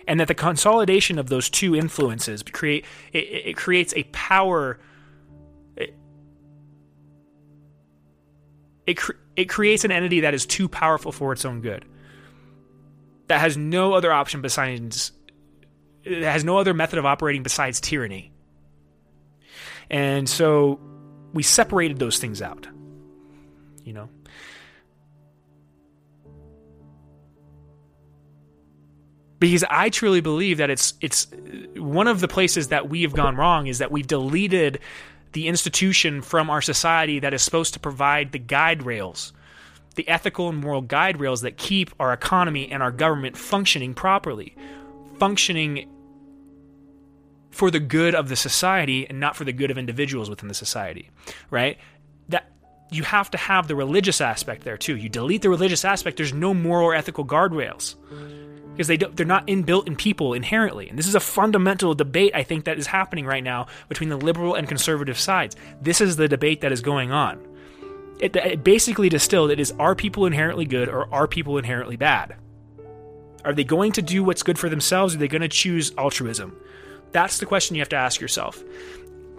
And 0.06 0.20
that 0.20 0.28
the 0.28 0.34
consolidation 0.34 1.18
of 1.18 1.28
those 1.28 1.50
two 1.50 1.76
influences 1.76 2.42
create 2.42 2.84
it, 3.12 3.18
it 3.18 3.56
creates 3.56 3.92
a 3.94 4.04
power 4.04 4.78
it 5.76 5.94
it, 8.86 8.98
it 9.36 9.44
creates 9.46 9.84
an 9.84 9.90
entity 9.90 10.20
that 10.20 10.32
is 10.32 10.46
too 10.46 10.68
powerful 10.68 11.12
for 11.12 11.32
its 11.32 11.44
own 11.44 11.60
good 11.60 11.84
that 13.28 13.40
has 13.40 13.56
no 13.56 13.92
other 13.92 14.12
option 14.12 14.40
besides 14.42 15.12
it 16.02 16.22
has 16.22 16.42
no 16.44 16.58
other 16.58 16.74
method 16.74 16.98
of 16.98 17.06
operating 17.06 17.42
besides 17.42 17.80
tyranny. 17.80 18.32
And 19.90 20.28
so 20.28 20.80
we 21.32 21.42
separated 21.42 21.98
those 21.98 22.18
things 22.18 22.42
out. 22.42 22.66
You 23.84 23.92
know? 23.92 24.08
Because 29.38 29.64
I 29.70 29.88
truly 29.90 30.20
believe 30.20 30.58
that 30.58 30.68
it's 30.68 30.94
it's 31.00 31.28
one 31.76 32.08
of 32.08 32.20
the 32.20 32.28
places 32.28 32.68
that 32.68 32.88
we 32.88 33.02
have 33.02 33.14
gone 33.14 33.36
wrong 33.36 33.68
is 33.68 33.78
that 33.78 33.92
we've 33.92 34.06
deleted 34.06 34.80
the 35.32 35.46
institution 35.46 36.22
from 36.22 36.50
our 36.50 36.60
society 36.60 37.20
that 37.20 37.34
is 37.34 37.42
supposed 37.42 37.74
to 37.74 37.80
provide 37.80 38.32
the 38.32 38.38
guide 38.38 38.82
rails, 38.82 39.32
the 39.94 40.08
ethical 40.08 40.48
and 40.48 40.58
moral 40.58 40.80
guide 40.80 41.20
rails 41.20 41.42
that 41.42 41.56
keep 41.56 41.90
our 42.00 42.12
economy 42.12 42.70
and 42.70 42.82
our 42.82 42.90
government 42.90 43.36
functioning 43.36 43.94
properly, 43.94 44.56
functioning 45.18 45.88
for 47.50 47.70
the 47.70 47.80
good 47.80 48.14
of 48.14 48.28
the 48.28 48.36
society 48.36 49.08
and 49.08 49.20
not 49.20 49.36
for 49.36 49.44
the 49.44 49.52
good 49.52 49.70
of 49.70 49.78
individuals 49.78 50.28
within 50.30 50.48
the 50.48 50.54
society, 50.54 51.10
right? 51.50 51.78
That 52.28 52.50
you 52.90 53.02
have 53.04 53.30
to 53.30 53.38
have 53.38 53.68
the 53.68 53.76
religious 53.76 54.20
aspect 54.20 54.64
there 54.64 54.76
too. 54.76 54.96
You 54.96 55.08
delete 55.08 55.42
the 55.42 55.50
religious 55.50 55.84
aspect, 55.84 56.16
there's 56.16 56.32
no 56.32 56.54
moral 56.54 56.86
or 56.86 56.94
ethical 56.94 57.24
guardrails 57.24 57.96
because 58.78 58.86
they 58.86 58.96
they're 58.96 59.26
not 59.26 59.46
inbuilt 59.48 59.88
in 59.88 59.96
people 59.96 60.34
inherently. 60.34 60.88
And 60.88 60.96
this 60.96 61.08
is 61.08 61.16
a 61.16 61.20
fundamental 61.20 61.94
debate 61.94 62.32
I 62.32 62.44
think 62.44 62.64
that 62.66 62.78
is 62.78 62.86
happening 62.86 63.26
right 63.26 63.42
now 63.42 63.66
between 63.88 64.08
the 64.08 64.16
liberal 64.16 64.54
and 64.54 64.68
conservative 64.68 65.18
sides. 65.18 65.56
This 65.82 66.00
is 66.00 66.14
the 66.14 66.28
debate 66.28 66.60
that 66.60 66.70
is 66.70 66.80
going 66.80 67.10
on. 67.10 67.44
It, 68.20 68.36
it 68.36 68.62
basically 68.62 69.08
distilled 69.08 69.50
it 69.50 69.58
is 69.58 69.72
are 69.80 69.96
people 69.96 70.26
inherently 70.26 70.64
good 70.64 70.88
or 70.88 71.12
are 71.12 71.26
people 71.26 71.58
inherently 71.58 71.96
bad? 71.96 72.36
Are 73.44 73.52
they 73.52 73.64
going 73.64 73.92
to 73.92 74.02
do 74.02 74.22
what's 74.22 74.44
good 74.44 74.60
for 74.60 74.68
themselves? 74.68 75.14
Or 75.14 75.16
are 75.16 75.20
they 75.20 75.28
going 75.28 75.42
to 75.42 75.48
choose 75.48 75.92
altruism? 75.98 76.56
That's 77.12 77.38
the 77.38 77.46
question 77.46 77.76
you 77.76 77.80
have 77.82 77.88
to 77.90 77.96
ask 77.96 78.20
yourself. 78.20 78.62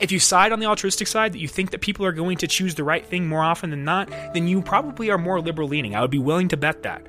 if 0.00 0.10
you 0.12 0.18
side 0.18 0.52
on 0.52 0.60
the 0.60 0.66
altruistic 0.66 1.06
side, 1.06 1.32
that 1.32 1.38
you 1.38 1.48
think 1.48 1.70
that 1.70 1.80
people 1.80 2.06
are 2.06 2.12
going 2.12 2.38
to 2.38 2.46
choose 2.46 2.74
the 2.74 2.84
right 2.84 3.06
thing 3.06 3.28
more 3.28 3.42
often 3.42 3.70
than 3.70 3.84
not, 3.84 4.08
then 4.34 4.48
you 4.48 4.62
probably 4.62 5.10
are 5.10 5.18
more 5.18 5.40
liberal 5.40 5.68
leaning. 5.68 5.94
I 5.94 6.00
would 6.00 6.10
be 6.10 6.18
willing 6.18 6.48
to 6.48 6.56
bet 6.56 6.82
that. 6.82 7.06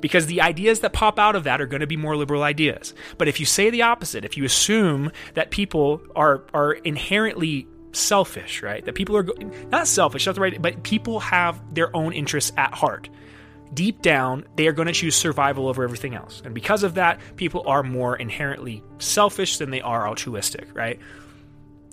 Because 0.00 0.26
the 0.26 0.42
ideas 0.42 0.80
that 0.80 0.92
pop 0.92 1.18
out 1.18 1.34
of 1.34 1.44
that 1.44 1.62
are 1.62 1.66
going 1.66 1.80
to 1.80 1.86
be 1.86 1.96
more 1.96 2.16
liberal 2.16 2.42
ideas. 2.42 2.92
But 3.16 3.28
if 3.28 3.40
you 3.40 3.46
say 3.46 3.70
the 3.70 3.82
opposite, 3.82 4.24
if 4.24 4.36
you 4.36 4.44
assume 4.44 5.10
that 5.32 5.50
people 5.50 6.02
are 6.14 6.42
are 6.52 6.72
inherently 6.72 7.66
selfish, 7.92 8.62
right? 8.62 8.84
That 8.84 8.96
people 8.96 9.16
are 9.16 9.26
not 9.70 9.86
selfish, 9.86 10.26
that's 10.26 10.36
right, 10.36 10.60
but 10.60 10.82
people 10.82 11.20
have 11.20 11.62
their 11.74 11.94
own 11.96 12.12
interests 12.12 12.52
at 12.58 12.74
heart 12.74 13.08
deep 13.74 14.02
down, 14.02 14.44
they 14.56 14.66
are 14.66 14.72
going 14.72 14.86
to 14.86 14.92
choose 14.92 15.16
survival 15.16 15.68
over 15.68 15.84
everything 15.84 16.14
else. 16.14 16.42
And 16.44 16.54
because 16.54 16.82
of 16.82 16.94
that, 16.94 17.20
people 17.36 17.64
are 17.66 17.82
more 17.82 18.16
inherently 18.16 18.82
selfish 18.98 19.58
than 19.58 19.70
they 19.70 19.80
are 19.80 20.06
altruistic, 20.08 20.68
right? 20.74 20.98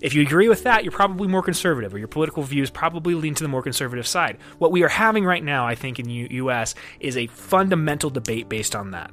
If 0.01 0.15
you 0.15 0.23
agree 0.23 0.49
with 0.49 0.63
that, 0.63 0.83
you're 0.83 0.91
probably 0.91 1.27
more 1.27 1.43
conservative, 1.43 1.93
or 1.93 1.99
your 1.99 2.07
political 2.07 2.41
views 2.41 2.71
probably 2.71 3.13
lean 3.13 3.35
to 3.35 3.43
the 3.43 3.49
more 3.49 3.61
conservative 3.61 4.07
side. 4.07 4.37
What 4.57 4.71
we 4.71 4.83
are 4.83 4.89
having 4.89 5.23
right 5.23 5.43
now, 5.43 5.67
I 5.67 5.75
think, 5.75 5.99
in 5.99 6.05
the 6.07 6.13
U- 6.13 6.45
US 6.47 6.73
is 6.99 7.17
a 7.17 7.27
fundamental 7.27 8.09
debate 8.09 8.49
based 8.49 8.75
on 8.75 8.91
that. 8.91 9.11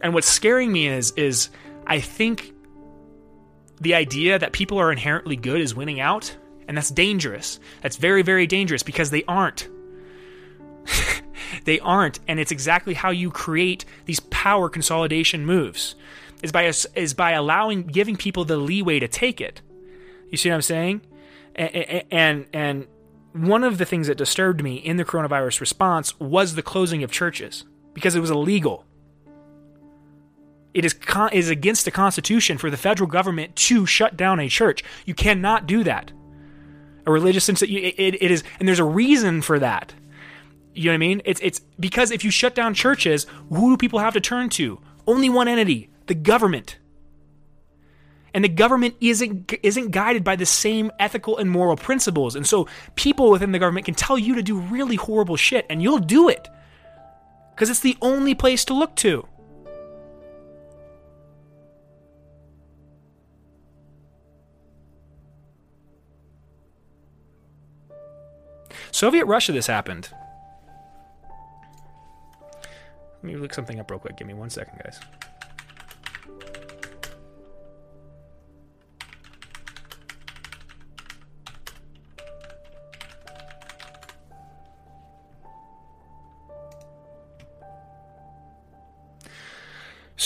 And 0.00 0.14
what's 0.14 0.28
scaring 0.28 0.70
me 0.70 0.86
is, 0.86 1.12
is 1.12 1.50
I 1.84 1.98
think 1.98 2.52
the 3.80 3.94
idea 3.94 4.38
that 4.38 4.52
people 4.52 4.78
are 4.78 4.92
inherently 4.92 5.36
good 5.36 5.60
is 5.60 5.74
winning 5.74 5.98
out, 5.98 6.36
and 6.68 6.76
that's 6.76 6.90
dangerous. 6.90 7.58
That's 7.82 7.96
very, 7.96 8.22
very 8.22 8.46
dangerous 8.46 8.84
because 8.84 9.10
they 9.10 9.24
aren't. 9.26 9.68
They 11.64 11.80
aren't, 11.80 12.18
and 12.28 12.40
it's 12.40 12.52
exactly 12.52 12.94
how 12.94 13.10
you 13.10 13.30
create 13.30 13.84
these 14.04 14.20
power 14.20 14.68
consolidation 14.68 15.44
moves. 15.46 15.94
Is 16.42 16.52
by 16.52 16.64
is 16.64 17.14
by 17.14 17.32
allowing 17.32 17.84
giving 17.84 18.16
people 18.16 18.44
the 18.44 18.56
leeway 18.56 18.98
to 19.00 19.08
take 19.08 19.40
it. 19.40 19.62
You 20.30 20.36
see 20.36 20.50
what 20.50 20.56
I'm 20.56 20.62
saying? 20.62 21.00
And 21.54 22.46
and, 22.52 22.86
one 23.32 23.64
of 23.64 23.76
the 23.76 23.84
things 23.84 24.06
that 24.06 24.16
disturbed 24.16 24.62
me 24.62 24.76
in 24.76 24.96
the 24.96 25.04
coronavirus 25.04 25.60
response 25.60 26.18
was 26.18 26.54
the 26.54 26.62
closing 26.62 27.02
of 27.02 27.10
churches 27.10 27.64
because 27.92 28.14
it 28.14 28.20
was 28.20 28.30
illegal. 28.30 28.86
It 30.72 30.84
is 30.84 30.94
con- 30.94 31.32
is 31.32 31.50
against 31.50 31.84
the 31.84 31.90
Constitution 31.90 32.58
for 32.58 32.70
the 32.70 32.76
federal 32.76 33.08
government 33.08 33.54
to 33.56 33.84
shut 33.86 34.16
down 34.16 34.40
a 34.40 34.48
church. 34.48 34.82
You 35.04 35.14
cannot 35.14 35.66
do 35.66 35.84
that. 35.84 36.12
A 37.06 37.12
religious 37.12 37.48
it, 37.48 37.62
it, 37.62 38.22
it 38.22 38.30
is, 38.30 38.42
and 38.58 38.66
there's 38.66 38.78
a 38.78 38.84
reason 38.84 39.40
for 39.40 39.58
that. 39.58 39.94
You 40.76 40.84
know 40.84 40.90
what 40.90 40.94
I 40.94 40.98
mean? 40.98 41.22
It's 41.24 41.40
it's 41.42 41.60
because 41.80 42.10
if 42.10 42.22
you 42.22 42.30
shut 42.30 42.54
down 42.54 42.74
churches, 42.74 43.26
who 43.48 43.70
do 43.70 43.76
people 43.78 43.98
have 43.98 44.12
to 44.12 44.20
turn 44.20 44.50
to? 44.50 44.78
Only 45.06 45.30
one 45.30 45.48
entity, 45.48 45.88
the 46.06 46.14
government. 46.14 46.76
And 48.34 48.44
the 48.44 48.50
government 48.50 48.94
isn't 49.00 49.54
isn't 49.62 49.90
guided 49.90 50.22
by 50.22 50.36
the 50.36 50.44
same 50.44 50.92
ethical 50.98 51.38
and 51.38 51.50
moral 51.50 51.76
principles. 51.76 52.36
And 52.36 52.46
so 52.46 52.68
people 52.94 53.30
within 53.30 53.52
the 53.52 53.58
government 53.58 53.86
can 53.86 53.94
tell 53.94 54.18
you 54.18 54.34
to 54.34 54.42
do 54.42 54.58
really 54.58 54.96
horrible 54.96 55.36
shit 55.36 55.64
and 55.70 55.82
you'll 55.82 55.98
do 55.98 56.28
it. 56.28 56.46
Cuz 57.56 57.70
it's 57.70 57.80
the 57.80 57.96
only 58.02 58.34
place 58.34 58.62
to 58.66 58.74
look 58.74 58.94
to. 58.96 59.26
Soviet 68.92 69.24
Russia 69.24 69.52
this 69.52 69.68
happened. 69.68 70.10
Let 73.26 73.34
me 73.34 73.40
look 73.40 73.52
something 73.52 73.80
up 73.80 73.90
real 73.90 73.98
quick. 73.98 74.14
Give 74.14 74.28
me 74.28 74.34
one 74.34 74.50
second, 74.50 74.78
guys. 74.78 75.00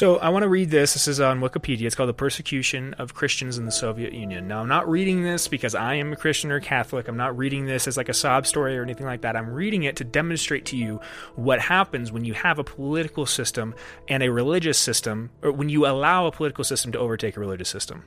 So 0.01 0.17
I 0.17 0.31
want 0.31 0.45
to 0.45 0.49
read 0.49 0.71
this. 0.71 0.95
This 0.95 1.07
is 1.07 1.21
on 1.21 1.41
Wikipedia. 1.41 1.83
It's 1.83 1.95
called 1.95 2.09
The 2.09 2.15
Persecution 2.15 2.95
of 2.95 3.13
Christians 3.13 3.59
in 3.59 3.67
the 3.67 3.71
Soviet 3.71 4.15
Union. 4.15 4.49
Now, 4.49 4.63
I'm 4.63 4.67
not 4.67 4.89
reading 4.89 5.23
this 5.23 5.47
because 5.47 5.75
I 5.75 5.97
am 5.97 6.11
a 6.11 6.17
Christian 6.17 6.51
or 6.51 6.59
Catholic. 6.59 7.07
I'm 7.07 7.19
not 7.19 7.37
reading 7.37 7.67
this 7.67 7.87
as 7.87 7.99
like 7.99 8.09
a 8.09 8.15
sob 8.15 8.47
story 8.47 8.79
or 8.79 8.83
anything 8.83 9.05
like 9.05 9.21
that. 9.21 9.37
I'm 9.37 9.51
reading 9.51 9.83
it 9.83 9.97
to 9.97 10.05
demonstrate 10.05 10.65
to 10.65 10.77
you 10.79 11.03
what 11.35 11.61
happens 11.61 12.13
when 12.13 12.25
you 12.25 12.33
have 12.33 12.59
a 12.59 12.65
political 12.65 13.27
system 13.27 13.75
and 14.09 14.23
a 14.23 14.31
religious 14.31 14.79
system, 14.79 15.29
or 15.43 15.53
when 15.53 15.69
you 15.69 15.85
allow 15.85 16.25
a 16.25 16.33
political 16.33 16.65
system 16.65 16.93
to 16.93 16.99
overtake 16.99 17.37
a 17.37 17.41
religious 17.41 17.69
system. 17.69 18.05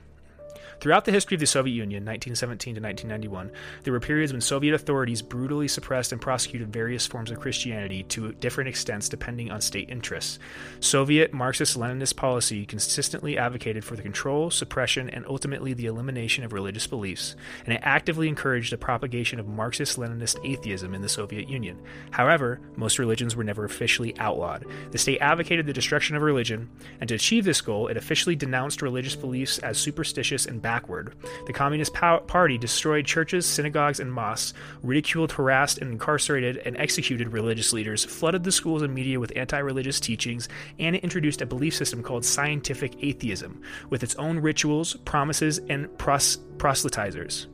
Throughout 0.80 1.04
the 1.04 1.12
history 1.12 1.34
of 1.34 1.40
the 1.40 1.46
Soviet 1.46 1.74
Union, 1.74 2.04
1917 2.04 2.74
to 2.74 2.80
1991, 2.80 3.50
there 3.82 3.92
were 3.92 4.00
periods 4.00 4.32
when 4.32 4.40
Soviet 4.40 4.74
authorities 4.74 5.22
brutally 5.22 5.68
suppressed 5.68 6.12
and 6.12 6.20
prosecuted 6.20 6.72
various 6.72 7.06
forms 7.06 7.30
of 7.30 7.40
Christianity 7.40 8.02
to 8.04 8.32
different 8.34 8.68
extents 8.68 9.08
depending 9.08 9.50
on 9.50 9.60
state 9.60 9.88
interests. 9.88 10.38
Soviet 10.80 11.32
Marxist 11.32 11.78
Leninist 11.78 12.16
policy 12.16 12.66
consistently 12.66 13.38
advocated 13.38 13.84
for 13.84 13.96
the 13.96 14.02
control, 14.02 14.50
suppression, 14.50 15.08
and 15.08 15.24
ultimately 15.26 15.72
the 15.72 15.86
elimination 15.86 16.44
of 16.44 16.52
religious 16.52 16.86
beliefs, 16.86 17.36
and 17.64 17.74
it 17.74 17.80
actively 17.82 18.28
encouraged 18.28 18.72
the 18.72 18.78
propagation 18.78 19.40
of 19.40 19.46
Marxist 19.46 19.98
Leninist 19.98 20.38
atheism 20.44 20.94
in 20.94 21.02
the 21.02 21.08
Soviet 21.08 21.48
Union. 21.48 21.80
However, 22.10 22.60
most 22.76 22.98
religions 22.98 23.36
were 23.36 23.44
never 23.44 23.64
officially 23.64 24.16
outlawed. 24.18 24.64
The 24.90 24.98
state 24.98 25.18
advocated 25.20 25.66
the 25.66 25.72
destruction 25.72 26.16
of 26.16 26.22
religion, 26.22 26.70
and 27.00 27.08
to 27.08 27.14
achieve 27.14 27.44
this 27.44 27.60
goal, 27.60 27.88
it 27.88 27.96
officially 27.96 28.36
denounced 28.36 28.82
religious 28.82 29.16
beliefs 29.16 29.58
as 29.58 29.78
superstitious 29.78 30.46
and 30.46 30.60
backward. 30.64 31.14
The 31.46 31.52
Communist 31.52 31.92
Party 31.92 32.58
destroyed 32.58 33.04
churches, 33.04 33.46
synagogues, 33.46 34.00
and 34.00 34.12
mosques, 34.12 34.54
ridiculed, 34.82 35.30
harassed, 35.30 35.78
and 35.78 35.92
incarcerated 35.92 36.56
and 36.64 36.76
executed 36.78 37.32
religious 37.32 37.72
leaders, 37.72 38.04
flooded 38.04 38.42
the 38.42 38.50
schools 38.50 38.82
and 38.82 38.92
media 38.92 39.20
with 39.20 39.36
anti 39.36 39.58
religious 39.58 40.00
teachings, 40.00 40.48
and 40.80 40.96
it 40.96 41.04
introduced 41.04 41.42
a 41.42 41.46
belief 41.46 41.74
system 41.74 42.02
called 42.02 42.24
scientific 42.24 43.04
atheism, 43.04 43.60
with 43.90 44.02
its 44.02 44.14
own 44.16 44.38
rituals, 44.38 44.94
promises, 45.04 45.60
and 45.68 45.96
pros- 45.98 46.38
proselytizers. 46.56 47.46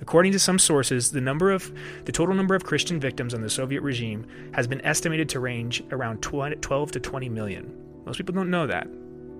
According 0.00 0.32
to 0.32 0.38
some 0.38 0.58
sources, 0.58 1.10
the 1.10 1.20
number 1.20 1.50
of 1.50 1.72
the 2.04 2.12
total 2.12 2.34
number 2.34 2.54
of 2.54 2.64
Christian 2.64 3.00
victims 3.00 3.34
under 3.34 3.46
the 3.46 3.50
Soviet 3.50 3.82
regime 3.82 4.26
has 4.54 4.68
been 4.68 4.80
estimated 4.84 5.28
to 5.30 5.40
range 5.40 5.82
around 5.90 6.22
12 6.22 6.60
to 6.92 7.00
20 7.00 7.28
million. 7.28 8.02
Most 8.06 8.18
people 8.18 8.34
don't 8.34 8.50
know 8.50 8.68
that. 8.68 8.86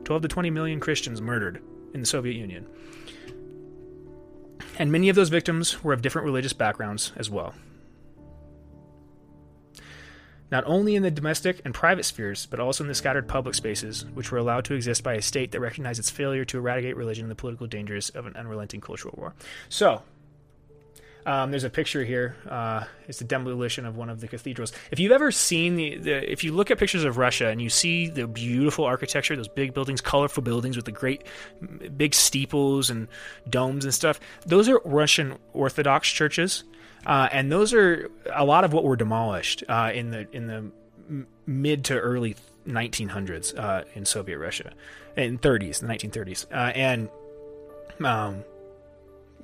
12 0.05 0.23
to 0.23 0.29
20 0.29 0.51
million 0.51 0.81
Christians 0.81 1.21
murdered 1.21 1.63
in 1.95 2.01
the 2.01 2.07
Soviet 2.07 2.35
Union. 2.35 2.67
And 4.83 4.91
many 4.91 5.09
of 5.09 5.15
those 5.15 5.29
victims 5.29 5.85
were 5.85 5.93
of 5.93 6.03
different 6.03 6.25
religious 6.25 6.53
backgrounds 6.53 7.13
as 7.15 7.31
well. 7.31 7.55
Not 10.51 10.65
only 10.67 10.97
in 10.97 11.05
the 11.05 11.11
domestic 11.13 11.61
and 11.65 11.73
private 11.73 12.03
spheres, 12.03 12.47
but 12.47 12.59
also 12.59 12.83
in 12.83 12.89
the 12.89 12.95
scattered 12.97 13.29
public 13.29 13.55
spaces, 13.55 14.05
which 14.13 14.33
were 14.33 14.39
allowed 14.39 14.65
to 14.65 14.75
exist 14.75 15.05
by 15.05 15.15
a 15.15 15.23
state 15.23 15.53
that 15.53 15.61
recognized 15.61 16.01
its 16.01 16.11
failure 16.11 16.45
to 16.47 16.59
eradicate 16.59 16.97
religion 16.97 17.27
and 17.27 17.31
the 17.31 17.37
political 17.37 17.69
dangers 17.69 18.11
of 18.11 18.27
an 18.27 18.35
unrelenting 18.35 18.81
cultural 18.81 19.15
war. 19.17 19.35
So, 19.69 20.03
um, 21.27 21.51
there's 21.51 21.65
a 21.65 21.71
picture 21.71 22.05
here. 22.05 22.37
Uh, 22.49 22.85
it's 23.07 23.19
the 23.19 23.25
demolition 23.25 23.87
of 23.87 23.97
one 23.97 24.11
of 24.11 24.21
the 24.21 24.29
cathedrals. 24.29 24.73
If 24.91 24.99
you've 24.99 25.13
ever 25.13 25.31
seen 25.31 25.77
the, 25.77 25.97
the, 25.99 26.33
if 26.33 26.45
you 26.45 26.53
look 26.53 26.71
at 26.71 26.79
pictures 26.79 27.05
of 27.05 27.17
Russia 27.17 27.49
and 27.49 27.61
you 27.61 27.71
see 27.71 28.09
the 28.09 28.27
beautiful 28.27 28.85
architecture, 28.85 29.37
those 29.37 29.49
big 29.49 29.75
buildings, 29.75 30.01
colorful 30.01 30.43
buildings 30.43 30.77
with 30.77 30.85
the 30.85 30.93
great 30.93 31.25
big 31.97 32.15
steeples 32.15 32.91
and 32.91 33.09
domes 33.49 33.85
and 33.85 33.95
stuff, 33.95 34.19
those 34.47 34.69
are 34.69 34.81
Russian 34.85 35.39
Orthodox 35.53 36.09
churches, 36.09 36.65
uh, 37.07 37.29
and 37.33 37.51
those 37.51 37.73
are 37.73 38.11
a 38.33 38.45
lot 38.45 38.65
of 38.65 38.73
what 38.73 38.85
were 38.85 38.97
demolished 38.97 39.63
uh, 39.69 39.91
in 39.95 40.11
the 40.11 40.27
in 40.33 40.47
the 40.47 40.71
mid 41.47 41.85
to 41.85 41.99
early 41.99 42.37
1900s 42.67 43.59
uh, 43.59 43.85
in 43.95 44.05
Soviet 44.05 44.39
Russia, 44.39 44.73
in 45.17 45.39
30s, 45.39 45.81
the 45.81 45.87
1930s, 45.87 46.47
uh, 46.53 46.73
and 46.75 47.09
um, 48.05 48.45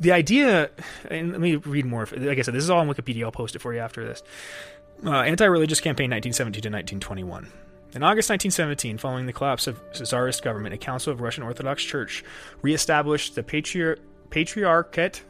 the 0.01 0.12
idea, 0.12 0.70
and 1.11 1.32
let 1.32 1.40
me 1.40 1.57
read 1.57 1.84
more. 1.84 2.07
Like 2.16 2.38
I 2.38 2.42
said, 2.42 2.55
this 2.55 2.64
is 2.64 2.70
all 2.70 2.80
on 2.80 2.88
Wikipedia. 2.88 3.24
I'll 3.24 3.32
post 3.32 3.57
it 3.57 3.61
for 3.61 3.72
you 3.72 3.80
after 3.80 4.05
this. 4.05 4.22
Uh, 5.05 5.12
anti-religious 5.12 5.80
campaign 5.80 6.11
1917 6.11 6.62
to 6.62 6.68
1921. 6.68 7.44
In 7.94 8.03
August 8.03 8.28
1917, 8.28 8.99
following 8.99 9.26
the 9.26 9.32
collapse 9.32 9.66
of 9.66 9.80
Tsarist 9.92 10.42
government, 10.42 10.74
a 10.74 10.78
council 10.78 11.12
of 11.12 11.20
Russian 11.20 11.42
Orthodox 11.42 11.82
Church 11.82 12.22
reestablished 12.61 13.34
the 13.34 13.42
Patriar- 13.42 13.99
Patriarchate 14.30 15.22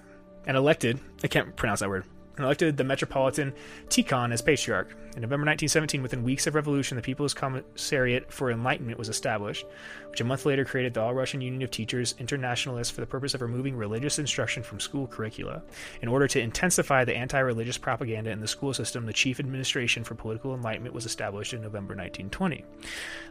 and 0.46 0.56
elected, 0.56 0.98
I 1.22 1.28
can't 1.28 1.54
pronounce 1.54 1.80
that 1.80 1.88
word, 1.88 2.04
and 2.36 2.44
elected 2.44 2.76
the 2.76 2.84
Metropolitan 2.84 3.52
Tikhon 3.88 4.32
as 4.32 4.42
patriarch. 4.42 4.90
In 5.14 5.22
November 5.22 5.46
1917, 5.46 6.02
within 6.02 6.24
weeks 6.24 6.46
of 6.46 6.54
revolution, 6.54 6.96
the 6.96 7.02
People's 7.02 7.34
Commissariat 7.34 8.30
for 8.32 8.50
Enlightenment 8.50 8.98
was 8.98 9.08
established, 9.08 9.64
which 10.10 10.20
a 10.20 10.24
month 10.24 10.46
later 10.46 10.64
created 10.64 10.94
the 10.94 11.00
All 11.00 11.14
Russian 11.14 11.40
Union 11.40 11.62
of 11.62 11.70
Teachers 11.70 12.14
Internationalists 12.18 12.90
for 12.90 13.00
the 13.00 13.06
purpose 13.06 13.34
of 13.34 13.42
removing 13.42 13.76
religious 13.76 14.18
instruction 14.18 14.62
from 14.62 14.80
school 14.80 15.06
curricula. 15.06 15.62
In 16.02 16.08
order 16.08 16.26
to 16.28 16.40
intensify 16.40 17.04
the 17.04 17.16
anti 17.16 17.38
religious 17.38 17.78
propaganda 17.78 18.30
in 18.30 18.40
the 18.40 18.48
school 18.48 18.74
system, 18.74 19.06
the 19.06 19.12
Chief 19.12 19.38
Administration 19.38 20.04
for 20.04 20.14
Political 20.14 20.54
Enlightenment 20.54 20.94
was 20.94 21.06
established 21.06 21.52
in 21.52 21.60
November 21.60 21.94
1920. 21.94 22.64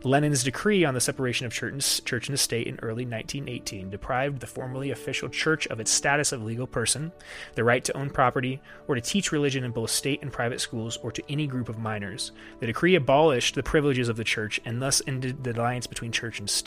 Lenin's 0.03 0.43
decree 0.43 0.85
on 0.85 0.93
the 0.93 1.01
separation 1.01 1.45
of 1.45 1.53
church 1.53 2.29
and, 2.29 2.37
state 2.39 2.67
in 2.67 2.79
early 2.81 3.05
1918 3.05 3.89
deprived 3.89 4.39
the 4.39 4.47
formerly 4.47 4.91
official 4.91 5.29
church 5.29 5.67
of 5.67 5.79
its 5.79 5.91
status 5.91 6.31
of 6.31 6.43
legal 6.43 6.67
person, 6.67 7.11
the 7.55 7.63
right 7.63 7.83
to 7.83 7.97
own 7.97 8.09
property, 8.09 8.61
or 8.87 8.95
to 8.95 9.01
teach 9.01 9.31
religion 9.31 9.63
in 9.63 9.71
both 9.71 9.89
state 9.89 10.21
and 10.21 10.31
private 10.31 10.61
schools 10.61 10.97
or 10.97 11.11
to 11.11 11.23
any 11.29 11.47
group 11.47 11.69
of 11.69 11.79
minors. 11.79 12.31
The 12.59 12.67
decree 12.67 12.95
abolished 12.95 13.55
the 13.55 13.63
privileges 13.63 14.09
of 14.09 14.17
the 14.17 14.23
church 14.23 14.59
and 14.65 14.81
thus 14.81 15.01
ended 15.07 15.43
the 15.43 15.51
alliance 15.51 15.87
between 15.87 16.11
church 16.11 16.39
and 16.39 16.49
state. 16.49 16.66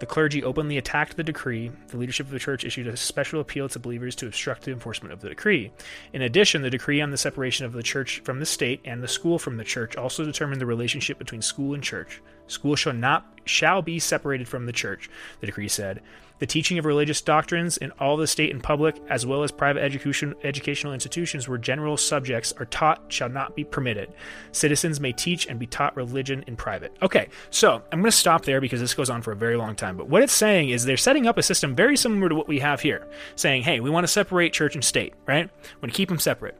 The 0.00 0.06
clergy 0.06 0.42
openly 0.42 0.78
attacked 0.78 1.18
the 1.18 1.22
decree. 1.22 1.70
The 1.88 1.98
leadership 1.98 2.26
of 2.26 2.32
the 2.32 2.38
church 2.38 2.64
issued 2.64 2.86
a 2.86 2.96
special 2.96 3.38
appeal 3.38 3.68
to 3.68 3.78
believers 3.78 4.16
to 4.16 4.26
obstruct 4.26 4.62
the 4.62 4.72
enforcement 4.72 5.12
of 5.12 5.20
the 5.20 5.28
decree. 5.28 5.72
In 6.14 6.22
addition, 6.22 6.62
the 6.62 6.70
decree 6.70 7.02
on 7.02 7.10
the 7.10 7.18
separation 7.18 7.66
of 7.66 7.74
the 7.74 7.82
church 7.82 8.20
from 8.20 8.40
the 8.40 8.46
state 8.46 8.80
and 8.86 9.02
the 9.02 9.08
school 9.08 9.38
from 9.38 9.58
the 9.58 9.64
church 9.64 9.96
also 9.96 10.24
determined 10.24 10.58
the 10.58 10.66
relationship 10.66 11.18
between 11.18 11.42
school 11.42 11.74
and 11.74 11.82
church. 11.82 12.22
School 12.46 12.76
shall 12.76 12.94
not 12.94 13.39
shall 13.44 13.82
be 13.82 13.98
separated 13.98 14.48
from 14.48 14.66
the 14.66 14.72
church, 14.72 15.10
the 15.40 15.46
decree 15.46 15.68
said. 15.68 16.00
The 16.40 16.46
teaching 16.46 16.78
of 16.78 16.86
religious 16.86 17.20
doctrines 17.20 17.76
in 17.76 17.90
all 18.00 18.16
the 18.16 18.26
state 18.26 18.50
and 18.50 18.62
public, 18.62 18.96
as 19.10 19.26
well 19.26 19.42
as 19.42 19.52
private 19.52 19.82
education, 19.82 20.34
educational 20.42 20.94
institutions 20.94 21.46
where 21.46 21.58
general 21.58 21.98
subjects 21.98 22.52
are 22.52 22.64
taught, 22.64 23.12
shall 23.12 23.28
not 23.28 23.54
be 23.54 23.62
permitted. 23.62 24.10
Citizens 24.50 25.00
may 25.00 25.12
teach 25.12 25.46
and 25.46 25.58
be 25.58 25.66
taught 25.66 25.94
religion 25.96 26.42
in 26.46 26.56
private. 26.56 26.96
Okay, 27.02 27.28
so 27.50 27.82
I'm 27.92 28.00
going 28.00 28.10
to 28.10 28.16
stop 28.16 28.46
there 28.46 28.58
because 28.58 28.80
this 28.80 28.94
goes 28.94 29.10
on 29.10 29.20
for 29.20 29.32
a 29.32 29.36
very 29.36 29.58
long 29.58 29.76
time. 29.76 29.98
But 29.98 30.08
what 30.08 30.22
it's 30.22 30.32
saying 30.32 30.70
is 30.70 30.86
they're 30.86 30.96
setting 30.96 31.26
up 31.26 31.36
a 31.36 31.42
system 31.42 31.76
very 31.76 31.96
similar 31.98 32.30
to 32.30 32.34
what 32.34 32.48
we 32.48 32.60
have 32.60 32.80
here, 32.80 33.06
saying, 33.36 33.62
hey, 33.62 33.80
we 33.80 33.90
want 33.90 34.04
to 34.04 34.08
separate 34.08 34.54
church 34.54 34.74
and 34.74 34.82
state, 34.82 35.12
right? 35.26 35.44
We 35.44 35.80
want 35.82 35.92
to 35.92 35.96
keep 35.96 36.08
them 36.08 36.18
separate. 36.18 36.56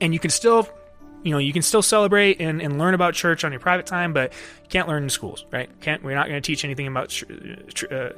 And 0.00 0.14
you 0.14 0.20
can 0.20 0.30
still 0.30 0.68
you 1.22 1.30
know 1.30 1.38
you 1.38 1.52
can 1.52 1.62
still 1.62 1.82
celebrate 1.82 2.40
and, 2.40 2.60
and 2.62 2.78
learn 2.78 2.94
about 2.94 3.14
church 3.14 3.44
on 3.44 3.52
your 3.52 3.60
private 3.60 3.86
time 3.86 4.12
but 4.12 4.32
you 4.32 4.68
can't 4.68 4.88
learn 4.88 5.02
in 5.02 5.10
schools 5.10 5.44
right 5.50 5.68
can't 5.80 6.02
we're 6.02 6.14
not 6.14 6.28
going 6.28 6.40
to 6.40 6.46
teach 6.46 6.64
anything 6.64 6.86
about 6.86 7.22
uh, 7.90 8.08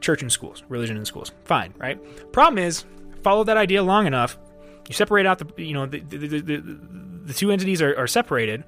church 0.00 0.22
in 0.22 0.30
schools 0.30 0.62
religion 0.68 0.96
in 0.96 1.04
schools 1.04 1.32
fine 1.44 1.72
right 1.78 1.98
problem 2.32 2.58
is 2.58 2.84
follow 3.22 3.44
that 3.44 3.56
idea 3.56 3.82
long 3.82 4.06
enough 4.06 4.38
you 4.88 4.94
separate 4.94 5.26
out 5.26 5.38
the 5.38 5.62
you 5.62 5.74
know 5.74 5.86
the 5.86 6.00
the, 6.00 6.16
the, 6.16 6.40
the, 6.40 6.78
the 7.24 7.34
two 7.34 7.50
entities 7.50 7.80
are, 7.80 7.96
are 7.96 8.06
separated 8.06 8.64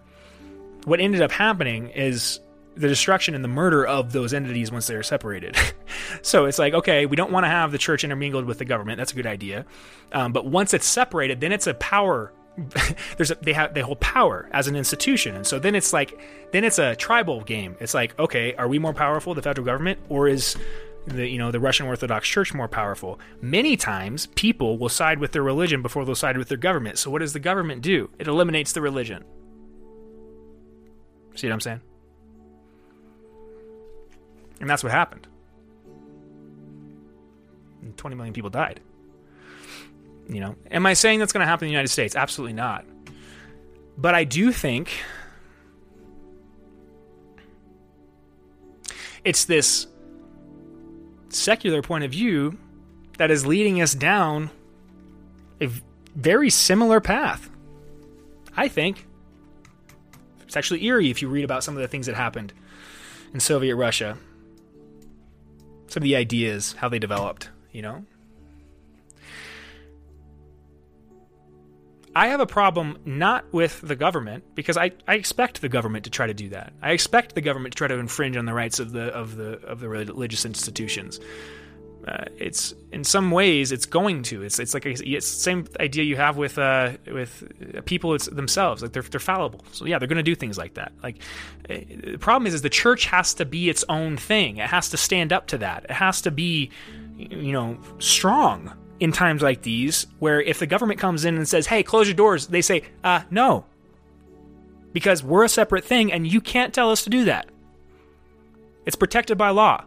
what 0.85 1.01
ended 1.01 1.23
up 1.23 1.33
happening 1.33 1.89
is 1.89 2.41
the 2.77 2.89
destruction 2.89 3.35
and 3.35 3.45
the 3.45 3.49
murder 3.49 3.87
of 3.87 4.13
those 4.13 4.35
entities 4.35 4.73
once 4.73 4.87
they're 4.87 5.03
separated. 5.03 5.57
so 6.23 6.47
it's 6.47 6.59
like, 6.59 6.75
okay, 6.75 7.07
we 7.07 7.17
don't 7.17 7.31
want 7.31 7.45
to 7.45 7.49
have 7.49 7.73
the 7.73 7.79
church 7.79 8.05
intermingled 8.05 8.45
with 8.45 8.59
the 8.59 8.65
government. 8.65 8.99
That's 8.99 9.13
a 9.13 9.15
good 9.15 9.27
idea. 9.27 9.65
Um, 10.13 10.33
but 10.33 10.47
once 10.47 10.75
it's 10.75 10.87
separated, 10.87 11.41
then 11.41 11.53
it's 11.53 11.67
a 11.67 11.75
power 11.75 12.33
there's 13.17 13.31
a, 13.31 13.35
they 13.37 13.53
have 13.53 13.75
they 13.75 13.81
hold 13.81 14.01
power 14.01 14.49
as 14.53 14.69
an 14.69 14.77
institution. 14.77 15.35
And 15.37 15.47
so 15.47 15.59
then 15.59 15.75
it's 15.75 15.93
like 15.93 16.19
then 16.53 16.65
it's 16.65 16.79
a 16.79 16.95
tribal 16.97 17.43
game. 17.43 17.77
It's 17.81 17.95
like 17.95 18.19
okay 18.19 18.55
are 18.55 18.69
we 18.69 18.79
more 18.79 18.95
powerful 18.95 19.35
the 19.35 19.43
federal 19.43 19.65
government 19.65 19.99
or 20.09 20.29
is 20.29 20.57
the 21.07 21.29
you 21.29 21.39
know 21.39 21.51
the 21.51 21.61
Russian 21.61 21.87
Orthodox 21.87 22.29
Church 22.29 22.55
more 22.55 22.69
powerful? 22.69 23.19
Many 23.41 23.77
times 23.77 24.27
people 24.35 24.79
will 24.79 24.89
side 24.89 25.19
with 25.19 25.33
their 25.33 25.43
religion 25.43 25.83
before 25.83 26.05
they'll 26.05 26.15
side 26.15 26.39
with 26.39 26.49
their 26.49 26.59
government. 26.59 26.99
So 26.99 27.11
what 27.11 27.21
does 27.21 27.33
the 27.33 27.41
government 27.41 27.83
do? 27.83 28.11
It 28.19 28.29
eliminates 28.29 28.73
the 28.73 28.81
religion. 28.81 29.25
See 31.35 31.49
what 31.49 31.55
I'm 31.55 31.61
saying? 31.61 31.81
And 34.61 34.71
that's 34.71 34.85
what 34.85 34.93
happened. 34.93 35.27
And 37.83 37.97
20 37.97 38.15
million 38.15 38.33
people 38.33 38.51
died 38.51 38.81
you 40.29 40.41
know, 40.41 40.57
am 40.71 40.87
I 40.87 40.95
saying 40.95 41.19
that's 41.19 41.33
going 41.33 41.43
to 41.43 41.47
happen 41.47 41.67
in 41.67 41.69
the 41.69 41.73
United 41.73 41.89
States? 41.89 42.17
Absolutely 42.17 42.55
not. 42.55 42.85
But 43.97 44.15
I 44.15 44.25
do 44.25 44.53
think 44.53 44.91
it's 49.25 49.45
this 49.45 49.87
secular 51.29 51.83
point 51.83 52.05
of 52.05 52.11
view 52.11 52.59
that 53.19 53.31
is 53.31 53.47
leading 53.47 53.81
us 53.81 53.95
down 53.95 54.51
a 55.61 55.69
very 56.15 56.51
similar 56.51 57.01
path. 57.01 57.51
I 58.57 58.69
think. 58.69 59.07
It's 60.43 60.57
actually 60.57 60.85
eerie 60.85 61.11
if 61.11 61.23
you 61.23 61.29
read 61.29 61.45
about 61.45 61.65
some 61.65 61.75
of 61.75 61.83
the 61.83 61.89
things 61.89 62.07
that 62.07 62.15
happened 62.15 62.53
in 63.33 63.41
Soviet 63.41 63.75
Russia. 63.75 64.17
Some 65.89 66.03
of 66.03 66.05
the 66.05 66.17
ideas, 66.17 66.75
how 66.79 66.89
they 66.89 66.99
developed, 66.99 67.51
you 67.73 67.83
know? 67.83 68.05
I 72.17 72.29
have 72.29 72.41
a 72.41 72.47
problem 72.47 72.99
not 73.05 73.53
with 73.53 73.81
the 73.81 73.97
government 73.97 74.45
because 74.55 74.77
I, 74.77 74.93
I 75.09 75.15
expect 75.15 75.61
the 75.61 75.69
government 75.69 76.05
to 76.05 76.11
try 76.11 76.27
to 76.27 76.35
do 76.35 76.49
that. 76.51 76.73
I 76.81 76.93
expect 76.93 77.35
the 77.35 77.41
government 77.41 77.75
to 77.75 77.77
try 77.77 77.89
to 77.89 77.95
infringe 77.95 78.37
on 78.37 78.47
the 78.47 78.55
rights 78.55 78.79
of 78.79 78.93
the 78.93 79.07
of 79.07 79.37
the 79.37 79.61
of 79.65 79.81
the 79.81 79.89
religious 79.89 80.45
institutions. 80.45 81.19
Uh, 82.07 82.25
it's 82.37 82.75
in 82.93 83.03
some 83.03 83.31
ways 83.31 83.73
it's 83.73 83.87
going 83.87 84.23
to. 84.23 84.43
It's 84.43 84.59
it's 84.59 84.75
like 84.75 84.85
a, 84.85 84.91
it's 84.91 85.03
the 85.03 85.21
same 85.21 85.67
idea 85.81 86.05
you 86.05 86.17
have 86.17 86.37
with 86.37 86.59
uh, 86.59 86.93
with 87.07 87.85
people 87.87 88.17
themselves. 88.19 88.83
Like 88.83 88.93
they're 88.93 89.03
they're 89.03 89.19
fallible. 89.19 89.65
So 89.73 89.87
yeah, 89.87 89.99
they're 89.99 90.09
going 90.09 90.17
to 90.17 90.23
do 90.23 90.35
things 90.35 90.59
like 90.59 90.75
that. 90.75 90.93
Like 91.03 91.17
uh, 91.69 91.79
the 91.89 92.19
problem 92.19 92.47
is 92.47 92.55
is 92.55 92.63
the 92.63 92.71
church 92.71 93.07
has 93.07 93.35
to 93.35 93.45
be 93.45 93.69
its 93.71 93.85
own 93.89 94.19
thing. 94.19 94.59
It 94.59 94.69
has 94.69 94.91
to 94.91 94.97
stand 94.97 95.33
up 95.33 95.47
to 95.49 95.59
that. 95.59 95.85
It 95.85 95.93
has 95.93 96.21
to 96.23 96.31
be 96.31 96.71
you 97.17 97.53
know 97.53 97.79
strong 97.99 98.73
in 99.01 99.13
times 99.13 99.43
like 99.43 99.63
these 99.63 100.07
where 100.19 100.41
if 100.41 100.59
the 100.59 100.67
government 100.67 101.01
comes 101.01 101.25
in 101.25 101.37
and 101.37 101.49
says, 101.49 101.67
hey, 101.67 101.83
close 101.83 102.07
your 102.07 102.15
doors, 102.15 102.47
they 102.47 102.63
say, 102.63 102.83
uh, 103.03 103.23
no. 103.31 103.65
Because 104.93 105.23
we're 105.23 105.45
a 105.45 105.49
separate 105.49 105.85
thing 105.85 106.13
and 106.13 106.27
you 106.27 106.41
can't 106.41 106.73
tell 106.73 106.91
us 106.91 107.05
to 107.05 107.11
do 107.11 107.25
that. 107.25 107.49
It's 108.87 108.97
protected 108.97 109.39
by 109.39 109.51
law. 109.51 109.85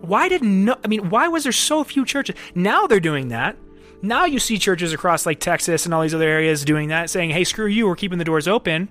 Why 0.00 0.28
did 0.28 0.42
no 0.42 0.76
I 0.84 0.88
mean, 0.88 1.08
why 1.08 1.28
was 1.28 1.44
there 1.44 1.52
so 1.52 1.82
few 1.82 2.04
churches? 2.04 2.36
Now 2.54 2.86
they're 2.86 3.00
doing 3.00 3.28
that. 3.28 3.56
Now 4.02 4.26
you 4.26 4.38
see 4.38 4.58
churches 4.58 4.92
across 4.92 5.24
like 5.24 5.40
Texas 5.40 5.86
and 5.86 5.94
all 5.94 6.02
these 6.02 6.14
other 6.14 6.28
areas 6.28 6.62
doing 6.62 6.88
that, 6.88 7.08
saying, 7.08 7.30
hey, 7.30 7.42
screw 7.42 7.66
you, 7.66 7.86
we're 7.86 7.96
keeping 7.96 8.18
the 8.18 8.24
doors 8.24 8.46
open. 8.46 8.90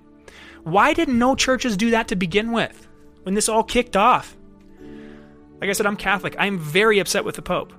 Why 0.63 0.93
didn't 0.93 1.19
no 1.19 1.35
churches 1.35 1.77
do 1.77 1.91
that 1.91 2.07
to 2.07 2.15
begin 2.15 2.51
with 2.51 2.87
when 3.21 3.35
this 3.35 3.47
all 3.47 3.63
kicked 3.63 3.95
off? 3.95 4.35
Like 5.61 5.69
I 5.69 5.73
said, 5.73 5.85
I'm 5.85 5.95
Catholic. 5.95 6.35
I'm 6.37 6.59
very 6.59 6.99
upset 6.99 7.25
with 7.25 7.35
the 7.35 7.41
Pope. 7.41 7.73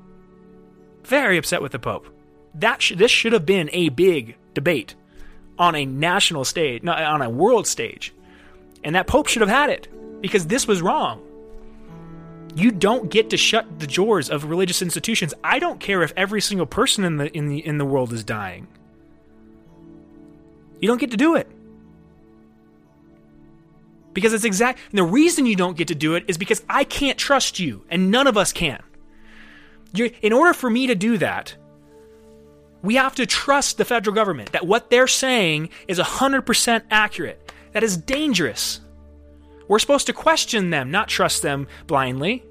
Very 1.04 1.36
upset 1.36 1.62
with 1.62 1.72
the 1.72 1.78
Pope. 1.78 2.06
That 2.54 2.80
sh- 2.80 2.94
this 2.96 3.10
should 3.10 3.32
have 3.32 3.44
been 3.44 3.68
a 3.72 3.90
big 3.90 4.36
debate 4.54 4.94
on 5.58 5.74
a 5.74 5.84
national 5.84 6.44
stage, 6.44 6.82
no, 6.82 6.92
on 6.92 7.22
a 7.22 7.30
world 7.30 7.66
stage, 7.66 8.12
and 8.82 8.94
that 8.94 9.06
Pope 9.06 9.28
should 9.28 9.42
have 9.42 9.50
had 9.50 9.70
it 9.70 9.88
because 10.20 10.46
this 10.46 10.66
was 10.66 10.82
wrong. 10.82 11.22
You 12.54 12.70
don't 12.70 13.10
get 13.10 13.30
to 13.30 13.36
shut 13.36 13.80
the 13.80 13.86
doors 13.86 14.30
of 14.30 14.44
religious 14.44 14.80
institutions. 14.80 15.34
I 15.42 15.58
don't 15.58 15.80
care 15.80 16.02
if 16.02 16.12
every 16.16 16.40
single 16.40 16.66
person 16.66 17.04
in 17.04 17.16
the 17.16 17.36
in 17.36 17.48
the 17.48 17.58
in 17.58 17.78
the 17.78 17.84
world 17.84 18.12
is 18.12 18.22
dying. 18.22 18.68
You 20.80 20.88
don't 20.88 21.00
get 21.00 21.10
to 21.10 21.16
do 21.16 21.34
it. 21.34 21.48
Because 24.14 24.32
it's 24.32 24.44
exact. 24.44 24.78
And 24.90 24.98
the 24.98 25.04
reason 25.04 25.44
you 25.44 25.56
don't 25.56 25.76
get 25.76 25.88
to 25.88 25.94
do 25.94 26.14
it 26.14 26.24
is 26.28 26.38
because 26.38 26.62
I 26.68 26.84
can't 26.84 27.18
trust 27.18 27.58
you, 27.58 27.84
and 27.90 28.10
none 28.10 28.26
of 28.26 28.38
us 28.38 28.52
can. 28.52 28.82
You're, 29.92 30.10
in 30.22 30.32
order 30.32 30.54
for 30.54 30.70
me 30.70 30.86
to 30.86 30.94
do 30.94 31.18
that, 31.18 31.54
we 32.82 32.94
have 32.94 33.14
to 33.16 33.26
trust 33.26 33.76
the 33.76 33.84
federal 33.84 34.14
government 34.14 34.52
that 34.52 34.66
what 34.66 34.90
they're 34.90 35.06
saying 35.06 35.70
is 35.88 35.98
100% 35.98 36.82
accurate. 36.90 37.52
That 37.72 37.82
is 37.82 37.96
dangerous. 37.96 38.80
We're 39.68 39.78
supposed 39.78 40.06
to 40.06 40.12
question 40.12 40.70
them, 40.70 40.90
not 40.90 41.08
trust 41.08 41.42
them 41.42 41.66
blindly. 41.86 42.44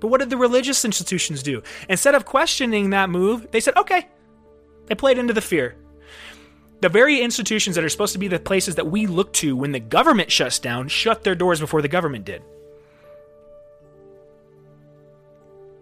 But 0.00 0.08
what 0.08 0.20
did 0.20 0.30
the 0.30 0.36
religious 0.36 0.84
institutions 0.84 1.42
do? 1.42 1.62
Instead 1.88 2.14
of 2.14 2.24
questioning 2.24 2.90
that 2.90 3.10
move, 3.10 3.50
they 3.50 3.60
said, 3.60 3.76
okay. 3.76 4.06
They 4.86 4.94
played 4.94 5.18
into 5.18 5.34
the 5.34 5.40
fear 5.40 5.76
the 6.80 6.88
very 6.88 7.20
institutions 7.20 7.74
that 7.76 7.84
are 7.84 7.88
supposed 7.88 8.12
to 8.12 8.18
be 8.18 8.28
the 8.28 8.38
places 8.38 8.76
that 8.76 8.86
we 8.86 9.06
look 9.06 9.32
to 9.34 9.56
when 9.56 9.72
the 9.72 9.80
government 9.80 10.30
shuts 10.30 10.58
down 10.58 10.88
shut 10.88 11.24
their 11.24 11.34
doors 11.34 11.60
before 11.60 11.82
the 11.82 11.88
government 11.88 12.24
did. 12.24 12.42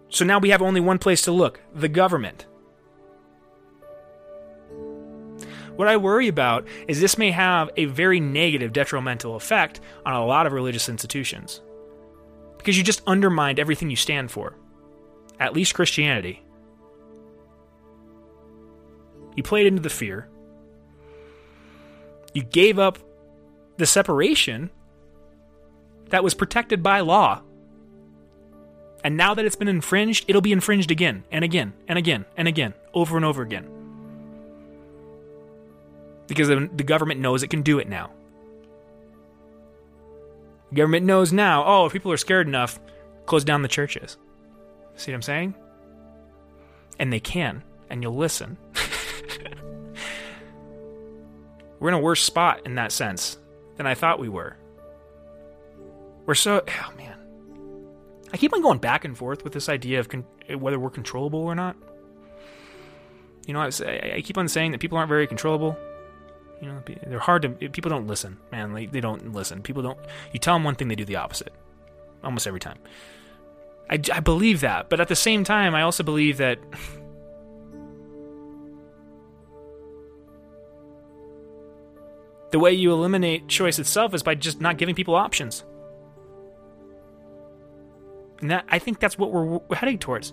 So 0.08 0.24
now 0.24 0.38
we 0.38 0.50
have 0.50 0.62
only 0.62 0.80
one 0.80 0.98
place 0.98 1.22
to 1.22 1.32
look 1.32 1.60
the 1.74 1.88
government. 1.88 2.46
What 5.76 5.88
I 5.88 5.98
worry 5.98 6.28
about 6.28 6.66
is 6.88 7.00
this 7.00 7.18
may 7.18 7.30
have 7.32 7.68
a 7.76 7.84
very 7.84 8.18
negative, 8.18 8.72
detrimental 8.72 9.36
effect 9.36 9.80
on 10.06 10.14
a 10.14 10.24
lot 10.24 10.46
of 10.46 10.54
religious 10.54 10.88
institutions. 10.88 11.60
Because 12.56 12.78
you 12.78 12.82
just 12.82 13.02
undermined 13.06 13.60
everything 13.60 13.90
you 13.90 13.96
stand 13.96 14.30
for, 14.30 14.56
at 15.38 15.52
least 15.52 15.74
Christianity. 15.74 16.42
You 19.36 19.42
played 19.42 19.66
into 19.66 19.82
the 19.82 19.90
fear. 19.90 20.30
You 22.36 22.42
gave 22.42 22.78
up 22.78 22.98
the 23.78 23.86
separation 23.86 24.68
that 26.10 26.22
was 26.22 26.34
protected 26.34 26.82
by 26.82 27.00
law. 27.00 27.40
And 29.02 29.16
now 29.16 29.32
that 29.32 29.46
it's 29.46 29.56
been 29.56 29.68
infringed, 29.68 30.26
it'll 30.28 30.42
be 30.42 30.52
infringed 30.52 30.90
again 30.90 31.24
and 31.32 31.42
again 31.42 31.72
and 31.88 31.98
again 31.98 32.26
and 32.36 32.46
again, 32.46 32.74
over 32.92 33.16
and 33.16 33.24
over 33.24 33.40
again. 33.40 33.66
Because 36.26 36.48
the 36.48 36.84
government 36.84 37.20
knows 37.20 37.42
it 37.42 37.48
can 37.48 37.62
do 37.62 37.78
it 37.78 37.88
now. 37.88 38.10
The 40.68 40.76
government 40.76 41.06
knows 41.06 41.32
now, 41.32 41.64
oh, 41.64 41.86
if 41.86 41.92
people 41.94 42.12
are 42.12 42.18
scared 42.18 42.46
enough, 42.46 42.78
close 43.24 43.44
down 43.44 43.62
the 43.62 43.68
churches. 43.68 44.18
See 44.96 45.10
what 45.10 45.16
I'm 45.16 45.22
saying? 45.22 45.54
And 46.98 47.10
they 47.10 47.20
can, 47.20 47.64
and 47.88 48.02
you'll 48.02 48.14
listen. 48.14 48.58
We're 51.78 51.88
in 51.88 51.94
a 51.94 52.00
worse 52.00 52.22
spot 52.22 52.62
in 52.64 52.76
that 52.76 52.92
sense 52.92 53.38
than 53.76 53.86
I 53.86 53.94
thought 53.94 54.18
we 54.18 54.28
were. 54.28 54.56
We're 56.24 56.34
so 56.34 56.62
oh 56.66 56.92
man. 56.96 57.16
I 58.32 58.36
keep 58.36 58.52
on 58.52 58.62
going 58.62 58.78
back 58.78 59.04
and 59.04 59.16
forth 59.16 59.44
with 59.44 59.52
this 59.52 59.68
idea 59.68 60.00
of 60.00 60.08
con- 60.08 60.24
whether 60.58 60.78
we're 60.78 60.90
controllable 60.90 61.40
or 61.40 61.54
not. 61.54 61.76
You 63.46 63.54
know, 63.54 63.60
I, 63.60 63.70
I, 64.16 64.22
keep 64.22 64.36
on 64.36 64.48
saying 64.48 64.72
that 64.72 64.80
people 64.80 64.98
aren't 64.98 65.08
very 65.08 65.28
controllable. 65.28 65.78
You 66.60 66.68
know, 66.68 66.82
they're 67.06 67.20
hard 67.20 67.42
to. 67.42 67.50
People 67.50 67.90
don't 67.90 68.08
listen, 68.08 68.38
man. 68.50 68.72
They, 68.72 68.86
they 68.86 69.00
don't 69.00 69.32
listen. 69.32 69.62
People 69.62 69.82
don't. 69.82 69.98
You 70.32 70.40
tell 70.40 70.54
them 70.54 70.64
one 70.64 70.74
thing, 70.74 70.88
they 70.88 70.96
do 70.96 71.04
the 71.04 71.16
opposite, 71.16 71.52
almost 72.24 72.46
every 72.48 72.58
time. 72.58 72.78
I, 73.88 74.00
I 74.12 74.20
believe 74.20 74.62
that, 74.62 74.88
but 74.88 75.00
at 75.00 75.06
the 75.06 75.14
same 75.14 75.44
time, 75.44 75.74
I 75.74 75.82
also 75.82 76.02
believe 76.02 76.38
that 76.38 76.58
the 82.50 82.58
way 82.58 82.72
you 82.72 82.92
eliminate 82.92 83.48
choice 83.48 83.78
itself 83.78 84.14
is 84.14 84.22
by 84.22 84.34
just 84.34 84.60
not 84.60 84.78
giving 84.78 84.94
people 84.94 85.14
options. 85.14 85.64
And 88.40 88.50
that 88.50 88.64
I 88.68 88.78
think 88.78 89.00
that's 89.00 89.18
what 89.18 89.32
we're 89.32 89.60
heading 89.74 89.98
towards. 89.98 90.32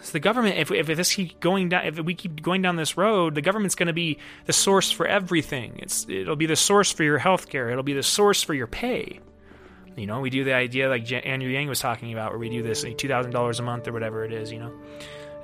So 0.00 0.12
the 0.12 0.20
government, 0.20 0.58
if, 0.58 0.70
if 0.70 0.86
this 0.86 1.14
keep 1.14 1.40
going 1.40 1.70
down, 1.70 1.84
if 1.86 1.98
we 1.98 2.14
keep 2.14 2.40
going 2.40 2.62
down 2.62 2.76
this 2.76 2.96
road, 2.96 3.34
the 3.34 3.42
government's 3.42 3.74
going 3.74 3.88
to 3.88 3.92
be 3.92 4.18
the 4.46 4.52
source 4.52 4.90
for 4.90 5.06
everything. 5.06 5.78
It's 5.82 6.06
it'll 6.08 6.36
be 6.36 6.46
the 6.46 6.56
source 6.56 6.92
for 6.92 7.02
your 7.04 7.18
health 7.18 7.48
care. 7.48 7.70
It'll 7.70 7.82
be 7.82 7.94
the 7.94 8.02
source 8.02 8.42
for 8.42 8.54
your 8.54 8.66
pay. 8.68 9.20
You 9.96 10.06
know, 10.06 10.20
we 10.20 10.30
do 10.30 10.44
the 10.44 10.54
idea 10.54 10.88
like 10.88 11.10
Andrew 11.10 11.50
Yang 11.50 11.68
was 11.68 11.80
talking 11.80 12.12
about, 12.12 12.30
where 12.30 12.38
we 12.38 12.48
do 12.48 12.62
this 12.62 12.84
two 12.96 13.08
thousand 13.08 13.32
dollars 13.32 13.58
a 13.58 13.62
month 13.64 13.88
or 13.88 13.92
whatever 13.92 14.24
it 14.24 14.32
is. 14.32 14.52
You 14.52 14.60
know, 14.60 14.72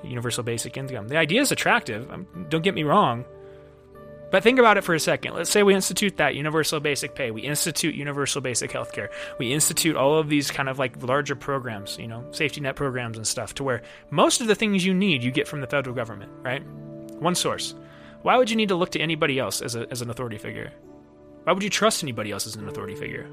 universal 0.05 0.45
basic 0.45 0.77
income. 0.77 1.09
The 1.09 1.17
idea 1.17 1.41
is 1.41 1.51
attractive. 1.51 2.11
Um, 2.11 2.27
don't 2.49 2.63
get 2.63 2.75
me 2.75 2.85
wrong. 2.85 3.25
But 4.35 4.43
think 4.43 4.59
about 4.59 4.77
it 4.77 4.83
for 4.83 4.97
a 4.97 4.99
second. 4.99 5.35
Let's 5.35 5.49
say 5.49 5.63
we 5.63 5.77
institute 5.77 6.17
that 6.17 6.35
universal 6.35 6.81
basic 6.81 7.15
pay. 7.15 7.31
We 7.31 7.43
institute 7.43 7.95
universal 7.95 8.41
basic 8.41 8.73
healthcare. 8.73 9.11
We 9.39 9.53
institute 9.53 9.95
all 9.95 10.19
of 10.19 10.29
these 10.29 10.51
kind 10.51 10.69
of 10.69 10.77
like 10.77 11.01
larger 11.05 11.37
programs, 11.37 11.97
you 12.01 12.09
know, 12.09 12.27
safety 12.33 12.61
net 12.61 12.75
programs 12.75 13.17
and 13.17 13.25
stuff 13.25 13.55
to 13.55 13.63
where 13.63 13.83
most 14.11 14.41
of 14.41 14.49
the 14.49 14.57
things 14.57 14.85
you 14.85 14.93
need 14.93 15.23
you 15.23 15.31
get 15.31 15.47
from 15.47 15.61
the 15.61 15.69
federal 15.69 15.95
government, 15.95 16.33
right? 16.43 16.67
One 17.21 17.37
source. 17.37 17.77
Why 18.23 18.37
would 18.37 18.51
you 18.51 18.57
need 18.57 18.71
to 18.71 18.75
look 18.75 18.91
to 18.91 18.99
anybody 18.99 19.39
else 19.39 19.63
as, 19.63 19.77
a, 19.77 19.89
as 19.93 20.03
an 20.03 20.11
authority 20.11 20.39
figure? 20.39 20.73
Why 21.45 21.53
would 21.53 21.63
you 21.63 21.71
trust 21.71 22.03
anybody 22.03 22.33
else 22.33 22.45
as 22.45 22.57
an 22.57 22.69
authority 22.69 22.97
figure? 22.97 23.29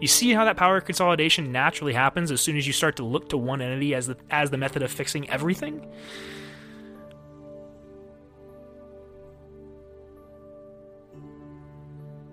You 0.00 0.08
see 0.08 0.32
how 0.32 0.46
that 0.46 0.56
power 0.56 0.80
consolidation 0.80 1.52
naturally 1.52 1.92
happens 1.92 2.30
as 2.30 2.40
soon 2.40 2.56
as 2.56 2.66
you 2.66 2.72
start 2.72 2.96
to 2.96 3.04
look 3.04 3.28
to 3.28 3.36
one 3.36 3.60
entity 3.60 3.94
as 3.94 4.06
the 4.06 4.16
as 4.30 4.48
the 4.48 4.56
method 4.56 4.80
of 4.80 4.90
fixing 4.90 5.28
everything? 5.28 5.86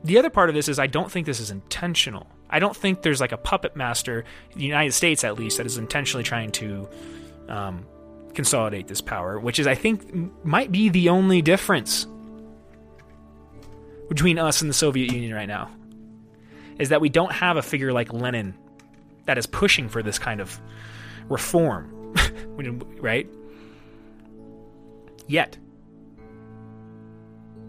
The 0.04 0.18
other 0.18 0.30
part 0.30 0.50
of 0.50 0.56
this 0.56 0.68
is 0.68 0.80
I 0.80 0.88
don't 0.88 1.12
think 1.12 1.26
this 1.26 1.40
is 1.40 1.50
intentional. 1.50 2.28
I 2.50 2.60
don't 2.60 2.76
think 2.76 3.02
there's 3.02 3.22
like 3.22 3.32
a 3.32 3.38
puppet 3.38 3.76
master, 3.76 4.26
the 4.54 4.64
United 4.64 4.92
States 4.92 5.24
at 5.24 5.38
least, 5.40 5.58
that 5.58 5.66
is 5.66 5.78
intentionally 5.78 6.24
trying 6.24 6.52
to 6.54 6.90
um, 7.48 7.86
consolidate 8.34 8.88
this 8.88 9.02
power, 9.02 9.40
which 9.40 9.60
is, 9.60 9.68
I 9.68 9.76
think, 9.76 10.46
might 10.46 10.72
be 10.72 10.90
the 10.90 11.10
only 11.10 11.42
difference 11.42 12.06
between 14.10 14.38
us 14.38 14.62
and 14.62 14.70
the 14.70 14.74
Soviet 14.74 15.12
Union 15.12 15.34
right 15.34 15.48
now. 15.48 15.72
Is 16.80 16.90
that 16.90 17.02
we 17.02 17.10
don't 17.10 17.32
have 17.32 17.56
a 17.58 17.62
figure 17.62 17.94
like 17.94 18.12
Lenin 18.12 18.56
that 19.26 19.38
is 19.38 19.46
pushing 19.46 19.88
for 19.88 20.04
this 20.04 20.20
kind 20.20 20.42
of 20.42 20.60
reform, 21.30 22.14
right? 23.00 23.28
Yet. 25.28 25.58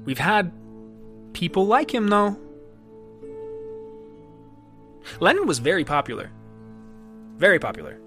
We've 0.05 0.19
had 0.19 0.53
people 1.35 1.67
like 1.67 1.93
him, 1.93 2.09
though. 2.09 2.39
Lenin 5.21 5.47
was 5.47 5.59
very 5.59 5.85
popular. 5.85 6.31
Very 7.37 7.59
popular. 7.59 7.99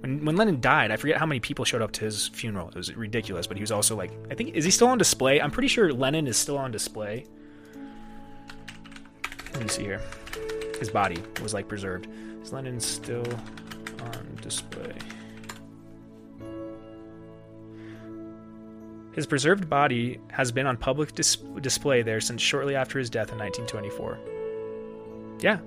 When, 0.00 0.24
when 0.24 0.36
Lenin 0.36 0.60
died, 0.60 0.90
I 0.90 0.96
forget 0.96 1.18
how 1.18 1.26
many 1.26 1.40
people 1.40 1.64
showed 1.64 1.82
up 1.82 1.92
to 1.92 2.04
his 2.04 2.28
funeral. 2.28 2.68
It 2.68 2.76
was 2.76 2.96
ridiculous, 2.96 3.46
but 3.46 3.56
he 3.56 3.62
was 3.62 3.72
also 3.72 3.94
like, 3.94 4.12
I 4.30 4.34
think, 4.34 4.54
is 4.54 4.64
he 4.64 4.70
still 4.70 4.88
on 4.88 4.96
display? 4.96 5.40
I'm 5.40 5.50
pretty 5.50 5.68
sure 5.68 5.92
Lenin 5.92 6.26
is 6.26 6.38
still 6.38 6.56
on 6.56 6.70
display. 6.70 7.26
Let 9.52 9.62
me 9.62 9.68
see 9.68 9.82
here. 9.82 10.00
His 10.78 10.90
body 10.90 11.22
was 11.42 11.52
like 11.52 11.68
preserved. 11.68 12.08
Is 12.42 12.52
Lenin 12.52 12.80
still 12.80 13.26
on 14.00 14.38
display? 14.40 14.94
His 19.14 19.26
preserved 19.26 19.68
body 19.68 20.20
has 20.30 20.50
been 20.50 20.66
on 20.66 20.76
public 20.76 21.14
dis- 21.14 21.36
display 21.60 22.02
there 22.02 22.20
since 22.20 22.42
shortly 22.42 22.74
after 22.74 22.98
his 22.98 23.10
death 23.10 23.30
in 23.32 23.38
1924. 23.38 24.18
Yeah. 25.40 25.58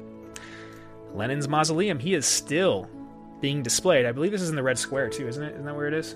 Lenin's 1.13 1.47
mausoleum, 1.47 1.99
he 1.99 2.13
is 2.13 2.25
still 2.25 2.89
being 3.41 3.63
displayed. 3.63 4.05
I 4.05 4.11
believe 4.11 4.31
this 4.31 4.41
is 4.41 4.49
in 4.49 4.55
the 4.55 4.63
Red 4.63 4.77
Square, 4.77 5.09
too, 5.11 5.27
isn't 5.27 5.41
it? 5.41 5.53
Isn't 5.53 5.65
that 5.65 5.75
where 5.75 5.87
it 5.87 5.93
is? 5.93 6.15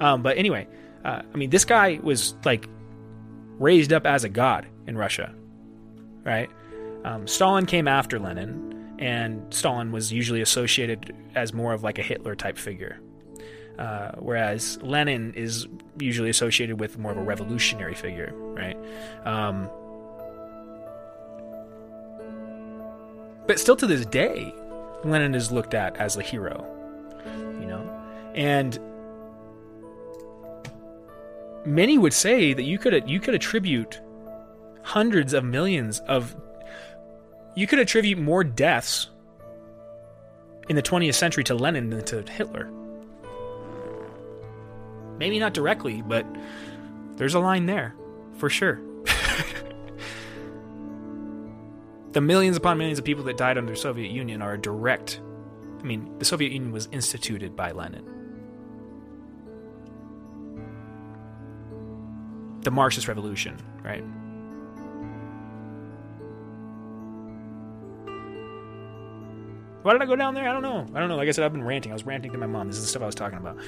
Um, 0.00 0.22
but 0.22 0.38
anyway, 0.38 0.68
uh, 1.04 1.22
I 1.32 1.36
mean, 1.36 1.50
this 1.50 1.64
guy 1.64 1.98
was 2.02 2.34
like 2.44 2.68
raised 3.58 3.92
up 3.92 4.06
as 4.06 4.24
a 4.24 4.28
god 4.28 4.66
in 4.86 4.96
Russia, 4.96 5.34
right? 6.24 6.50
Um, 7.04 7.26
Stalin 7.26 7.66
came 7.66 7.88
after 7.88 8.18
Lenin, 8.18 8.94
and 8.98 9.52
Stalin 9.52 9.92
was 9.92 10.12
usually 10.12 10.40
associated 10.40 11.14
as 11.34 11.52
more 11.52 11.72
of 11.72 11.82
like 11.82 11.98
a 11.98 12.02
Hitler 12.02 12.34
type 12.34 12.58
figure, 12.58 13.00
uh, 13.78 14.12
whereas 14.18 14.78
Lenin 14.82 15.32
is 15.34 15.66
usually 15.98 16.30
associated 16.30 16.80
with 16.80 16.98
more 16.98 17.12
of 17.12 17.18
a 17.18 17.22
revolutionary 17.22 17.94
figure, 17.94 18.32
right? 18.34 18.76
Um, 19.24 19.70
but 23.46 23.58
still 23.60 23.76
to 23.76 23.86
this 23.86 24.04
day, 24.06 24.54
Lenin 25.04 25.34
is 25.34 25.52
looked 25.52 25.74
at 25.74 25.96
as 25.96 26.16
a 26.16 26.22
hero, 26.22 26.66
you 27.60 27.66
know? 27.66 27.88
And 28.34 28.78
many 31.64 31.98
would 31.98 32.12
say 32.12 32.52
that 32.52 32.62
you 32.62 32.78
could 32.78 33.08
you 33.08 33.20
could 33.20 33.34
attribute 33.34 34.00
hundreds 34.82 35.34
of 35.34 35.44
millions 35.44 36.00
of 36.00 36.36
you 37.54 37.66
could 37.66 37.78
attribute 37.78 38.18
more 38.18 38.42
deaths 38.42 39.08
in 40.68 40.76
the 40.76 40.82
20th 40.82 41.14
century 41.14 41.44
to 41.44 41.54
Lenin 41.54 41.90
than 41.90 42.04
to 42.04 42.22
Hitler. 42.22 42.70
Maybe 45.18 45.38
not 45.38 45.54
directly, 45.54 46.02
but 46.02 46.26
there's 47.16 47.34
a 47.34 47.40
line 47.40 47.66
there 47.66 47.94
for 48.34 48.48
sure. 48.48 48.80
the 52.12 52.20
millions 52.20 52.56
upon 52.56 52.78
millions 52.78 52.98
of 52.98 53.04
people 53.04 53.24
that 53.24 53.36
died 53.36 53.58
under 53.58 53.72
the 53.72 53.78
Soviet 53.78 54.10
Union 54.10 54.40
are 54.40 54.54
a 54.54 54.60
direct. 54.60 55.20
I 55.80 55.82
mean, 55.82 56.18
the 56.18 56.24
Soviet 56.24 56.52
Union 56.52 56.72
was 56.72 56.88
instituted 56.92 57.56
by 57.56 57.72
Lenin. 57.72 58.14
The 62.60 62.70
Marxist 62.70 63.08
Revolution, 63.08 63.56
right? 63.82 64.04
Why 69.82 69.92
did 69.92 70.02
I 70.02 70.06
go 70.06 70.16
down 70.16 70.34
there? 70.34 70.48
I 70.48 70.52
don't 70.52 70.62
know. 70.62 70.86
I 70.94 71.00
don't 71.00 71.08
know. 71.08 71.16
Like 71.16 71.28
I 71.28 71.30
said, 71.30 71.44
I've 71.44 71.52
been 71.52 71.64
ranting. 71.64 71.92
I 71.92 71.94
was 71.94 72.04
ranting 72.04 72.32
to 72.32 72.38
my 72.38 72.46
mom. 72.46 72.66
This 72.66 72.76
is 72.76 72.82
the 72.82 72.88
stuff 72.88 73.02
I 73.02 73.06
was 73.06 73.14
talking 73.14 73.38
about. 73.38 73.58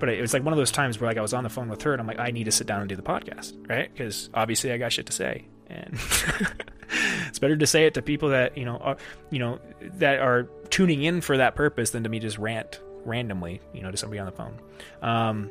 But 0.00 0.08
it 0.08 0.20
was 0.20 0.32
like 0.32 0.42
one 0.42 0.52
of 0.52 0.58
those 0.58 0.72
times 0.72 0.98
where 0.98 1.08
like 1.08 1.18
I 1.18 1.20
was 1.20 1.34
on 1.34 1.44
the 1.44 1.50
phone 1.50 1.68
with 1.68 1.82
her 1.82 1.92
and 1.92 2.00
I'm 2.00 2.06
like, 2.06 2.18
I 2.18 2.30
need 2.30 2.44
to 2.44 2.52
sit 2.52 2.66
down 2.66 2.80
and 2.80 2.88
do 2.88 2.96
the 2.96 3.02
podcast, 3.02 3.52
right? 3.68 3.92
Because 3.92 4.30
obviously 4.32 4.72
I 4.72 4.78
got 4.78 4.92
shit 4.92 5.06
to 5.06 5.12
say, 5.12 5.44
and 5.68 5.94
it's 7.28 7.38
better 7.38 7.56
to 7.56 7.66
say 7.66 7.84
it 7.84 7.94
to 7.94 8.02
people 8.02 8.30
that 8.30 8.56
you 8.56 8.64
know, 8.64 8.78
are, 8.78 8.96
you 9.30 9.38
know, 9.38 9.60
that 9.98 10.18
are 10.20 10.44
tuning 10.70 11.02
in 11.02 11.20
for 11.20 11.36
that 11.36 11.54
purpose 11.54 11.90
than 11.90 12.02
to 12.02 12.08
me 12.08 12.18
just 12.18 12.38
rant 12.38 12.80
randomly, 13.04 13.60
you 13.74 13.82
know, 13.82 13.90
to 13.90 13.96
somebody 13.96 14.18
on 14.18 14.26
the 14.26 14.32
phone. 14.32 14.58
Um, 15.02 15.50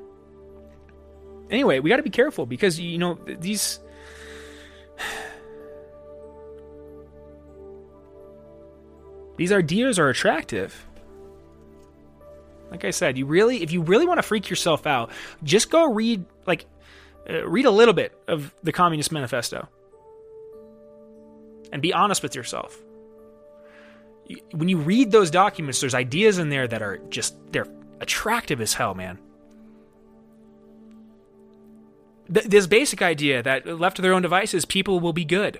anyway, 1.50 1.80
we 1.80 1.90
got 1.90 1.98
to 1.98 2.04
be 2.04 2.10
careful 2.10 2.46
because 2.46 2.80
you 2.80 2.98
know 2.98 3.20
these. 3.26 3.80
These 9.38 9.54
ideas 9.54 9.98
are 9.98 10.10
attractive. 10.10 10.86
Like 12.72 12.86
I 12.86 12.92
said, 12.92 13.18
you 13.18 13.26
really, 13.26 13.64
if 13.64 13.72
you 13.72 13.82
really 13.82 14.06
want 14.06 14.20
to 14.20 14.24
freak 14.24 14.50
yourself 14.50 14.86
out, 14.86 15.12
just 15.44 15.72
go 15.72 15.92
read, 15.92 16.24
like, 16.46 16.66
uh, 17.30 17.48
read 17.48 17.66
a 17.66 17.72
little 17.72 17.94
bit 17.94 18.16
of 18.28 18.54
the 18.64 18.72
Communist 18.72 19.12
Manifesto, 19.12 19.68
and 21.72 21.82
be 21.82 21.94
honest 21.94 22.22
with 22.22 22.36
yourself. 22.36 22.78
When 24.52 24.70
you 24.70 24.78
read 24.78 25.12
those 25.12 25.32
documents, 25.32 25.82
there's 25.82 25.96
ideas 25.96 26.38
in 26.38 26.50
there 26.50 26.68
that 26.68 26.82
are 26.84 27.00
just 27.10 27.36
they're 27.52 27.68
attractive 28.00 28.62
as 28.62 28.74
hell, 28.74 28.94
man. 28.94 29.18
Th- 32.32 32.46
this 32.46 32.68
basic 32.68 33.02
idea 33.02 33.42
that 33.42 33.66
left 33.66 33.96
to 33.96 34.04
their 34.04 34.14
own 34.14 34.22
devices, 34.22 34.66
people 34.66 35.00
will 35.00 35.14
be 35.14 35.26
good. 35.26 35.60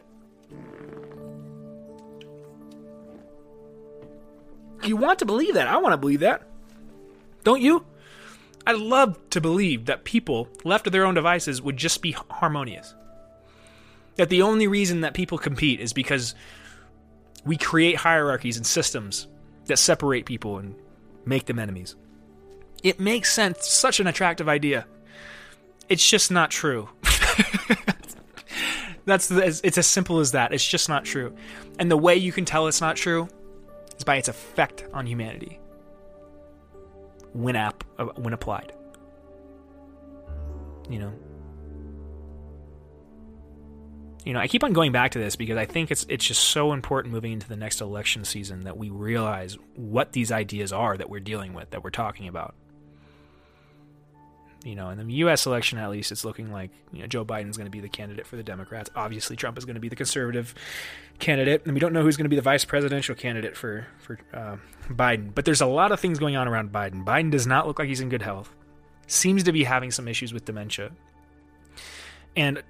You 4.84 4.96
want 4.96 5.20
to 5.20 5.26
believe 5.26 5.56
that? 5.56 5.68
I 5.68 5.78
want 5.78 5.94
to 5.94 5.98
believe 5.98 6.22
that. 6.22 6.49
Don't 7.50 7.64
you? 7.64 7.84
I'd 8.68 8.78
love 8.78 9.18
to 9.32 9.42
believe 9.42 9.86
that 9.86 10.04
people 10.04 10.50
left 10.64 10.84
to 10.84 10.92
their 10.92 11.04
own 11.04 11.16
devices 11.16 11.64
would 11.64 11.78
just 11.78 12.04
be 12.04 12.12
harmonious. 12.12 12.94
That 14.18 14.30
the 14.30 14.44
only 14.44 14.68
reason 14.68 15.02
that 15.02 15.16
people 15.16 15.40
compete 15.40 15.80
is 15.80 15.92
because 15.92 16.36
we 17.44 17.58
create 17.58 17.96
hierarchies 17.96 18.58
and 18.58 18.68
systems 18.68 19.26
that 19.66 19.78
separate 19.78 20.28
people 20.28 20.60
and 20.60 20.76
make 21.26 21.48
them 21.48 21.58
enemies. 21.58 21.96
It 22.84 23.00
makes 23.00 23.34
sense, 23.34 23.68
such 23.68 24.00
an 24.00 24.06
attractive 24.06 24.48
idea. 24.48 24.86
It's 25.90 26.08
just 26.08 26.30
not 26.30 26.52
true. 26.52 26.88
That's 29.06 29.28
the, 29.28 29.60
it's 29.64 29.80
as 29.80 29.88
simple 29.88 30.20
as 30.20 30.34
that. 30.34 30.54
It's 30.54 30.68
just 30.68 30.88
not 30.88 31.04
true. 31.04 31.36
And 31.80 31.90
the 31.90 31.98
way 31.98 32.16
you 32.16 32.32
can 32.32 32.46
tell 32.46 32.68
it's 32.68 32.80
not 32.80 32.96
true 32.96 33.28
is 33.98 34.04
by 34.04 34.18
its 34.18 34.28
effect 34.28 34.86
on 34.94 35.08
humanity 35.08 35.60
when 37.34 37.56
app 37.56 37.84
uh, 37.98 38.06
when 38.16 38.34
applied. 38.34 38.74
You 40.90 41.00
know. 41.00 41.14
You 44.26 44.34
know, 44.34 44.40
I 44.40 44.48
keep 44.48 44.64
on 44.64 44.74
going 44.74 44.92
back 44.92 45.12
to 45.12 45.20
this 45.20 45.36
because 45.36 45.58
I 45.58 45.66
think 45.66 45.92
it's 45.92 46.06
it's 46.10 46.26
just 46.26 46.44
so 46.44 46.74
important 46.74 47.14
moving 47.14 47.32
into 47.32 47.48
the 47.48 47.56
next 47.56 47.82
election 47.82 48.26
season 48.26 48.62
that 48.62 48.78
we 48.78 48.90
realize 48.90 49.58
what 49.76 50.12
these 50.12 50.32
ideas 50.32 50.74
are 50.74 50.98
that 50.98 51.10
we're 51.10 51.20
dealing 51.20 51.54
with, 51.54 51.70
that 51.72 51.84
we're 51.84 51.90
talking 51.90 52.28
about. 52.28 52.54
You 54.64 54.76
know, 54.76 54.90
in 54.90 55.08
the 55.08 55.14
U.S. 55.16 55.46
election, 55.46 55.78
at 55.78 55.90
least, 55.90 56.12
it's 56.12 56.26
looking 56.26 56.52
like 56.52 56.72
you 56.92 57.00
know 57.00 57.08
Joe 57.08 57.24
Biden's 57.24 57.56
going 57.56 57.68
to 57.68 57.72
be 57.72 57.80
the 57.80 57.88
candidate 57.88 58.28
for 58.28 58.36
the 58.36 58.44
Democrats. 58.44 58.90
Obviously, 58.94 59.38
Trump 59.38 59.58
is 59.58 59.64
going 59.64 59.76
to 59.76 59.80
be 59.80 59.88
the 59.88 59.96
conservative 59.96 60.54
candidate, 61.18 61.64
and 61.64 61.74
we 61.74 61.80
don't 61.80 61.94
know 61.94 62.02
who's 62.02 62.18
going 62.18 62.26
to 62.26 62.30
be 62.30 62.36
the 62.36 62.42
vice 62.42 62.66
presidential 62.66 63.16
candidate 63.16 63.56
for 63.56 63.88
for 64.00 64.20
uh, 64.34 64.58
Biden. 64.90 65.34
But 65.34 65.46
there's 65.46 65.62
a 65.62 65.66
lot 65.66 65.94
of 65.94 66.00
things 66.02 66.20
going 66.20 66.36
on 66.36 66.48
around 66.48 66.74
Biden. 66.74 67.06
Biden 67.06 67.32
does 67.32 67.48
not 67.48 67.68
look 67.68 67.80
like 67.80 67.88
he's 67.88 68.02
in 68.02 68.10
good 68.10 68.22
health. 68.22 68.54
Seems 69.08 69.44
to 69.44 69.54
be 69.54 69.64
having 69.64 69.92
some 69.92 70.10
issues 70.10 70.34
with 70.34 70.44
dementia, 70.44 70.92
and 72.36 72.62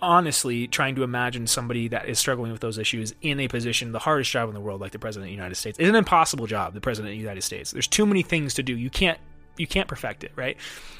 honestly, 0.00 0.66
trying 0.66 0.94
to 0.96 1.02
imagine 1.02 1.46
somebody 1.46 1.88
that 1.88 2.08
is 2.08 2.18
struggling 2.18 2.52
with 2.52 2.60
those 2.60 2.78
issues 2.78 3.14
in 3.22 3.40
a 3.40 3.48
position, 3.48 3.92
the 3.92 3.98
hardest 3.98 4.30
job 4.30 4.48
in 4.48 4.54
the 4.54 4.60
world, 4.60 4.80
like 4.80 4.92
the 4.92 4.98
president 4.98 5.24
of 5.24 5.28
the 5.30 5.36
United 5.36 5.54
States, 5.54 5.78
is 5.78 5.88
an 5.88 5.94
impossible 5.94 6.46
job. 6.46 6.74
The 6.74 6.80
president 6.80 7.12
of 7.12 7.16
the 7.16 7.20
United 7.20 7.42
States. 7.42 7.70
There's 7.70 7.88
too 7.88 8.06
many 8.06 8.22
things 8.22 8.54
to 8.54 8.62
do. 8.62 8.76
You 8.76 8.90
can't 8.90 9.18
you 9.58 9.66
can't 9.66 9.88
perfect 9.88 10.24
it, 10.24 10.32
right? 10.36 10.56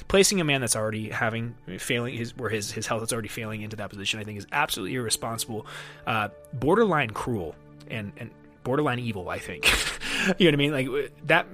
Placing 0.09 0.41
a 0.41 0.45
man 0.45 0.61
that's 0.61 0.77
already 0.77 1.09
having 1.11 1.55
failing 1.79 2.15
his 2.15 2.37
where 2.37 2.51
his 2.51 2.73
his 2.73 2.87
health 2.87 3.03
is 3.03 3.13
already 3.13 3.29
failing 3.29 3.63
into 3.63 3.77
that 3.77 3.91
position, 3.91 4.21
I 4.21 4.25
think, 4.25 4.39
is 4.39 4.47
absolutely 4.53 4.97
irresponsible, 4.97 5.67
uh, 6.07 6.29
borderline 6.53 7.11
cruel, 7.11 7.55
and 7.91 8.13
and 8.17 8.31
borderline 8.65 8.99
evil. 8.99 9.29
I 9.29 9.39
think, 9.39 9.67
you 10.39 10.47
know 10.47 10.49
what 10.49 10.55
I 10.55 10.57
mean? 10.57 10.73
Like 10.73 11.13
that. 11.27 11.47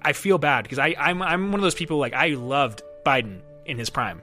I 0.00 0.12
feel 0.12 0.38
bad 0.38 0.62
because 0.62 0.78
I 0.78 0.94
I'm 0.96 1.20
I'm 1.20 1.50
one 1.50 1.58
of 1.58 1.62
those 1.62 1.74
people 1.74 1.98
like 1.98 2.14
I 2.14 2.28
loved 2.28 2.82
Biden 3.04 3.40
in 3.66 3.78
his 3.78 3.90
prime. 3.90 4.22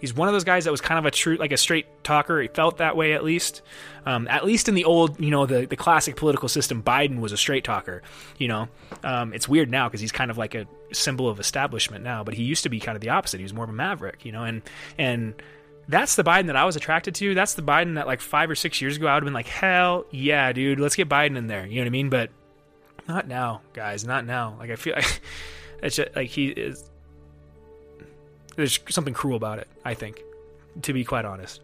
He's 0.00 0.14
one 0.14 0.28
of 0.28 0.34
those 0.34 0.44
guys 0.44 0.64
that 0.64 0.70
was 0.70 0.80
kind 0.80 0.98
of 0.98 1.06
a 1.06 1.10
true, 1.10 1.36
like 1.36 1.52
a 1.52 1.56
straight 1.56 1.86
talker. 2.04 2.40
He 2.40 2.48
felt 2.48 2.78
that 2.78 2.96
way 2.96 3.14
at 3.14 3.24
least. 3.24 3.62
Um, 4.04 4.28
at 4.28 4.44
least 4.44 4.68
in 4.68 4.74
the 4.74 4.84
old, 4.84 5.18
you 5.18 5.30
know, 5.30 5.46
the, 5.46 5.66
the 5.66 5.76
classic 5.76 6.16
political 6.16 6.48
system, 6.48 6.82
Biden 6.82 7.20
was 7.20 7.32
a 7.32 7.36
straight 7.36 7.64
talker. 7.64 8.02
You 8.38 8.48
know, 8.48 8.68
um, 9.02 9.32
it's 9.32 9.48
weird 9.48 9.70
now 9.70 9.88
because 9.88 10.00
he's 10.00 10.12
kind 10.12 10.30
of 10.30 10.38
like 10.38 10.54
a 10.54 10.66
symbol 10.92 11.28
of 11.28 11.40
establishment 11.40 12.04
now, 12.04 12.22
but 12.22 12.34
he 12.34 12.44
used 12.44 12.62
to 12.62 12.68
be 12.68 12.78
kind 12.78 12.94
of 12.94 13.00
the 13.00 13.08
opposite. 13.08 13.38
He 13.38 13.42
was 13.42 13.54
more 13.54 13.64
of 13.64 13.70
a 13.70 13.74
maverick, 13.74 14.24
you 14.24 14.32
know, 14.32 14.44
and 14.44 14.62
and 14.96 15.34
that's 15.88 16.16
the 16.16 16.24
Biden 16.24 16.46
that 16.46 16.56
I 16.56 16.64
was 16.64 16.76
attracted 16.76 17.14
to. 17.16 17.34
That's 17.34 17.54
the 17.54 17.62
Biden 17.62 17.94
that 17.94 18.06
like 18.06 18.20
five 18.20 18.50
or 18.50 18.54
six 18.54 18.80
years 18.80 18.96
ago 18.96 19.06
I 19.06 19.14
would 19.14 19.22
have 19.22 19.26
been 19.26 19.34
like, 19.34 19.48
hell 19.48 20.04
yeah, 20.10 20.52
dude, 20.52 20.80
let's 20.80 20.96
get 20.96 21.08
Biden 21.08 21.36
in 21.36 21.46
there. 21.46 21.66
You 21.66 21.76
know 21.76 21.82
what 21.82 21.86
I 21.86 21.90
mean? 21.90 22.10
But 22.10 22.30
not 23.08 23.28
now, 23.28 23.62
guys. 23.72 24.04
Not 24.04 24.26
now. 24.26 24.56
Like 24.58 24.70
I 24.70 24.76
feel 24.76 24.94
like 24.94 25.20
it's 25.82 25.96
just, 25.96 26.14
like 26.16 26.28
he 26.28 26.48
is 26.48 26.90
there's 28.56 28.80
something 28.88 29.14
cruel 29.14 29.36
about 29.36 29.58
it, 29.58 29.68
I 29.84 29.94
think, 29.94 30.22
to 30.82 30.92
be 30.92 31.04
quite 31.04 31.24
honest. 31.24 31.60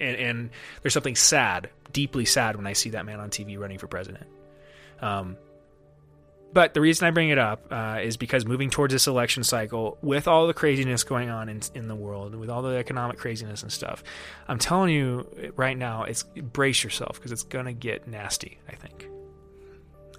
And, 0.00 0.16
and 0.16 0.50
there's 0.82 0.94
something 0.94 1.16
sad, 1.16 1.70
deeply 1.92 2.24
sad, 2.24 2.56
when 2.56 2.66
I 2.66 2.72
see 2.72 2.90
that 2.90 3.06
man 3.06 3.20
on 3.20 3.30
TV 3.30 3.58
running 3.58 3.78
for 3.78 3.86
president. 3.86 4.26
Um, 5.00 5.36
but 6.52 6.72
the 6.72 6.80
reason 6.80 7.08
I 7.08 7.10
bring 7.10 7.30
it 7.30 7.38
up 7.38 7.66
uh, 7.72 7.98
is 8.00 8.16
because 8.16 8.46
moving 8.46 8.70
towards 8.70 8.92
this 8.92 9.08
election 9.08 9.42
cycle, 9.42 9.98
with 10.02 10.28
all 10.28 10.46
the 10.46 10.54
craziness 10.54 11.02
going 11.02 11.28
on 11.28 11.48
in, 11.48 11.60
in 11.74 11.88
the 11.88 11.96
world, 11.96 12.34
with 12.36 12.48
all 12.48 12.62
the 12.62 12.76
economic 12.76 13.18
craziness 13.18 13.62
and 13.64 13.72
stuff, 13.72 14.04
I'm 14.46 14.58
telling 14.58 14.94
you 14.94 15.52
right 15.56 15.76
now, 15.76 16.04
it's 16.04 16.22
brace 16.22 16.84
yourself 16.84 17.16
because 17.16 17.32
it's 17.32 17.42
gonna 17.42 17.72
get 17.72 18.06
nasty. 18.06 18.58
I 18.68 18.76
think. 18.76 19.08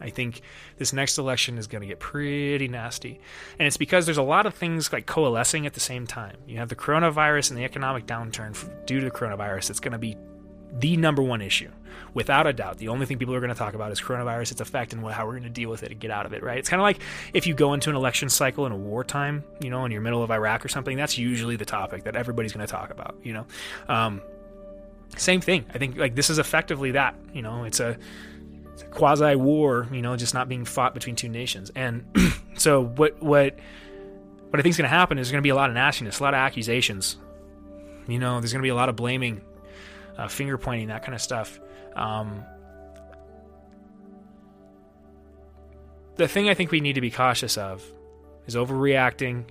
I 0.01 0.09
think 0.09 0.41
this 0.77 0.93
next 0.93 1.17
election 1.17 1.57
is 1.57 1.67
going 1.67 1.81
to 1.81 1.87
get 1.87 1.99
pretty 1.99 2.67
nasty. 2.67 3.19
And 3.59 3.67
it's 3.67 3.77
because 3.77 4.05
there's 4.05 4.17
a 4.17 4.23
lot 4.23 4.45
of 4.45 4.53
things 4.53 4.91
like 4.91 5.05
coalescing 5.05 5.65
at 5.65 5.73
the 5.73 5.79
same 5.79 6.05
time. 6.05 6.37
You 6.47 6.57
have 6.57 6.69
the 6.69 6.75
coronavirus 6.75 7.51
and 7.51 7.59
the 7.59 7.63
economic 7.63 8.05
downturn 8.05 8.55
due 8.85 8.99
to 8.99 9.05
the 9.05 9.11
coronavirus. 9.11 9.69
It's 9.69 9.79
going 9.79 9.93
to 9.93 9.97
be 9.97 10.17
the 10.79 10.97
number 10.97 11.21
one 11.21 11.41
issue. 11.41 11.69
Without 12.13 12.47
a 12.47 12.53
doubt, 12.53 12.77
the 12.77 12.89
only 12.89 13.05
thing 13.05 13.17
people 13.17 13.33
are 13.33 13.39
going 13.39 13.53
to 13.53 13.57
talk 13.57 13.73
about 13.73 13.91
is 13.91 14.01
coronavirus, 14.01 14.53
its 14.53 14.61
effect, 14.61 14.93
and 14.93 15.05
how 15.05 15.25
we're 15.25 15.33
going 15.33 15.43
to 15.43 15.49
deal 15.49 15.69
with 15.69 15.83
it 15.83 15.91
and 15.91 15.99
get 15.99 16.11
out 16.11 16.25
of 16.25 16.33
it, 16.33 16.43
right? 16.43 16.57
It's 16.57 16.69
kind 16.69 16.81
of 16.81 16.83
like 16.83 16.99
if 17.33 17.47
you 17.47 17.53
go 17.53 17.73
into 17.73 17.89
an 17.89 17.95
election 17.95 18.29
cycle 18.29 18.65
in 18.65 18.71
a 18.71 18.77
wartime, 18.77 19.43
you 19.61 19.69
know, 19.69 19.85
in 19.85 19.91
your 19.91 20.01
middle 20.01 20.23
of 20.23 20.31
Iraq 20.31 20.65
or 20.65 20.67
something, 20.67 20.97
that's 20.97 21.17
usually 21.17 21.55
the 21.55 21.65
topic 21.65 22.03
that 22.03 22.15
everybody's 22.15 22.51
going 22.51 22.65
to 22.65 22.71
talk 22.71 22.89
about, 22.89 23.15
you 23.23 23.33
know? 23.33 23.45
Um, 23.87 24.21
same 25.17 25.39
thing. 25.39 25.65
I 25.73 25.77
think 25.77 25.97
like 25.97 26.15
this 26.15 26.29
is 26.29 26.39
effectively 26.39 26.91
that, 26.91 27.15
you 27.33 27.41
know, 27.41 27.63
it's 27.63 27.79
a 27.79 27.97
quasi 28.91 29.35
war, 29.35 29.87
you 29.91 30.01
know, 30.01 30.15
just 30.15 30.33
not 30.33 30.49
being 30.49 30.65
fought 30.65 30.93
between 30.93 31.15
two 31.15 31.29
nations. 31.29 31.71
And 31.75 32.05
so 32.55 32.83
what 32.83 33.21
what 33.21 33.57
what 34.49 34.59
I 34.59 34.63
think 34.63 34.71
is 34.71 34.77
going 34.77 34.89
to 34.89 34.95
happen 34.95 35.17
is 35.17 35.27
there's 35.27 35.31
going 35.31 35.41
to 35.41 35.45
be 35.45 35.49
a 35.49 35.55
lot 35.55 35.69
of 35.69 35.75
nastiness, 35.75 36.19
a 36.19 36.23
lot 36.23 36.33
of 36.33 36.39
accusations. 36.39 37.17
You 38.07 38.19
know, 38.19 38.39
there's 38.39 38.53
going 38.53 38.61
to 38.61 38.65
be 38.65 38.69
a 38.69 38.75
lot 38.75 38.89
of 38.89 38.95
blaming, 38.95 39.41
uh, 40.17 40.27
finger 40.27 40.57
pointing, 40.57 40.87
that 40.87 41.03
kind 41.03 41.15
of 41.15 41.21
stuff. 41.21 41.59
Um, 41.95 42.43
the 46.15 46.27
thing 46.27 46.49
I 46.49 46.53
think 46.53 46.71
we 46.71 46.81
need 46.81 46.93
to 46.93 47.01
be 47.01 47.11
cautious 47.11 47.57
of 47.57 47.83
is 48.47 48.55
overreacting 48.55 49.45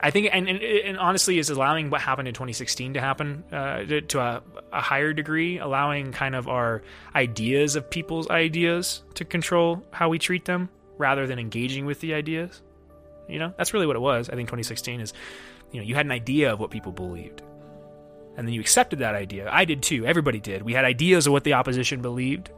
I 0.00 0.10
think, 0.10 0.28
and, 0.32 0.48
and, 0.48 0.62
and, 0.62 0.98
honestly, 0.98 1.38
is 1.38 1.50
allowing 1.50 1.90
what 1.90 2.00
happened 2.00 2.28
in 2.28 2.34
2016 2.34 2.94
to 2.94 3.00
happen 3.00 3.44
uh, 3.52 3.84
to 4.08 4.20
a, 4.20 4.42
a, 4.72 4.80
higher 4.80 5.12
degree, 5.12 5.58
allowing 5.58 6.12
kind 6.12 6.34
of 6.34 6.48
our 6.48 6.82
ideas 7.14 7.74
of 7.74 7.90
people's 7.90 8.30
ideas 8.30 9.02
to 9.14 9.24
control 9.24 9.82
how 9.90 10.08
we 10.08 10.18
treat 10.18 10.44
them 10.44 10.68
rather 10.98 11.26
than 11.26 11.38
engaging 11.38 11.84
with 11.84 12.00
the 12.00 12.14
ideas. 12.14 12.62
You 13.28 13.38
know, 13.38 13.52
that's 13.56 13.74
really 13.74 13.86
what 13.86 13.96
it 13.96 14.00
was. 14.00 14.28
I 14.28 14.34
think 14.34 14.48
2016 14.48 15.00
is, 15.00 15.12
you 15.72 15.80
know, 15.80 15.86
you 15.86 15.94
had 15.94 16.06
an 16.06 16.12
idea 16.12 16.52
of 16.52 16.60
what 16.60 16.70
people 16.70 16.92
believed, 16.92 17.42
and 18.36 18.46
then 18.46 18.54
you 18.54 18.60
accepted 18.60 19.00
that 19.00 19.14
idea. 19.14 19.48
I 19.50 19.64
did 19.64 19.82
too. 19.82 20.06
Everybody 20.06 20.38
did. 20.38 20.62
We 20.62 20.74
had 20.74 20.84
ideas 20.84 21.26
of 21.26 21.32
what 21.32 21.44
the 21.44 21.54
opposition 21.54 22.02
believed, 22.02 22.50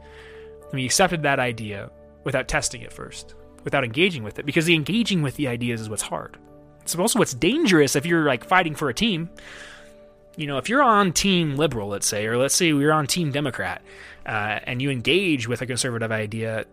and 0.63 0.73
we 0.73 0.85
accepted 0.85 1.23
that 1.23 1.39
idea 1.39 1.89
without 2.23 2.47
testing 2.47 2.81
it 2.81 2.93
first, 2.93 3.33
without 3.63 3.83
engaging 3.83 4.23
with 4.23 4.37
it, 4.37 4.45
because 4.45 4.65
the 4.65 4.75
engaging 4.75 5.23
with 5.23 5.35
the 5.37 5.47
ideas 5.47 5.81
is 5.81 5.89
what's 5.89 6.03
hard. 6.03 6.37
It's 6.83 6.95
also 6.95 7.19
what's 7.19 7.33
dangerous 7.33 7.95
if 7.95 8.05
you're 8.05 8.25
like 8.25 8.43
fighting 8.43 8.75
for 8.75 8.89
a 8.89 8.93
team. 8.93 9.29
You 10.37 10.47
know, 10.47 10.57
if 10.57 10.69
you're 10.69 10.81
on 10.81 11.11
Team 11.11 11.57
Liberal, 11.57 11.89
let's 11.89 12.07
say, 12.07 12.25
or 12.25 12.37
let's 12.37 12.55
say 12.55 12.67
you're 12.67 12.93
on 12.93 13.05
Team 13.05 13.31
Democrat, 13.31 13.81
uh, 14.25 14.59
and 14.63 14.81
you 14.81 14.89
engage 14.89 15.47
with 15.47 15.61
a 15.61 15.65
conservative 15.65 16.11
idea 16.11 16.65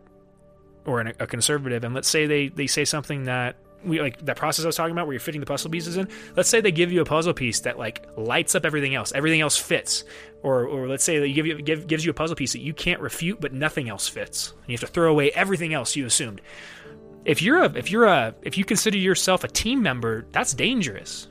or 0.87 1.01
an, 1.01 1.13
a 1.19 1.27
conservative, 1.27 1.85
and 1.85 1.95
let's 1.95 2.09
say 2.09 2.27
they 2.27 2.49
they 2.49 2.67
say 2.67 2.85
something 2.85 3.25
that 3.25 3.57
we 3.85 4.01
like 4.01 4.25
that 4.25 4.37
process 4.37 4.65
I 4.65 4.69
was 4.69 4.77
talking 4.77 4.93
about 4.93 5.07
where 5.07 5.15
you're 5.15 5.21
fitting 5.21 5.41
the 5.41 5.47
puzzle 5.47 5.71
pieces 5.71 5.97
in. 5.97 6.09
Let's 6.37 6.49
say 6.49 6.61
they 6.61 6.73
give 6.73 6.93
you 6.93 7.01
a 7.01 7.05
puzzle 7.05 7.35
piece 7.35 7.61
that 7.61 7.79
like 7.79 8.07
lights 8.17 8.55
up 8.55 8.65
everything 8.65 8.95
else. 8.95 9.13
Everything 9.13 9.41
else 9.41 9.57
fits. 9.57 10.05
Or 10.43 10.65
or 10.65 10.89
let's 10.89 11.05
say 11.05 11.19
they 11.19 11.33
give 11.33 11.47
you 11.47 11.61
give, 11.61 11.87
gives 11.87 12.05
you 12.05 12.11
a 12.11 12.15
puzzle 12.15 12.37
piece 12.37 12.53
that 12.53 12.61
you 12.61 12.73
can't 12.73 13.01
refute 13.01 13.41
but 13.41 13.53
nothing 13.53 13.89
else 13.89 14.09
fits. 14.09 14.53
And 14.53 14.69
you 14.69 14.75
have 14.75 14.81
to 14.81 14.87
throw 14.87 15.11
away 15.11 15.31
everything 15.31 15.75
else 15.75 15.95
you 15.97 16.07
assumed 16.07 16.41
If 17.29 17.43
you're 17.43 17.63
a 17.63 17.71
if 17.77 17.91
you're 17.91 18.07
a 18.07 18.35
if 18.41 18.57
you 18.57 18.65
consider 18.65 18.97
yourself 18.97 19.45
a 19.45 19.49
team 19.49 19.83
member, 19.83 20.25
that's 20.33 20.55
dangerous. 20.55 21.29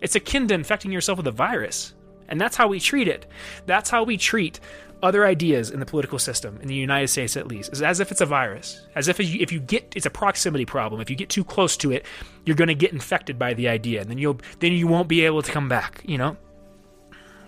It's 0.00 0.14
akin 0.14 0.46
to 0.48 0.54
infecting 0.54 0.92
yourself 0.92 1.16
with 1.16 1.26
a 1.26 1.32
virus. 1.32 1.94
And 2.28 2.40
that's 2.40 2.56
how 2.56 2.68
we 2.68 2.78
treat 2.78 3.08
it. 3.08 3.26
That's 3.66 3.90
how 3.90 4.04
we 4.04 4.16
treat 4.16 4.60
other 5.02 5.26
ideas 5.26 5.70
in 5.70 5.80
the 5.80 5.86
political 5.86 6.20
system, 6.20 6.60
in 6.62 6.68
the 6.68 6.76
United 6.76 7.08
States 7.08 7.36
at 7.36 7.48
least, 7.48 7.72
is 7.72 7.82
as 7.82 7.98
if 7.98 8.12
it's 8.12 8.20
a 8.20 8.26
virus. 8.26 8.86
As 8.94 9.08
if 9.08 9.18
if 9.18 9.50
you 9.50 9.58
get, 9.58 9.92
it's 9.96 10.06
a 10.06 10.10
proximity 10.10 10.64
problem. 10.64 11.00
If 11.00 11.10
you 11.10 11.16
get 11.16 11.28
too 11.28 11.42
close 11.42 11.76
to 11.78 11.90
it, 11.90 12.06
you're 12.46 12.56
going 12.56 12.68
to 12.68 12.74
get 12.74 12.92
infected 12.92 13.36
by 13.36 13.52
the 13.52 13.66
idea, 13.66 14.00
and 14.00 14.08
then 14.08 14.18
you'll 14.18 14.40
then 14.60 14.72
you 14.72 14.86
won't 14.86 15.08
be 15.08 15.24
able 15.24 15.42
to 15.42 15.50
come 15.50 15.68
back. 15.68 16.02
You 16.04 16.18
know, 16.18 16.36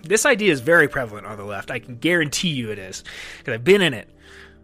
this 0.02 0.26
idea 0.26 0.50
is 0.50 0.58
very 0.58 0.88
prevalent 0.88 1.28
on 1.28 1.36
the 1.36 1.44
left. 1.44 1.70
I 1.70 1.78
can 1.78 1.98
guarantee 1.98 2.48
you 2.48 2.72
it 2.72 2.78
is 2.80 3.04
because 3.38 3.54
I've 3.54 3.62
been 3.62 3.82
in 3.82 3.94
it, 3.94 4.08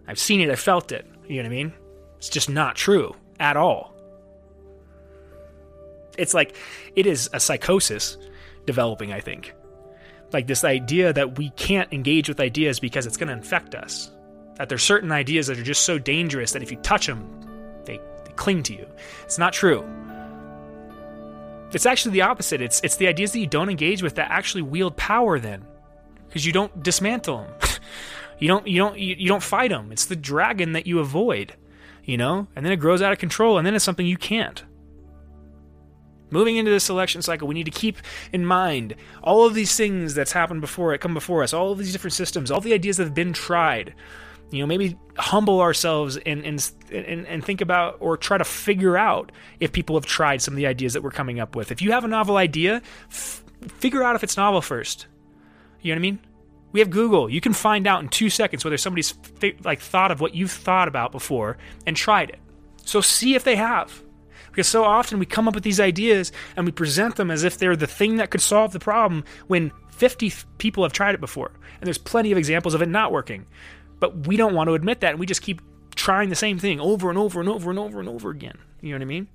I've 0.08 0.18
seen 0.18 0.40
it, 0.40 0.50
I've 0.50 0.58
felt 0.58 0.90
it. 0.90 1.06
You 1.28 1.36
know 1.36 1.42
what 1.42 1.54
I 1.54 1.56
mean? 1.56 1.72
It's 2.18 2.28
just 2.28 2.50
not 2.50 2.74
true 2.74 3.14
at 3.40 3.56
all. 3.56 3.92
It's 6.16 6.34
like 6.34 6.54
it 6.94 7.06
is 7.06 7.28
a 7.32 7.40
psychosis 7.40 8.16
developing. 8.66 9.12
I 9.12 9.20
think 9.20 9.54
like 10.32 10.46
this 10.46 10.64
idea 10.64 11.12
that 11.12 11.38
we 11.38 11.50
can't 11.50 11.92
engage 11.92 12.28
with 12.28 12.40
ideas 12.40 12.80
because 12.80 13.06
it's 13.06 13.16
going 13.16 13.28
to 13.28 13.34
infect 13.34 13.74
us. 13.74 14.10
That 14.56 14.68
there's 14.68 14.82
certain 14.82 15.10
ideas 15.10 15.46
that 15.46 15.58
are 15.58 15.62
just 15.62 15.84
so 15.84 15.98
dangerous 15.98 16.52
that 16.52 16.62
if 16.62 16.70
you 16.70 16.76
touch 16.78 17.06
them, 17.06 17.26
they, 17.84 17.98
they 18.24 18.32
cling 18.32 18.62
to 18.64 18.74
you. 18.74 18.86
It's 19.24 19.38
not 19.38 19.52
true. 19.52 19.84
It's 21.72 21.86
actually 21.86 22.12
the 22.12 22.22
opposite. 22.22 22.60
It's 22.60 22.80
it's 22.82 22.96
the 22.96 23.06
ideas 23.06 23.32
that 23.32 23.38
you 23.38 23.46
don't 23.46 23.70
engage 23.70 24.02
with 24.02 24.16
that 24.16 24.30
actually 24.30 24.62
wield 24.62 24.96
power 24.96 25.38
then, 25.38 25.64
because 26.26 26.44
you 26.44 26.52
don't 26.52 26.82
dismantle 26.82 27.38
them. 27.38 27.70
you 28.38 28.48
don't 28.48 28.66
you 28.66 28.78
don't 28.78 28.98
you, 28.98 29.14
you 29.16 29.28
don't 29.28 29.42
fight 29.42 29.70
them. 29.70 29.92
It's 29.92 30.06
the 30.06 30.16
dragon 30.16 30.72
that 30.72 30.86
you 30.86 30.98
avoid, 30.98 31.54
you 32.04 32.16
know, 32.16 32.48
and 32.54 32.64
then 32.64 32.72
it 32.72 32.76
grows 32.76 33.02
out 33.02 33.12
of 33.12 33.18
control, 33.18 33.58
and 33.58 33.66
then 33.66 33.74
it's 33.74 33.84
something 33.84 34.06
you 34.06 34.16
can't. 34.16 34.64
Moving 36.30 36.56
into 36.56 36.70
this 36.70 36.88
election 36.88 37.22
cycle, 37.22 37.48
we 37.48 37.54
need 37.54 37.64
to 37.64 37.72
keep 37.72 37.98
in 38.32 38.44
mind 38.44 38.94
all 39.22 39.46
of 39.46 39.54
these 39.54 39.76
things 39.76 40.14
that's 40.14 40.32
happened 40.32 40.60
before 40.60 40.94
it 40.94 41.00
come 41.00 41.12
before 41.14 41.42
us, 41.42 41.52
all 41.52 41.72
of 41.72 41.78
these 41.78 41.92
different 41.92 42.14
systems, 42.14 42.50
all 42.50 42.60
the 42.60 42.72
ideas 42.72 42.98
that 42.98 43.04
have 43.04 43.14
been 43.14 43.32
tried. 43.32 43.94
You 44.52 44.60
know, 44.60 44.66
maybe 44.66 44.96
humble 45.16 45.60
ourselves 45.60 46.16
and 46.16 46.44
and 46.44 46.70
and, 46.90 47.26
and 47.26 47.44
think 47.44 47.60
about 47.60 47.96
or 48.00 48.16
try 48.16 48.36
to 48.38 48.44
figure 48.44 48.96
out 48.96 49.30
if 49.60 49.72
people 49.72 49.96
have 49.96 50.06
tried 50.06 50.42
some 50.42 50.54
of 50.54 50.56
the 50.56 50.66
ideas 50.66 50.92
that 50.94 51.02
we're 51.02 51.10
coming 51.10 51.38
up 51.38 51.54
with. 51.54 51.70
If 51.70 51.82
you 51.82 51.92
have 51.92 52.04
a 52.04 52.08
novel 52.08 52.36
idea, 52.36 52.82
f- 53.08 53.44
figure 53.78 54.02
out 54.02 54.16
if 54.16 54.24
it's 54.24 54.36
novel 54.36 54.60
first. 54.60 55.06
You 55.82 55.92
know 55.92 55.96
what 55.96 56.00
I 56.00 56.02
mean? 56.02 56.18
We 56.72 56.80
have 56.80 56.90
Google. 56.90 57.28
You 57.28 57.40
can 57.40 57.52
find 57.52 57.86
out 57.86 58.02
in 58.02 58.08
two 58.08 58.30
seconds 58.30 58.64
whether 58.64 58.76
somebody's 58.76 59.14
like 59.64 59.80
thought 59.80 60.10
of 60.10 60.20
what 60.20 60.34
you've 60.34 60.52
thought 60.52 60.88
about 60.88 61.12
before 61.12 61.58
and 61.86 61.96
tried 61.96 62.30
it. 62.30 62.38
So 62.84 63.00
see 63.00 63.34
if 63.34 63.44
they 63.44 63.56
have. 63.56 64.02
Because 64.50 64.68
so 64.68 64.84
often 64.84 65.18
we 65.18 65.26
come 65.26 65.46
up 65.46 65.54
with 65.54 65.64
these 65.64 65.80
ideas 65.80 66.32
and 66.56 66.66
we 66.66 66.72
present 66.72 67.16
them 67.16 67.30
as 67.30 67.44
if 67.44 67.58
they're 67.58 67.76
the 67.76 67.86
thing 67.86 68.16
that 68.16 68.30
could 68.30 68.40
solve 68.40 68.72
the 68.72 68.80
problem 68.80 69.24
when 69.46 69.70
50 69.90 70.32
people 70.58 70.82
have 70.82 70.92
tried 70.92 71.14
it 71.14 71.20
before. 71.20 71.52
And 71.80 71.86
there's 71.86 71.98
plenty 71.98 72.32
of 72.32 72.38
examples 72.38 72.74
of 72.74 72.82
it 72.82 72.88
not 72.88 73.12
working. 73.12 73.46
But 74.00 74.26
we 74.26 74.36
don't 74.36 74.54
want 74.54 74.68
to 74.68 74.74
admit 74.74 75.00
that 75.00 75.10
and 75.10 75.20
we 75.20 75.26
just 75.26 75.42
keep 75.42 75.60
trying 75.94 76.30
the 76.30 76.36
same 76.36 76.58
thing 76.58 76.80
over 76.80 77.10
and 77.10 77.18
over 77.18 77.40
and 77.40 77.48
over 77.48 77.70
and 77.70 77.78
over 77.78 78.00
and 78.00 78.08
over 78.08 78.30
again. 78.30 78.58
You 78.80 78.90
know 78.90 78.96
what 78.96 79.02
I 79.02 79.06
mean? 79.06 79.28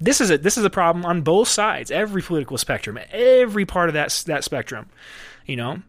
This 0.00 0.20
is 0.20 0.30
a 0.30 0.38
this 0.38 0.56
is 0.56 0.64
a 0.64 0.70
problem 0.70 1.04
on 1.04 1.20
both 1.20 1.48
sides, 1.48 1.90
every 1.90 2.22
political 2.22 2.56
spectrum, 2.56 2.98
every 3.12 3.66
part 3.66 3.90
of 3.90 3.94
that 3.94 4.22
that 4.26 4.44
spectrum. 4.44 4.88
You 5.44 5.56
know, 5.56 5.82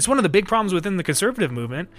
it's 0.00 0.08
one 0.08 0.18
of 0.18 0.22
the 0.22 0.30
big 0.30 0.48
problems 0.48 0.72
within 0.72 0.96
the 0.96 1.02
conservative 1.02 1.52
movement 1.52 1.90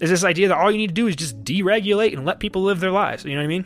is 0.00 0.10
this 0.10 0.24
idea 0.24 0.48
that 0.48 0.58
all 0.58 0.72
you 0.72 0.78
need 0.78 0.88
to 0.88 0.94
do 0.94 1.06
is 1.06 1.14
just 1.14 1.44
deregulate 1.44 2.12
and 2.14 2.26
let 2.26 2.40
people 2.40 2.62
live 2.64 2.80
their 2.80 2.90
lives. 2.90 3.24
You 3.24 3.34
know 3.34 3.38
what 3.38 3.44
I 3.44 3.46
mean? 3.46 3.64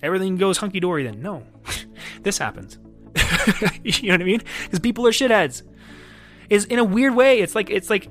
Everything 0.00 0.36
goes 0.36 0.58
hunky 0.58 0.78
dory 0.78 1.02
then. 1.02 1.20
No, 1.20 1.42
this 2.22 2.38
happens. 2.38 2.78
you 3.82 4.10
know 4.10 4.14
what 4.14 4.20
I 4.20 4.24
mean? 4.24 4.42
Because 4.62 4.78
people 4.78 5.04
are 5.08 5.10
shitheads. 5.10 5.64
Is 6.48 6.66
in 6.66 6.78
a 6.78 6.84
weird 6.84 7.16
way, 7.16 7.40
it's 7.40 7.56
like 7.56 7.68
it's 7.68 7.90
like 7.90 8.04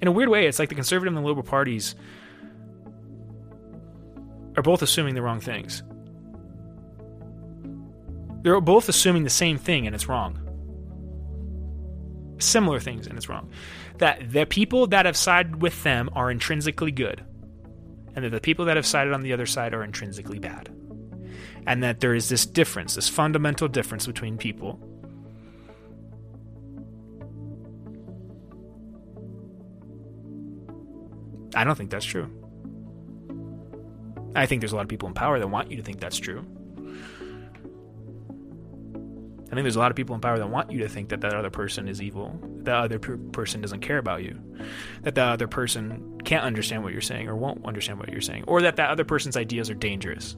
in 0.00 0.06
a 0.06 0.12
weird 0.12 0.28
way, 0.28 0.46
it's 0.46 0.60
like 0.60 0.68
the 0.68 0.76
conservative 0.76 1.12
and 1.12 1.16
the 1.16 1.26
liberal 1.26 1.42
parties 1.42 1.96
are 4.56 4.62
both 4.62 4.80
assuming 4.80 5.16
the 5.16 5.22
wrong 5.22 5.40
things. 5.40 5.82
They're 8.46 8.60
both 8.60 8.88
assuming 8.88 9.24
the 9.24 9.30
same 9.30 9.58
thing 9.58 9.86
and 9.86 9.94
it's 9.94 10.08
wrong 10.08 10.46
similar 12.38 12.80
things 12.80 13.06
and 13.06 13.16
it's 13.16 13.28
wrong. 13.28 13.50
That 13.98 14.30
the 14.30 14.46
people 14.46 14.86
that 14.88 15.06
have 15.06 15.16
sided 15.16 15.62
with 15.62 15.82
them 15.82 16.10
are 16.12 16.30
intrinsically 16.30 16.92
good, 16.92 17.24
and 18.14 18.24
that 18.24 18.30
the 18.30 18.40
people 18.40 18.66
that 18.66 18.76
have 18.76 18.86
sided 18.86 19.12
on 19.12 19.22
the 19.22 19.32
other 19.32 19.46
side 19.46 19.74
are 19.74 19.82
intrinsically 19.82 20.38
bad. 20.38 20.68
And 21.66 21.82
that 21.82 22.00
there 22.00 22.14
is 22.14 22.28
this 22.28 22.46
difference, 22.46 22.94
this 22.94 23.08
fundamental 23.08 23.68
difference 23.68 24.06
between 24.06 24.38
people. 24.38 24.80
I 31.54 31.64
don't 31.64 31.74
think 31.74 31.90
that's 31.90 32.04
true. 32.04 32.30
I 34.36 34.46
think 34.46 34.60
there's 34.60 34.72
a 34.72 34.76
lot 34.76 34.82
of 34.82 34.88
people 34.88 35.08
in 35.08 35.14
power 35.14 35.38
that 35.38 35.48
want 35.48 35.70
you 35.70 35.78
to 35.78 35.82
think 35.82 35.98
that's 35.98 36.18
true. 36.18 36.44
Think 39.56 39.64
there's 39.64 39.76
a 39.76 39.80
lot 39.80 39.90
of 39.90 39.96
people 39.96 40.14
in 40.14 40.20
power 40.20 40.38
that 40.38 40.48
want 40.48 40.70
you 40.70 40.78
to 40.80 40.88
think 40.88 41.08
that 41.10 41.20
that 41.22 41.34
other 41.34 41.50
person 41.50 41.88
is 41.88 42.00
evil, 42.00 42.38
that 42.62 42.76
other 42.76 42.98
per- 42.98 43.16
person 43.16 43.60
doesn't 43.60 43.80
care 43.80 43.98
about 43.98 44.22
you, 44.22 44.38
that 45.02 45.14
the 45.14 45.22
other 45.22 45.48
person 45.48 46.20
can't 46.24 46.44
understand 46.44 46.82
what 46.82 46.92
you're 46.92 47.00
saying 47.00 47.28
or 47.28 47.36
won't 47.36 47.64
understand 47.64 47.98
what 47.98 48.08
you're 48.10 48.20
saying, 48.20 48.44
or 48.46 48.62
that 48.62 48.76
that 48.76 48.90
other 48.90 49.04
person's 49.04 49.36
ideas 49.36 49.68
are 49.70 49.74
dangerous. 49.74 50.36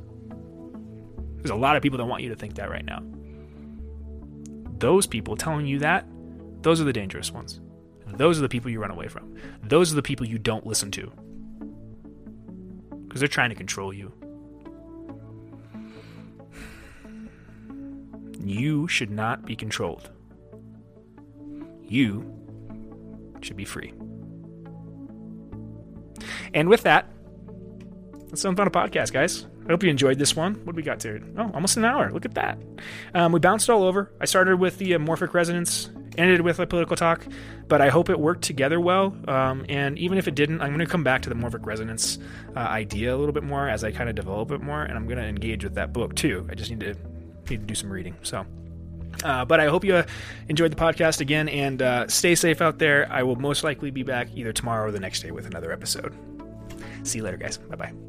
There's 1.37 1.51
a 1.51 1.57
lot 1.57 1.77
of 1.77 1.83
people 1.83 1.99
that 1.99 2.07
want 2.07 2.23
you 2.23 2.31
to 2.31 2.37
think 2.37 2.55
that 2.57 2.71
right 2.71 2.85
now. 2.85 3.03
Those 4.79 5.07
people 5.07 5.37
telling 5.37 5.67
you 5.67 5.79
that, 5.81 6.07
those 6.63 6.81
are 6.81 6.85
the 6.85 6.93
dangerous 6.93 7.33
ones. 7.33 7.61
Those 8.07 8.39
are 8.39 8.43
the 8.43 8.49
people 8.49 8.71
you 8.71 8.81
run 8.81 8.91
away 8.91 9.09
from. 9.09 9.37
Those 9.63 9.93
are 9.93 9.97
the 9.97 10.03
people 10.03 10.27
you 10.27 10.39
don't 10.39 10.67
listen 10.67 10.91
to. 10.93 11.13
Because 13.07 13.21
they're 13.21 13.29
trying 13.29 13.51
to 13.51 13.57
control 13.57 13.93
you. 13.93 14.13
You 18.41 18.89
should 18.89 19.11
not 19.11 19.45
be 19.45 19.57
controlled. 19.57 20.11
You 21.83 22.35
should 23.41 23.57
be 23.57 23.65
free. 23.65 23.93
And 26.55 26.69
with 26.69 26.83
that, 26.83 27.11
that's 28.29 28.43
some 28.43 28.57
fun 28.57 28.69
podcast, 28.71 29.13
guys. 29.13 29.47
I 29.67 29.71
hope 29.71 29.83
you 29.83 29.91
enjoyed 29.91 30.19
this 30.19 30.35
one. 30.35 30.55
What 30.65 30.77
we 30.77 30.83
got 30.83 31.01
to? 31.01 31.21
Oh, 31.37 31.51
almost 31.53 31.77
an 31.77 31.85
hour. 31.85 32.11
Look 32.11 32.25
at 32.25 32.35
that. 32.35 32.59
Um, 33.15 33.33
we 33.33 33.41
bounced 33.41 33.69
all 33.69 33.83
over. 33.85 34.13
I 34.21 34.25
started 34.25 34.57
with 34.57 34.79
the 34.79 34.95
uh, 34.95 34.99
morphic 34.99 35.35
resonance, 35.35 35.91
ended 36.17 36.41
with 36.41 36.59
a 36.59 36.67
political 36.67 36.97
talk, 36.97 37.27
but 37.69 37.81
I 37.81 37.89
hope 37.91 38.09
it 38.09 38.19
worked 38.19 38.43
together 38.43 38.81
well. 38.81 39.15
Um, 39.27 39.67
and 39.69 39.99
even 39.99 40.17
if 40.17 40.27
it 40.27 40.35
didn't, 40.35 40.63
I'm 40.63 40.69
going 40.69 40.81
to 40.81 40.87
come 40.87 41.05
back 41.05 41.23
to 41.23 41.29
the 41.29 41.35
morphic 41.35 41.67
resonance 41.67 42.19
uh, 42.57 42.61
idea 42.61 43.15
a 43.15 43.17
little 43.17 43.33
bit 43.33 43.45
more 43.45 43.69
as 43.69 43.85
I 43.85 43.93
kind 43.93 44.09
of 44.09 44.15
develop 44.15 44.51
it 44.53 44.63
more, 44.63 44.83
and 44.83 44.97
I'm 44.97 45.07
going 45.07 45.19
to 45.19 45.25
engage 45.25 45.65
with 45.65 45.75
that 45.75 45.93
book 45.93 46.15
too. 46.15 46.47
I 46.51 46.55
just 46.55 46.71
need 46.71 46.81
to 46.81 46.97
need 47.51 47.61
to 47.61 47.67
do 47.67 47.75
some 47.75 47.91
reading. 47.91 48.17
So. 48.23 48.47
Uh, 49.25 49.45
but 49.45 49.59
I 49.59 49.67
hope 49.67 49.85
you 49.85 49.97
uh, 49.97 50.07
enjoyed 50.49 50.71
the 50.71 50.77
podcast 50.77 51.21
again 51.21 51.49
and 51.49 51.83
uh, 51.83 52.07
stay 52.07 52.37
safe 52.37 52.61
out 52.61 52.79
there. 52.79 53.11
I 53.11 53.25
will 53.25 53.35
most 53.35 53.65
likely 53.65 53.91
be 53.91 54.05
back 54.05 54.29
either 54.35 54.53
tomorrow 54.53 54.87
or 54.87 54.93
the 54.93 55.01
next 55.01 55.23
day 55.23 55.33
with 55.33 55.45
another 55.45 55.73
episode. 55.73 56.15
See 57.03 57.19
you 57.19 57.25
later, 57.25 57.37
guys. 57.37 57.59
Bye 57.59 57.77
bye. 57.77 58.08